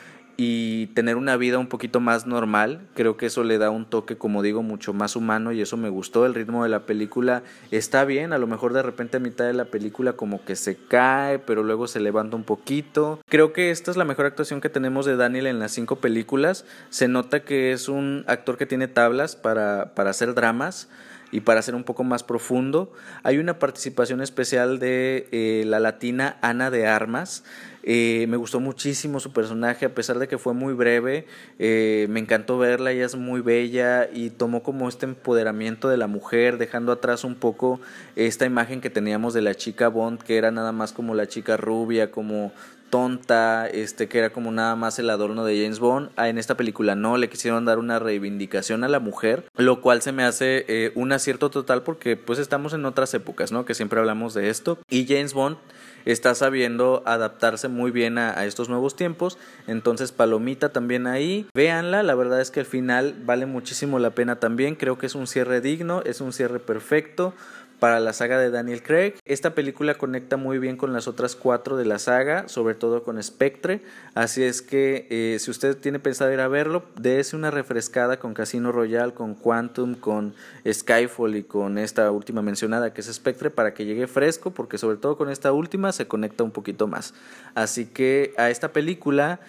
y 0.43 0.87
tener 0.95 1.17
una 1.17 1.37
vida 1.37 1.59
un 1.59 1.67
poquito 1.67 2.01
más 2.01 2.27
normal. 2.27 2.81
Creo 2.95 3.19
que 3.19 3.27
eso 3.27 3.45
le 3.45 3.59
da 3.59 3.69
un 3.69 3.85
toque, 3.85 4.17
como 4.17 4.41
digo, 4.41 4.63
mucho 4.63 4.95
más 4.95 5.15
humano 5.15 5.53
y 5.53 5.61
eso 5.61 5.77
me 5.77 5.91
gustó. 5.91 6.25
El 6.25 6.33
ritmo 6.33 6.63
de 6.63 6.71
la 6.71 6.87
película 6.87 7.43
está 7.71 8.07
bien, 8.07 8.33
a 8.33 8.39
lo 8.39 8.47
mejor 8.47 8.73
de 8.73 8.83
repente 8.83 9.19
a 9.19 9.21
mitad 9.21 9.45
de 9.45 9.53
la 9.53 9.67
película 9.67 10.15
como 10.15 10.43
que 10.43 10.57
se 10.57 10.77
cae, 10.77 11.41
pero 11.41 11.63
luego 11.63 11.87
se 11.89 12.01
levanta 12.01 12.37
un 12.37 12.45
poquito. 12.45 13.21
Creo 13.29 13.53
que 13.53 13.71
esta 13.71 13.91
es 13.91 13.99
la 13.99 14.07
mejor 14.07 14.25
actuación 14.25 14.63
que 14.63 14.71
tenemos 14.71 15.05
de 15.05 15.17
Daniel 15.17 15.47
en 15.47 15.59
las 15.59 15.73
cinco 15.73 15.97
películas. 15.97 16.65
Se 16.89 17.07
nota 17.07 17.41
que 17.41 17.73
es 17.73 17.91
un 17.91 18.25
actor 18.27 18.57
que 18.57 18.65
tiene 18.65 18.89
tablas 18.89 19.37
para, 19.37 19.95
para 19.95 20.09
hacer 20.09 20.33
dramas 20.33 20.89
y 21.33 21.41
para 21.41 21.63
ser 21.63 21.75
un 21.75 21.85
poco 21.85 22.05
más 22.05 22.23
profundo. 22.23 22.93
Hay 23.23 23.39
una 23.39 23.59
participación 23.59 24.21
especial 24.21 24.79
de 24.79 25.29
eh, 25.33 25.65
la 25.67 25.81
latina 25.81 26.39
Ana 26.43 26.71
de 26.71 26.87
Armas. 26.87 27.45
Eh, 27.83 28.27
me 28.29 28.37
gustó 28.37 28.61
muchísimo 28.61 29.21
su 29.21 29.33
personaje, 29.33 29.87
a 29.87 29.95
pesar 29.95 30.19
de 30.19 30.29
que 30.29 30.39
fue 30.39 30.53
muy 30.53 30.75
breve. 30.75 31.27
Eh, 31.59 32.07
me 32.11 32.21
encantó 32.21 32.59
verla, 32.59 32.93
ella 32.93 33.07
es 33.07 33.17
muy 33.17 33.41
bella 33.41 34.09
y 34.13 34.31
tomó 34.31 34.63
como 34.63 34.89
este 34.89 35.07
empoderamiento 35.07 35.89
de 35.89 35.97
la 35.97 36.07
mujer, 36.07 36.59
dejando 36.59 36.93
atrás 36.93 37.25
un 37.25 37.37
poco 37.37 37.81
esta 38.17 38.45
imagen 38.45 38.81
que 38.81 38.91
teníamos 38.91 39.33
de 39.33 39.43
la 39.43 39.55
chica 39.55 39.89
Bond, 39.89 40.23
que 40.23 40.37
era 40.37 40.51
nada 40.51 40.73
más 40.73 40.93
como 40.93 41.15
la 41.15 41.27
chica 41.27 41.57
rubia, 41.57 42.11
como 42.11 42.53
tonta, 42.91 43.67
este 43.69 44.09
que 44.09 44.19
era 44.19 44.31
como 44.31 44.51
nada 44.51 44.77
más 44.77 44.99
el 44.99 45.09
adorno 45.09 45.45
de 45.45 45.63
James 45.63 45.79
Bond. 45.79 46.11
Ah, 46.17 46.29
en 46.29 46.39
esta 46.39 46.57
película 46.57 46.95
no, 46.95 47.17
le 47.17 47.31
quisieron 47.31 47.65
dar 47.65 47.79
una 47.79 47.99
reivindicación 47.99 48.85
a 48.85 48.89
la 48.89 49.01
mujer, 49.01 49.45
lo 49.57 49.81
cual 49.81 50.03
se 50.03 50.13
me 50.13 50.25
hace 50.25 50.65
eh, 50.69 50.93
un 50.95 51.13
acierto 51.13 51.51
total 51.51 51.83
porque 51.83 52.17
pues 52.17 52.39
estamos 52.39 52.75
en 52.75 52.85
otras 52.85 53.15
épocas, 53.15 53.53
¿no? 53.53 53.65
Que 53.65 53.75
siempre 53.75 54.01
hablamos 54.01 54.35
de 54.35 54.51
esto. 54.51 54.79
Y 54.91 55.07
James 55.07 55.33
Bond 55.33 55.57
está 56.05 56.35
sabiendo 56.35 57.03
adaptarse 57.07 57.69
muy 57.69 57.91
bien 57.91 58.19
a, 58.19 58.45
estos 58.45 58.69
nuevos 58.69 58.97
tiempos. 58.97 59.39
Entonces, 59.67 60.13
Palomita 60.13 60.71
también 60.71 61.07
ahí. 61.07 61.47
Véanla, 61.55 62.03
la 62.03 62.15
verdad 62.15 62.41
es 62.41 62.51
que 62.51 62.61
al 62.61 62.67
final 62.67 63.15
vale 63.25 63.47
muchísimo 63.47 63.99
la 63.99 64.11
pena 64.11 64.37
también. 64.37 64.75
Creo 64.75 64.99
que 64.99 65.07
es 65.07 65.15
un 65.15 65.27
cierre 65.27 65.61
digno, 65.61 66.03
es 66.05 66.21
un 66.21 66.33
cierre 66.33 66.59
perfecto 66.59 67.35
para 67.81 67.99
la 67.99 68.13
saga 68.13 68.39
de 68.39 68.51
Daniel 68.51 68.83
Craig. 68.83 69.15
Esta 69.25 69.55
película 69.55 69.95
conecta 69.95 70.37
muy 70.37 70.59
bien 70.59 70.77
con 70.77 70.93
las 70.93 71.09
otras 71.09 71.35
cuatro 71.35 71.77
de 71.77 71.87
la 71.87 71.99
saga, 71.99 72.47
sobre 72.49 72.75
todo 72.75 73.03
con 73.03 73.21
Spectre. 73.21 73.83
Así 74.15 74.45
es 74.45 74.63
que 74.63 75.07
eh, 75.11 75.39
si 75.41 75.51
usted 75.51 75.77
tiene 75.77 75.99
pensado 75.99 76.33
ir 76.33 76.41
a 76.41 76.49
verlo, 76.49 76.85
dése 76.97 77.35
una 77.35 77.51
refrescada 77.51 78.19
con 78.19 78.35
Casino 78.35 78.71
Royale, 78.71 79.15
con 79.15 79.35
Quantum, 79.35 79.95
con 79.95 80.35
Skyfall 80.71 81.37
y 81.37 81.43
con 81.43 81.79
esta 81.79 82.11
última 82.11 82.43
mencionada 82.43 82.93
que 82.93 83.01
es 83.01 83.13
Spectre 83.13 83.51
para 83.51 83.75
que 83.75 83.87
llegue 83.87 84.07
fresco, 84.07 84.53
porque 84.53 84.79
sobre 84.79 84.99
todo 84.99 85.17
con 85.17 85.31
esta 85.31 85.53
última 85.53 85.93
se 85.93 86.07
conecta 86.07 86.45
un 86.45 86.51
poquito 86.51 86.87
más. 86.87 87.15
Así 87.55 87.87
que 87.87 88.35
a 88.37 88.51
esta 88.51 88.73
película 88.73 89.41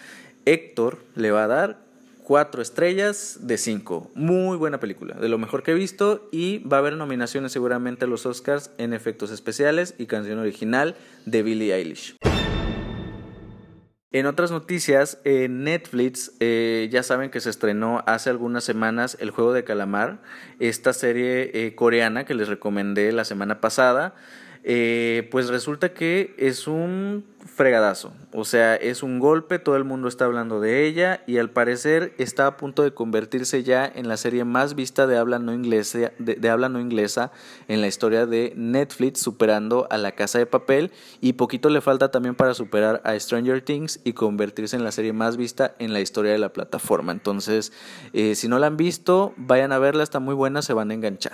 Héctor 0.46 0.98
le 1.16 1.32
va 1.32 1.44
a 1.44 1.48
dar 1.48 1.91
cuatro 2.32 2.62
estrellas 2.62 3.40
de 3.42 3.58
cinco. 3.58 4.10
Muy 4.16 4.56
buena 4.56 4.80
película, 4.80 5.16
de 5.16 5.28
lo 5.28 5.38
mejor 5.38 5.64
que 5.64 5.72
he 5.72 5.74
visto 5.74 6.30
y 6.32 6.60
va 6.60 6.78
a 6.78 6.80
haber 6.80 6.96
nominaciones 6.96 7.52
seguramente 7.52 8.06
a 8.06 8.08
los 8.08 8.26
Oscars 8.26 8.72
en 8.78 8.94
efectos 8.94 9.32
especiales 9.32 9.96
y 9.98 10.06
canción 10.06 10.40
original 10.40 10.96
de 11.26 11.44
Billie 11.44 11.74
Eilish. 11.74 12.16
En 14.14 14.28
otras 14.28 14.50
noticias, 14.50 15.20
en 15.26 15.66
Netflix 15.66 16.32
eh, 16.40 16.88
ya 16.90 17.04
saben 17.04 17.32
que 17.32 17.42
se 17.42 17.50
estrenó 17.50 18.02
hace 18.08 18.30
algunas 18.30 18.64
semanas 18.64 19.18
El 19.20 19.32
Juego 19.32 19.52
de 19.52 19.66
Calamar, 19.66 20.22
esta 20.62 20.94
serie 20.94 21.52
eh, 21.54 21.76
coreana 21.76 22.24
que 22.24 22.34
les 22.34 22.48
recomendé 22.48 23.12
la 23.12 23.26
semana 23.26 23.60
pasada. 23.60 24.16
Eh, 24.64 25.28
pues 25.32 25.50
resulta 25.50 25.94
que 25.94 26.36
es 26.38 26.68
un 26.68 27.26
fregadazo, 27.46 28.14
o 28.32 28.46
sea, 28.46 28.76
es 28.76 29.02
un 29.02 29.20
golpe, 29.20 29.58
todo 29.58 29.76
el 29.76 29.84
mundo 29.84 30.08
está 30.08 30.26
hablando 30.26 30.60
de 30.60 30.86
ella 30.86 31.24
y 31.26 31.40
al 31.40 31.50
parecer 31.50 32.14
está 32.20 32.46
a 32.46 32.58
punto 32.58 32.84
de 32.84 32.94
convertirse 32.94 33.64
ya 33.64 33.86
en 33.86 34.08
la 34.08 34.18
serie 34.18 34.46
más 34.46 34.76
vista 34.76 35.08
de 35.08 35.18
habla 35.18 35.40
no 35.40 35.54
inglesa, 35.54 36.12
de, 36.20 36.50
habla 36.50 36.70
no 36.70 36.80
inglesa 36.80 37.32
en 37.68 37.82
la 37.82 37.88
historia 37.88 38.28
de 38.28 38.54
Netflix, 38.56 39.20
superando 39.20 39.88
a 39.90 39.98
La 39.98 40.12
Casa 40.12 40.38
de 40.38 40.46
Papel 40.46 40.92
y 41.20 41.34
poquito 41.34 41.70
le 41.70 41.82
falta 41.82 42.12
también 42.12 42.36
para 42.36 42.54
superar 42.54 43.02
a 43.04 43.20
Stranger 43.20 43.62
Things 43.62 44.00
y 44.04 44.14
convertirse 44.14 44.76
en 44.76 44.84
la 44.84 44.92
serie 44.92 45.14
más 45.14 45.38
vista 45.38 45.76
en 45.80 45.92
la 45.94 46.02
historia 46.02 46.32
de 46.32 46.38
la 46.38 46.54
plataforma. 46.54 47.12
Entonces, 47.12 47.74
eh, 48.14 48.36
si 48.36 48.48
no 48.48 48.60
la 48.60 48.68
han 48.68 48.78
visto, 48.78 49.34
vayan 49.38 49.72
a 49.72 49.80
verla, 49.80 50.04
está 50.04 50.20
muy 50.20 50.36
buena, 50.36 50.62
se 50.62 50.74
van 50.74 50.92
a 50.92 50.94
enganchar. 50.94 51.34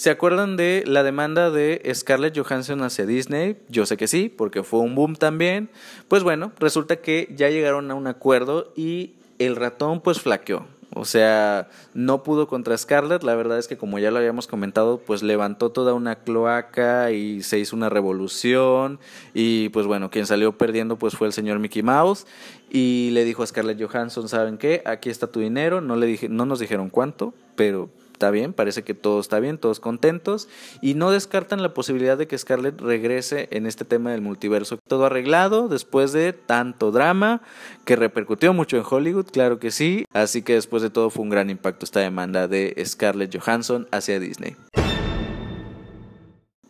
¿Se 0.00 0.08
acuerdan 0.08 0.56
de 0.56 0.82
la 0.86 1.02
demanda 1.02 1.50
de 1.50 1.82
Scarlett 1.94 2.34
Johansson 2.34 2.82
hacia 2.82 3.04
Disney? 3.04 3.58
Yo 3.68 3.84
sé 3.84 3.98
que 3.98 4.08
sí, 4.08 4.30
porque 4.34 4.62
fue 4.62 4.80
un 4.80 4.94
boom 4.94 5.14
también. 5.14 5.68
Pues 6.08 6.22
bueno, 6.22 6.52
resulta 6.58 6.96
que 7.02 7.30
ya 7.36 7.50
llegaron 7.50 7.90
a 7.90 7.94
un 7.94 8.06
acuerdo 8.06 8.72
y 8.74 9.16
el 9.38 9.56
ratón 9.56 10.00
pues 10.00 10.18
flaqueó. 10.18 10.64
O 10.94 11.04
sea, 11.04 11.68
no 11.92 12.22
pudo 12.22 12.48
contra 12.48 12.78
Scarlett. 12.78 13.22
La 13.24 13.34
verdad 13.34 13.58
es 13.58 13.68
que 13.68 13.76
como 13.76 13.98
ya 13.98 14.10
lo 14.10 14.16
habíamos 14.16 14.46
comentado, 14.46 15.02
pues 15.04 15.22
levantó 15.22 15.70
toda 15.70 15.92
una 15.92 16.14
cloaca 16.20 17.12
y 17.12 17.42
se 17.42 17.58
hizo 17.58 17.76
una 17.76 17.90
revolución. 17.90 19.00
Y 19.34 19.68
pues 19.68 19.84
bueno, 19.84 20.08
quien 20.08 20.24
salió 20.24 20.56
perdiendo 20.56 20.96
pues 20.96 21.14
fue 21.14 21.26
el 21.26 21.34
señor 21.34 21.58
Mickey 21.58 21.82
Mouse. 21.82 22.26
Y 22.70 23.10
le 23.12 23.26
dijo 23.26 23.42
a 23.42 23.46
Scarlett 23.46 23.78
Johansson, 23.78 24.30
¿saben 24.30 24.56
qué? 24.56 24.82
Aquí 24.86 25.10
está 25.10 25.26
tu 25.26 25.40
dinero. 25.40 25.82
No, 25.82 25.94
le 25.94 26.06
dije, 26.06 26.30
no 26.30 26.46
nos 26.46 26.58
dijeron 26.58 26.88
cuánto, 26.88 27.34
pero 27.54 27.90
está 28.20 28.30
bien, 28.30 28.52
parece 28.52 28.82
que 28.82 28.92
todo 28.92 29.18
está 29.18 29.40
bien, 29.40 29.56
todos 29.56 29.80
contentos 29.80 30.46
y 30.82 30.92
no 30.92 31.10
descartan 31.10 31.62
la 31.62 31.72
posibilidad 31.72 32.18
de 32.18 32.26
que 32.26 32.36
Scarlett 32.36 32.78
regrese 32.78 33.48
en 33.50 33.64
este 33.64 33.86
tema 33.86 34.10
del 34.10 34.20
multiverso. 34.20 34.78
Todo 34.86 35.06
arreglado 35.06 35.68
después 35.68 36.12
de 36.12 36.34
tanto 36.34 36.92
drama 36.92 37.40
que 37.86 37.96
repercutió 37.96 38.52
mucho 38.52 38.76
en 38.76 38.84
Hollywood, 38.88 39.30
claro 39.32 39.58
que 39.58 39.70
sí, 39.70 40.04
así 40.12 40.42
que 40.42 40.52
después 40.52 40.82
de 40.82 40.90
todo 40.90 41.08
fue 41.08 41.22
un 41.22 41.30
gran 41.30 41.48
impacto 41.48 41.86
esta 41.86 42.00
demanda 42.00 42.46
de 42.46 42.74
Scarlett 42.86 43.34
Johansson 43.34 43.88
hacia 43.90 44.20
Disney. 44.20 44.54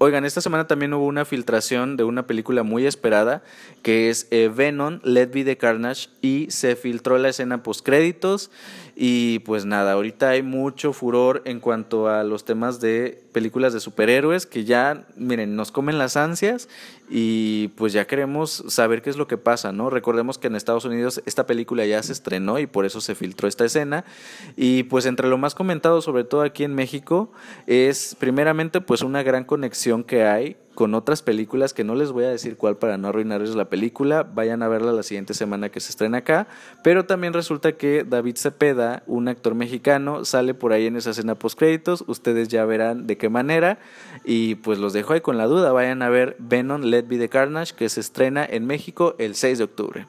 Oigan, 0.02 0.24
esta 0.24 0.40
semana 0.40 0.66
también 0.66 0.94
hubo 0.94 1.04
una 1.04 1.26
filtración 1.26 1.98
de 1.98 2.04
una 2.04 2.26
película 2.26 2.62
muy 2.62 2.86
esperada 2.86 3.42
que 3.82 4.08
es 4.08 4.28
eh, 4.30 4.48
Venom, 4.48 5.00
Let 5.04 5.26
Be 5.26 5.44
the 5.44 5.58
Carnage 5.58 6.08
y 6.22 6.46
se 6.50 6.74
filtró 6.74 7.18
la 7.18 7.28
escena 7.28 7.62
post 7.62 7.84
créditos 7.84 8.50
y 9.02 9.38
pues 9.38 9.64
nada, 9.64 9.92
ahorita 9.92 10.28
hay 10.28 10.42
mucho 10.42 10.92
furor 10.92 11.40
en 11.46 11.58
cuanto 11.58 12.10
a 12.10 12.22
los 12.22 12.44
temas 12.44 12.82
de 12.82 13.24
películas 13.32 13.72
de 13.72 13.80
superhéroes 13.80 14.44
que 14.44 14.66
ya, 14.66 15.06
miren, 15.16 15.56
nos 15.56 15.72
comen 15.72 15.96
las 15.96 16.18
ansias 16.18 16.68
y 17.08 17.68
pues 17.76 17.94
ya 17.94 18.06
queremos 18.06 18.62
saber 18.68 19.00
qué 19.00 19.08
es 19.08 19.16
lo 19.16 19.26
que 19.26 19.38
pasa, 19.38 19.72
¿no? 19.72 19.88
Recordemos 19.88 20.36
que 20.36 20.48
en 20.48 20.54
Estados 20.54 20.84
Unidos 20.84 21.22
esta 21.24 21.46
película 21.46 21.86
ya 21.86 22.02
se 22.02 22.12
estrenó 22.12 22.58
y 22.58 22.66
por 22.66 22.84
eso 22.84 23.00
se 23.00 23.14
filtró 23.14 23.48
esta 23.48 23.64
escena 23.64 24.04
y 24.54 24.82
pues 24.82 25.06
entre 25.06 25.28
lo 25.28 25.38
más 25.38 25.54
comentado, 25.54 26.02
sobre 26.02 26.24
todo 26.24 26.42
aquí 26.42 26.64
en 26.64 26.74
México, 26.74 27.32
es 27.66 28.14
primeramente 28.18 28.82
pues 28.82 29.00
una 29.00 29.22
gran 29.22 29.44
conexión 29.44 30.04
que 30.04 30.26
hay 30.26 30.58
con 30.80 30.94
otras 30.94 31.20
películas 31.20 31.74
que 31.74 31.84
no 31.84 31.94
les 31.94 32.10
voy 32.10 32.24
a 32.24 32.30
decir 32.30 32.56
cuál 32.56 32.78
para 32.78 32.96
no 32.96 33.08
arruinarles 33.08 33.54
la 33.54 33.66
película. 33.66 34.22
Vayan 34.22 34.62
a 34.62 34.68
verla 34.68 34.92
la 34.92 35.02
siguiente 35.02 35.34
semana 35.34 35.68
que 35.68 35.78
se 35.78 35.90
estrena 35.90 36.16
acá. 36.16 36.48
Pero 36.82 37.04
también 37.04 37.34
resulta 37.34 37.72
que 37.72 38.02
David 38.02 38.38
Cepeda, 38.38 39.02
un 39.06 39.28
actor 39.28 39.54
mexicano, 39.54 40.24
sale 40.24 40.54
por 40.54 40.72
ahí 40.72 40.86
en 40.86 40.96
esa 40.96 41.10
escena 41.10 41.34
post 41.34 41.58
créditos. 41.58 42.02
Ustedes 42.06 42.48
ya 42.48 42.64
verán 42.64 43.06
de 43.06 43.18
qué 43.18 43.28
manera. 43.28 43.78
Y 44.24 44.54
pues 44.54 44.78
los 44.78 44.94
dejo 44.94 45.12
ahí 45.12 45.20
con 45.20 45.36
la 45.36 45.44
duda. 45.44 45.70
Vayan 45.72 46.00
a 46.00 46.08
ver 46.08 46.34
Venom 46.38 46.80
Let 46.80 47.08
Be 47.08 47.18
the 47.18 47.28
Carnage 47.28 47.74
que 47.74 47.86
se 47.90 48.00
estrena 48.00 48.46
en 48.46 48.64
México 48.66 49.16
el 49.18 49.34
6 49.34 49.58
de 49.58 49.64
octubre. 49.64 50.06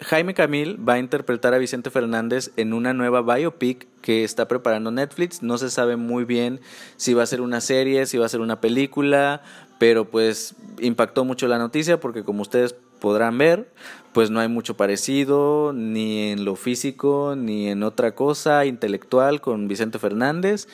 Jaime 0.00 0.34
Camil 0.34 0.78
va 0.88 0.94
a 0.94 0.98
interpretar 0.98 1.54
a 1.54 1.58
Vicente 1.58 1.90
Fernández 1.90 2.52
en 2.56 2.72
una 2.72 2.94
nueva 2.94 3.22
biopic 3.22 3.88
que 4.00 4.22
está 4.22 4.46
preparando 4.46 4.90
Netflix. 4.90 5.42
No 5.42 5.58
se 5.58 5.70
sabe 5.70 5.96
muy 5.96 6.24
bien 6.24 6.60
si 6.96 7.14
va 7.14 7.24
a 7.24 7.26
ser 7.26 7.40
una 7.40 7.60
serie, 7.60 8.06
si 8.06 8.16
va 8.16 8.26
a 8.26 8.28
ser 8.28 8.40
una 8.40 8.60
película, 8.60 9.42
pero 9.78 10.04
pues 10.08 10.54
impactó 10.78 11.24
mucho 11.24 11.48
la 11.48 11.58
noticia 11.58 11.98
porque 11.98 12.22
como 12.22 12.42
ustedes 12.42 12.76
podrán 13.00 13.38
ver, 13.38 13.70
pues 14.12 14.30
no 14.30 14.40
hay 14.40 14.48
mucho 14.48 14.76
parecido 14.76 15.72
ni 15.74 16.30
en 16.30 16.44
lo 16.44 16.56
físico 16.56 17.34
ni 17.36 17.68
en 17.68 17.82
otra 17.82 18.14
cosa 18.14 18.64
intelectual 18.66 19.40
con 19.40 19.68
Vicente 19.68 19.98
Fernández 19.98 20.66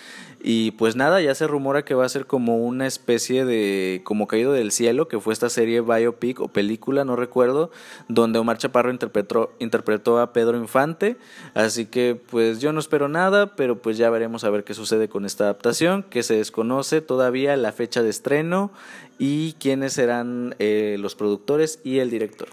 y 0.47 0.72
pues 0.72 0.95
nada, 0.95 1.22
ya 1.22 1.35
se 1.35 1.47
rumora 1.47 1.87
que 1.87 1.95
va 1.95 2.05
a 2.05 2.09
ser 2.11 2.26
como 2.26 2.59
una 2.59 2.87
especie 2.87 3.47
de 3.47 4.03
como 4.05 4.26
caído 4.26 4.53
del 4.53 4.72
cielo, 4.72 5.09
que 5.09 5.18
fue 5.18 5.32
esta 5.32 5.49
serie 5.49 5.80
biopic 5.80 6.39
o 6.39 6.49
película, 6.49 7.07
no 7.07 7.16
recuerdo, 7.16 7.70
donde 8.09 8.39
Omar 8.39 8.59
Chaparro 8.59 8.91
interpretó, 8.91 9.55
interpretó 9.59 10.18
a 10.20 10.35
Pedro 10.35 10.59
Infante, 10.59 11.16
así 11.55 11.87
que 11.87 12.20
pues 12.30 12.61
yo 12.61 12.74
no 12.74 12.80
espero 12.80 13.09
nada, 13.09 13.57
pero 13.57 13.80
pues 13.80 13.97
ya 13.97 14.11
veremos 14.11 14.45
a 14.45 14.51
ver 14.51 14.64
qué 14.64 14.74
sucede 14.74 15.09
con 15.09 15.24
esta 15.24 15.45
adaptación, 15.45 16.03
que 16.03 16.22
se 16.22 16.37
desconoce 16.37 17.01
todavía 17.01 17.57
la 17.57 17.72
fecha 17.72 18.03
de 18.03 18.11
estreno 18.11 18.70
y 19.18 19.55
quiénes 19.55 19.95
serán 19.95 20.57
eh, 20.59 20.97
los 21.01 21.14
productores 21.14 21.80
y 21.85 22.01
el 22.01 22.11
director. 22.11 22.49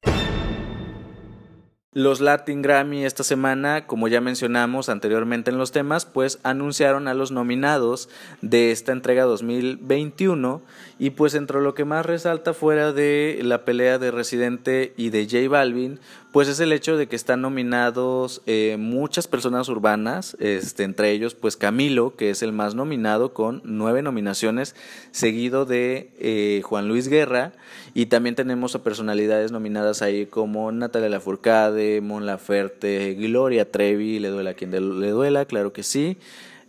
Los 1.94 2.22
Latin 2.22 2.62
Grammy 2.62 3.04
esta 3.04 3.26
semana, 3.26 3.86
como 3.86 4.08
ya 4.08 4.22
mencionamos 4.22 4.88
anteriormente 4.88 5.52
en 5.52 5.58
los 5.58 5.74
temas, 5.74 6.06
pues 6.06 6.40
anunciaron 6.42 7.10
a 7.10 7.14
los 7.14 7.34
nominados 7.34 8.08
de 8.42 8.72
esta 8.72 8.94
entrega 8.94 9.26
2021 9.26 10.62
y 11.00 11.10
pues 11.10 11.36
entre 11.36 11.60
lo 11.60 11.74
que 11.74 11.84
más 11.84 12.06
resalta 12.06 12.54
fuera 12.54 12.94
de 12.94 13.42
la 13.44 13.66
pelea 13.66 13.98
de 13.98 14.10
Residente 14.10 14.94
y 14.96 15.10
de 15.10 15.26
J 15.26 15.50
Balvin, 15.50 16.00
pues 16.32 16.48
es 16.48 16.60
el 16.60 16.72
hecho 16.72 16.96
de 16.98 17.08
que 17.08 17.16
están 17.16 17.42
nominados 17.42 18.42
eh, 18.46 18.78
muchas 18.80 19.28
personas 19.28 19.68
urbanas, 19.68 20.38
este, 20.40 20.84
entre 20.84 21.12
ellos 21.12 21.36
pues 21.36 21.58
Camilo, 21.58 22.16
que 22.16 22.30
es 22.30 22.42
el 22.42 22.54
más 22.54 22.74
nominado 22.74 23.34
con 23.34 23.62
nueve 23.66 24.02
nominaciones, 24.02 24.76
seguido 25.12 25.66
de 25.66 26.12
eh, 26.20 26.62
Juan 26.64 26.88
Luis 26.88 27.10
Guerra, 27.10 27.52
y 27.94 28.06
también 28.06 28.36
tenemos 28.36 28.76
a 28.76 28.84
personalidades 28.84 29.52
nominadas 29.52 30.02
ahí 30.02 30.26
como 30.26 30.72
Natalia 30.72 31.10
Lafourcade, 31.10 32.00
Mon 32.00 32.26
Laferte, 32.26 33.14
Gloria 33.16 33.70
Trevi, 33.70 34.20
le 34.20 34.30
duela 34.30 34.52
a 34.52 34.54
quien 34.54 34.72
le 34.72 35.10
duela, 35.10 35.46
claro 35.46 35.74
que 35.74 35.84
sí. 35.84 36.18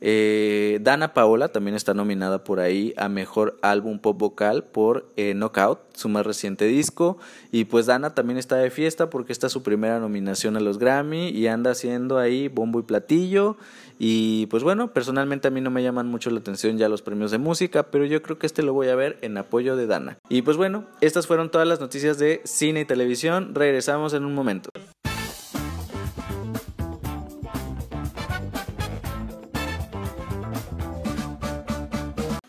Eh, 0.05 0.81
Dana 0.83 1.15
Paola 1.15 1.49
también 1.49 1.77
está 1.77 1.95
nominada 1.95 2.43
por 2.43 2.59
ahí 2.59 2.93
a 2.97 3.09
Mejor 3.09 3.57
Álbum 3.63 4.01
Pop 4.01 4.19
Vocal 4.19 4.65
por 4.65 5.07
eh, 5.17 5.33
Knockout, 5.33 5.79
su 5.95 6.09
más 6.09 6.27
reciente 6.27 6.65
disco. 6.65 7.19
Y 7.53 7.67
pues 7.67 7.87
Dana 7.87 8.13
también 8.13 8.37
está 8.37 8.57
de 8.57 8.71
fiesta 8.71 9.09
porque 9.11 9.33
esta 9.33 9.47
es 9.47 9.53
su 9.53 9.63
primera 9.63 10.01
nominación 10.01 10.57
a 10.57 10.61
los 10.61 10.79
Grammy 10.79 11.29
y 11.29 11.47
anda 11.47 11.71
haciendo 11.71 12.19
ahí 12.19 12.49
bombo 12.49 12.81
y 12.81 12.83
platillo. 12.83 13.57
Y 13.97 14.47
pues 14.47 14.65
bueno, 14.65 14.93
personalmente 14.93 15.47
a 15.47 15.53
mí 15.53 15.61
no 15.61 15.71
me 15.71 15.85
llaman 15.85 16.09
mucho 16.09 16.31
la 16.31 16.41
atención 16.41 16.79
ya 16.79 16.89
los 16.89 17.03
premios 17.03 17.31
de 17.31 17.39
música, 17.39 17.85
pero 17.85 18.05
yo 18.05 18.23
creo 18.23 18.41
que 18.41 18.47
este 18.47 18.65
lo 18.65 18.73
voy 18.73 18.89
a 18.89 18.97
ver 18.97 19.19
en 19.23 19.37
apoyo 19.37 19.77
de 19.77 19.87
Dana. 19.87 20.19
Y 20.29 20.43
pues 20.43 20.57
bueno, 20.57 20.85
estas 21.01 21.29
fueron 21.29 21.49
todas 21.49 21.69
las 21.69 21.79
noticias 21.79 22.19
de 22.19 22.41
cine 22.43 22.81
y 22.81 22.85
televisión. 22.85 23.55
Regresamos 23.55 24.15
en 24.15 24.25
un 24.25 24.35
momento. 24.35 24.71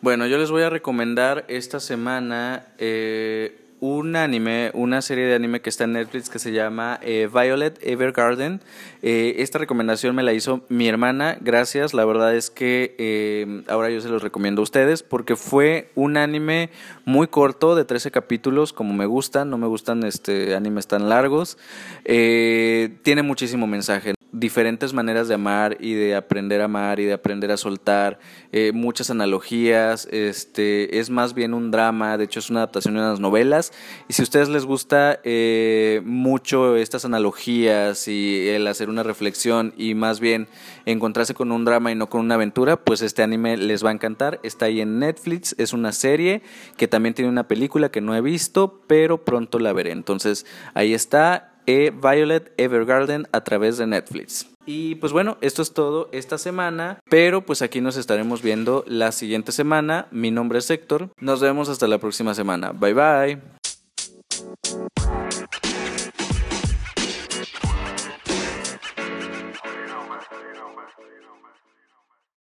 Bueno, 0.04 0.28
yo 0.28 0.38
les 0.38 0.52
voy 0.52 0.64
a 0.64 0.70
recomendar 0.70 1.46
esta 1.48 1.80
semana 1.80 2.66
eh, 2.78 3.58
un 3.80 4.18
anime, 4.18 4.70
una 4.74 5.02
serie 5.02 5.24
de 5.24 5.34
anime 5.34 5.62
que 5.62 5.70
está 5.70 5.86
en 5.86 5.94
Netflix 5.94 6.30
que 6.30 6.40
se 6.40 6.52
llama 6.52 7.00
eh, 7.02 7.30
Violet 7.34 7.80
Evergarden. 7.82 8.60
Eh, 9.02 9.36
esta 9.38 9.60
recomendación 9.60 10.14
me 10.14 10.22
la 10.22 10.34
hizo 10.34 10.66
mi 10.68 10.90
hermana, 10.90 11.38
gracias. 11.40 11.94
La 11.94 12.04
verdad 12.04 12.36
es 12.36 12.50
que 12.50 13.64
ahora 13.70 13.90
yo 13.92 14.02
se 14.02 14.10
los 14.10 14.22
recomiendo 14.22 14.62
a 14.62 14.64
ustedes 14.64 15.04
porque 15.04 15.38
fue 15.38 15.90
un 15.96 16.18
anime 16.18 16.70
muy 17.06 17.28
corto 17.28 17.74
de 17.74 17.86
13 17.86 18.12
capítulos, 18.12 18.74
como 18.74 18.94
me 18.94 19.06
gustan, 19.06 19.50
no 19.50 19.58
me 19.58 19.68
gustan 19.68 20.04
este 20.04 20.54
animes 20.54 20.88
tan 20.88 21.08
largos. 21.08 21.58
tiene 22.04 23.24
muchísimo 23.24 23.68
mensaje 23.68 24.16
diferentes 24.34 24.94
maneras 24.94 25.28
de 25.28 25.36
amar 25.36 25.78
y 25.80 25.94
de 25.94 26.16
aprender 26.16 26.60
a 26.60 26.66
amar 26.66 27.00
y 27.00 27.06
de 27.06 27.14
aprender 27.14 27.52
a 27.52 27.58
soltar, 27.58 28.20
eh, 28.52 28.72
muchas 28.74 29.12
analogías, 29.12 30.08
este, 30.12 31.00
es 31.00 31.12
más 31.12 31.36
bien 31.36 31.54
un 31.54 31.70
drama, 31.70 32.18
de 32.18 32.26
hecho 32.26 32.40
es 32.40 32.50
una 32.50 32.62
adaptación 32.62 32.96
de 32.96 33.02
unas 33.02 33.20
novelas, 33.20 33.72
y 34.10 34.14
si 34.14 34.24
a 34.24 34.24
ustedes 34.24 34.50
les 34.50 34.66
gusta 34.66 35.20
eh, 35.24 36.02
mucho 36.04 36.76
estas 36.76 37.06
analogías 37.06 38.08
y 38.08 38.50
el 38.50 38.66
hacer 38.68 38.90
una 38.90 39.04
reflexión 39.04 39.72
y 39.78 39.94
más 39.94 40.20
bien 40.20 40.48
encontrarse 40.88 41.36
con 41.36 41.52
un 41.52 41.64
drama 41.64 41.92
y 41.92 41.96
no 41.96 42.10
con 42.10 42.22
una 42.22 42.36
aventura, 42.36 42.78
pues 42.78 43.04
este 43.04 43.22
anime 43.22 43.56
les 43.56 43.86
va 43.86 43.90
a 43.90 43.94
encantar, 43.94 44.40
está 44.42 44.66
ahí 44.66 44.82
en 44.82 44.98
Netflix, 44.98 45.54
es 45.60 45.74
una 45.74 45.92
serie 45.92 46.42
que 46.76 46.88
también 46.88 47.14
tiene 47.14 47.30
una 47.30 47.48
película 47.48 47.92
que 47.92 48.02
no 48.02 48.16
he 48.16 48.22
visto, 48.22 48.82
pero 48.88 49.24
pronto 49.24 49.60
la 49.60 49.74
veré, 49.74 49.92
entonces 49.92 50.48
ahí 50.74 50.96
está, 50.96 51.53
e 51.66 51.92
Violet 51.92 52.52
Evergarden 52.58 53.28
a 53.32 53.44
través 53.44 53.78
de 53.78 53.88
Netflix. 53.88 54.48
Y 54.66 54.96
pues 54.96 55.12
bueno, 55.12 55.38
esto 55.42 55.62
es 55.62 55.74
todo 55.74 56.10
esta 56.12 56.38
semana, 56.38 57.00
pero 57.10 57.46
pues 57.46 57.62
aquí 57.62 57.82
nos 57.82 57.98
estaremos 57.98 58.42
viendo 58.42 58.84
la 58.88 59.12
siguiente 59.12 59.52
semana. 59.52 60.08
Mi 60.12 60.32
nombre 60.32 60.60
es 60.60 60.70
Héctor, 60.70 61.10
nos 61.20 61.42
vemos 61.42 61.70
hasta 61.70 61.88
la 61.88 61.98
próxima 61.98 62.34
semana. 62.34 62.72
Bye 62.72 62.94
bye. 62.94 63.42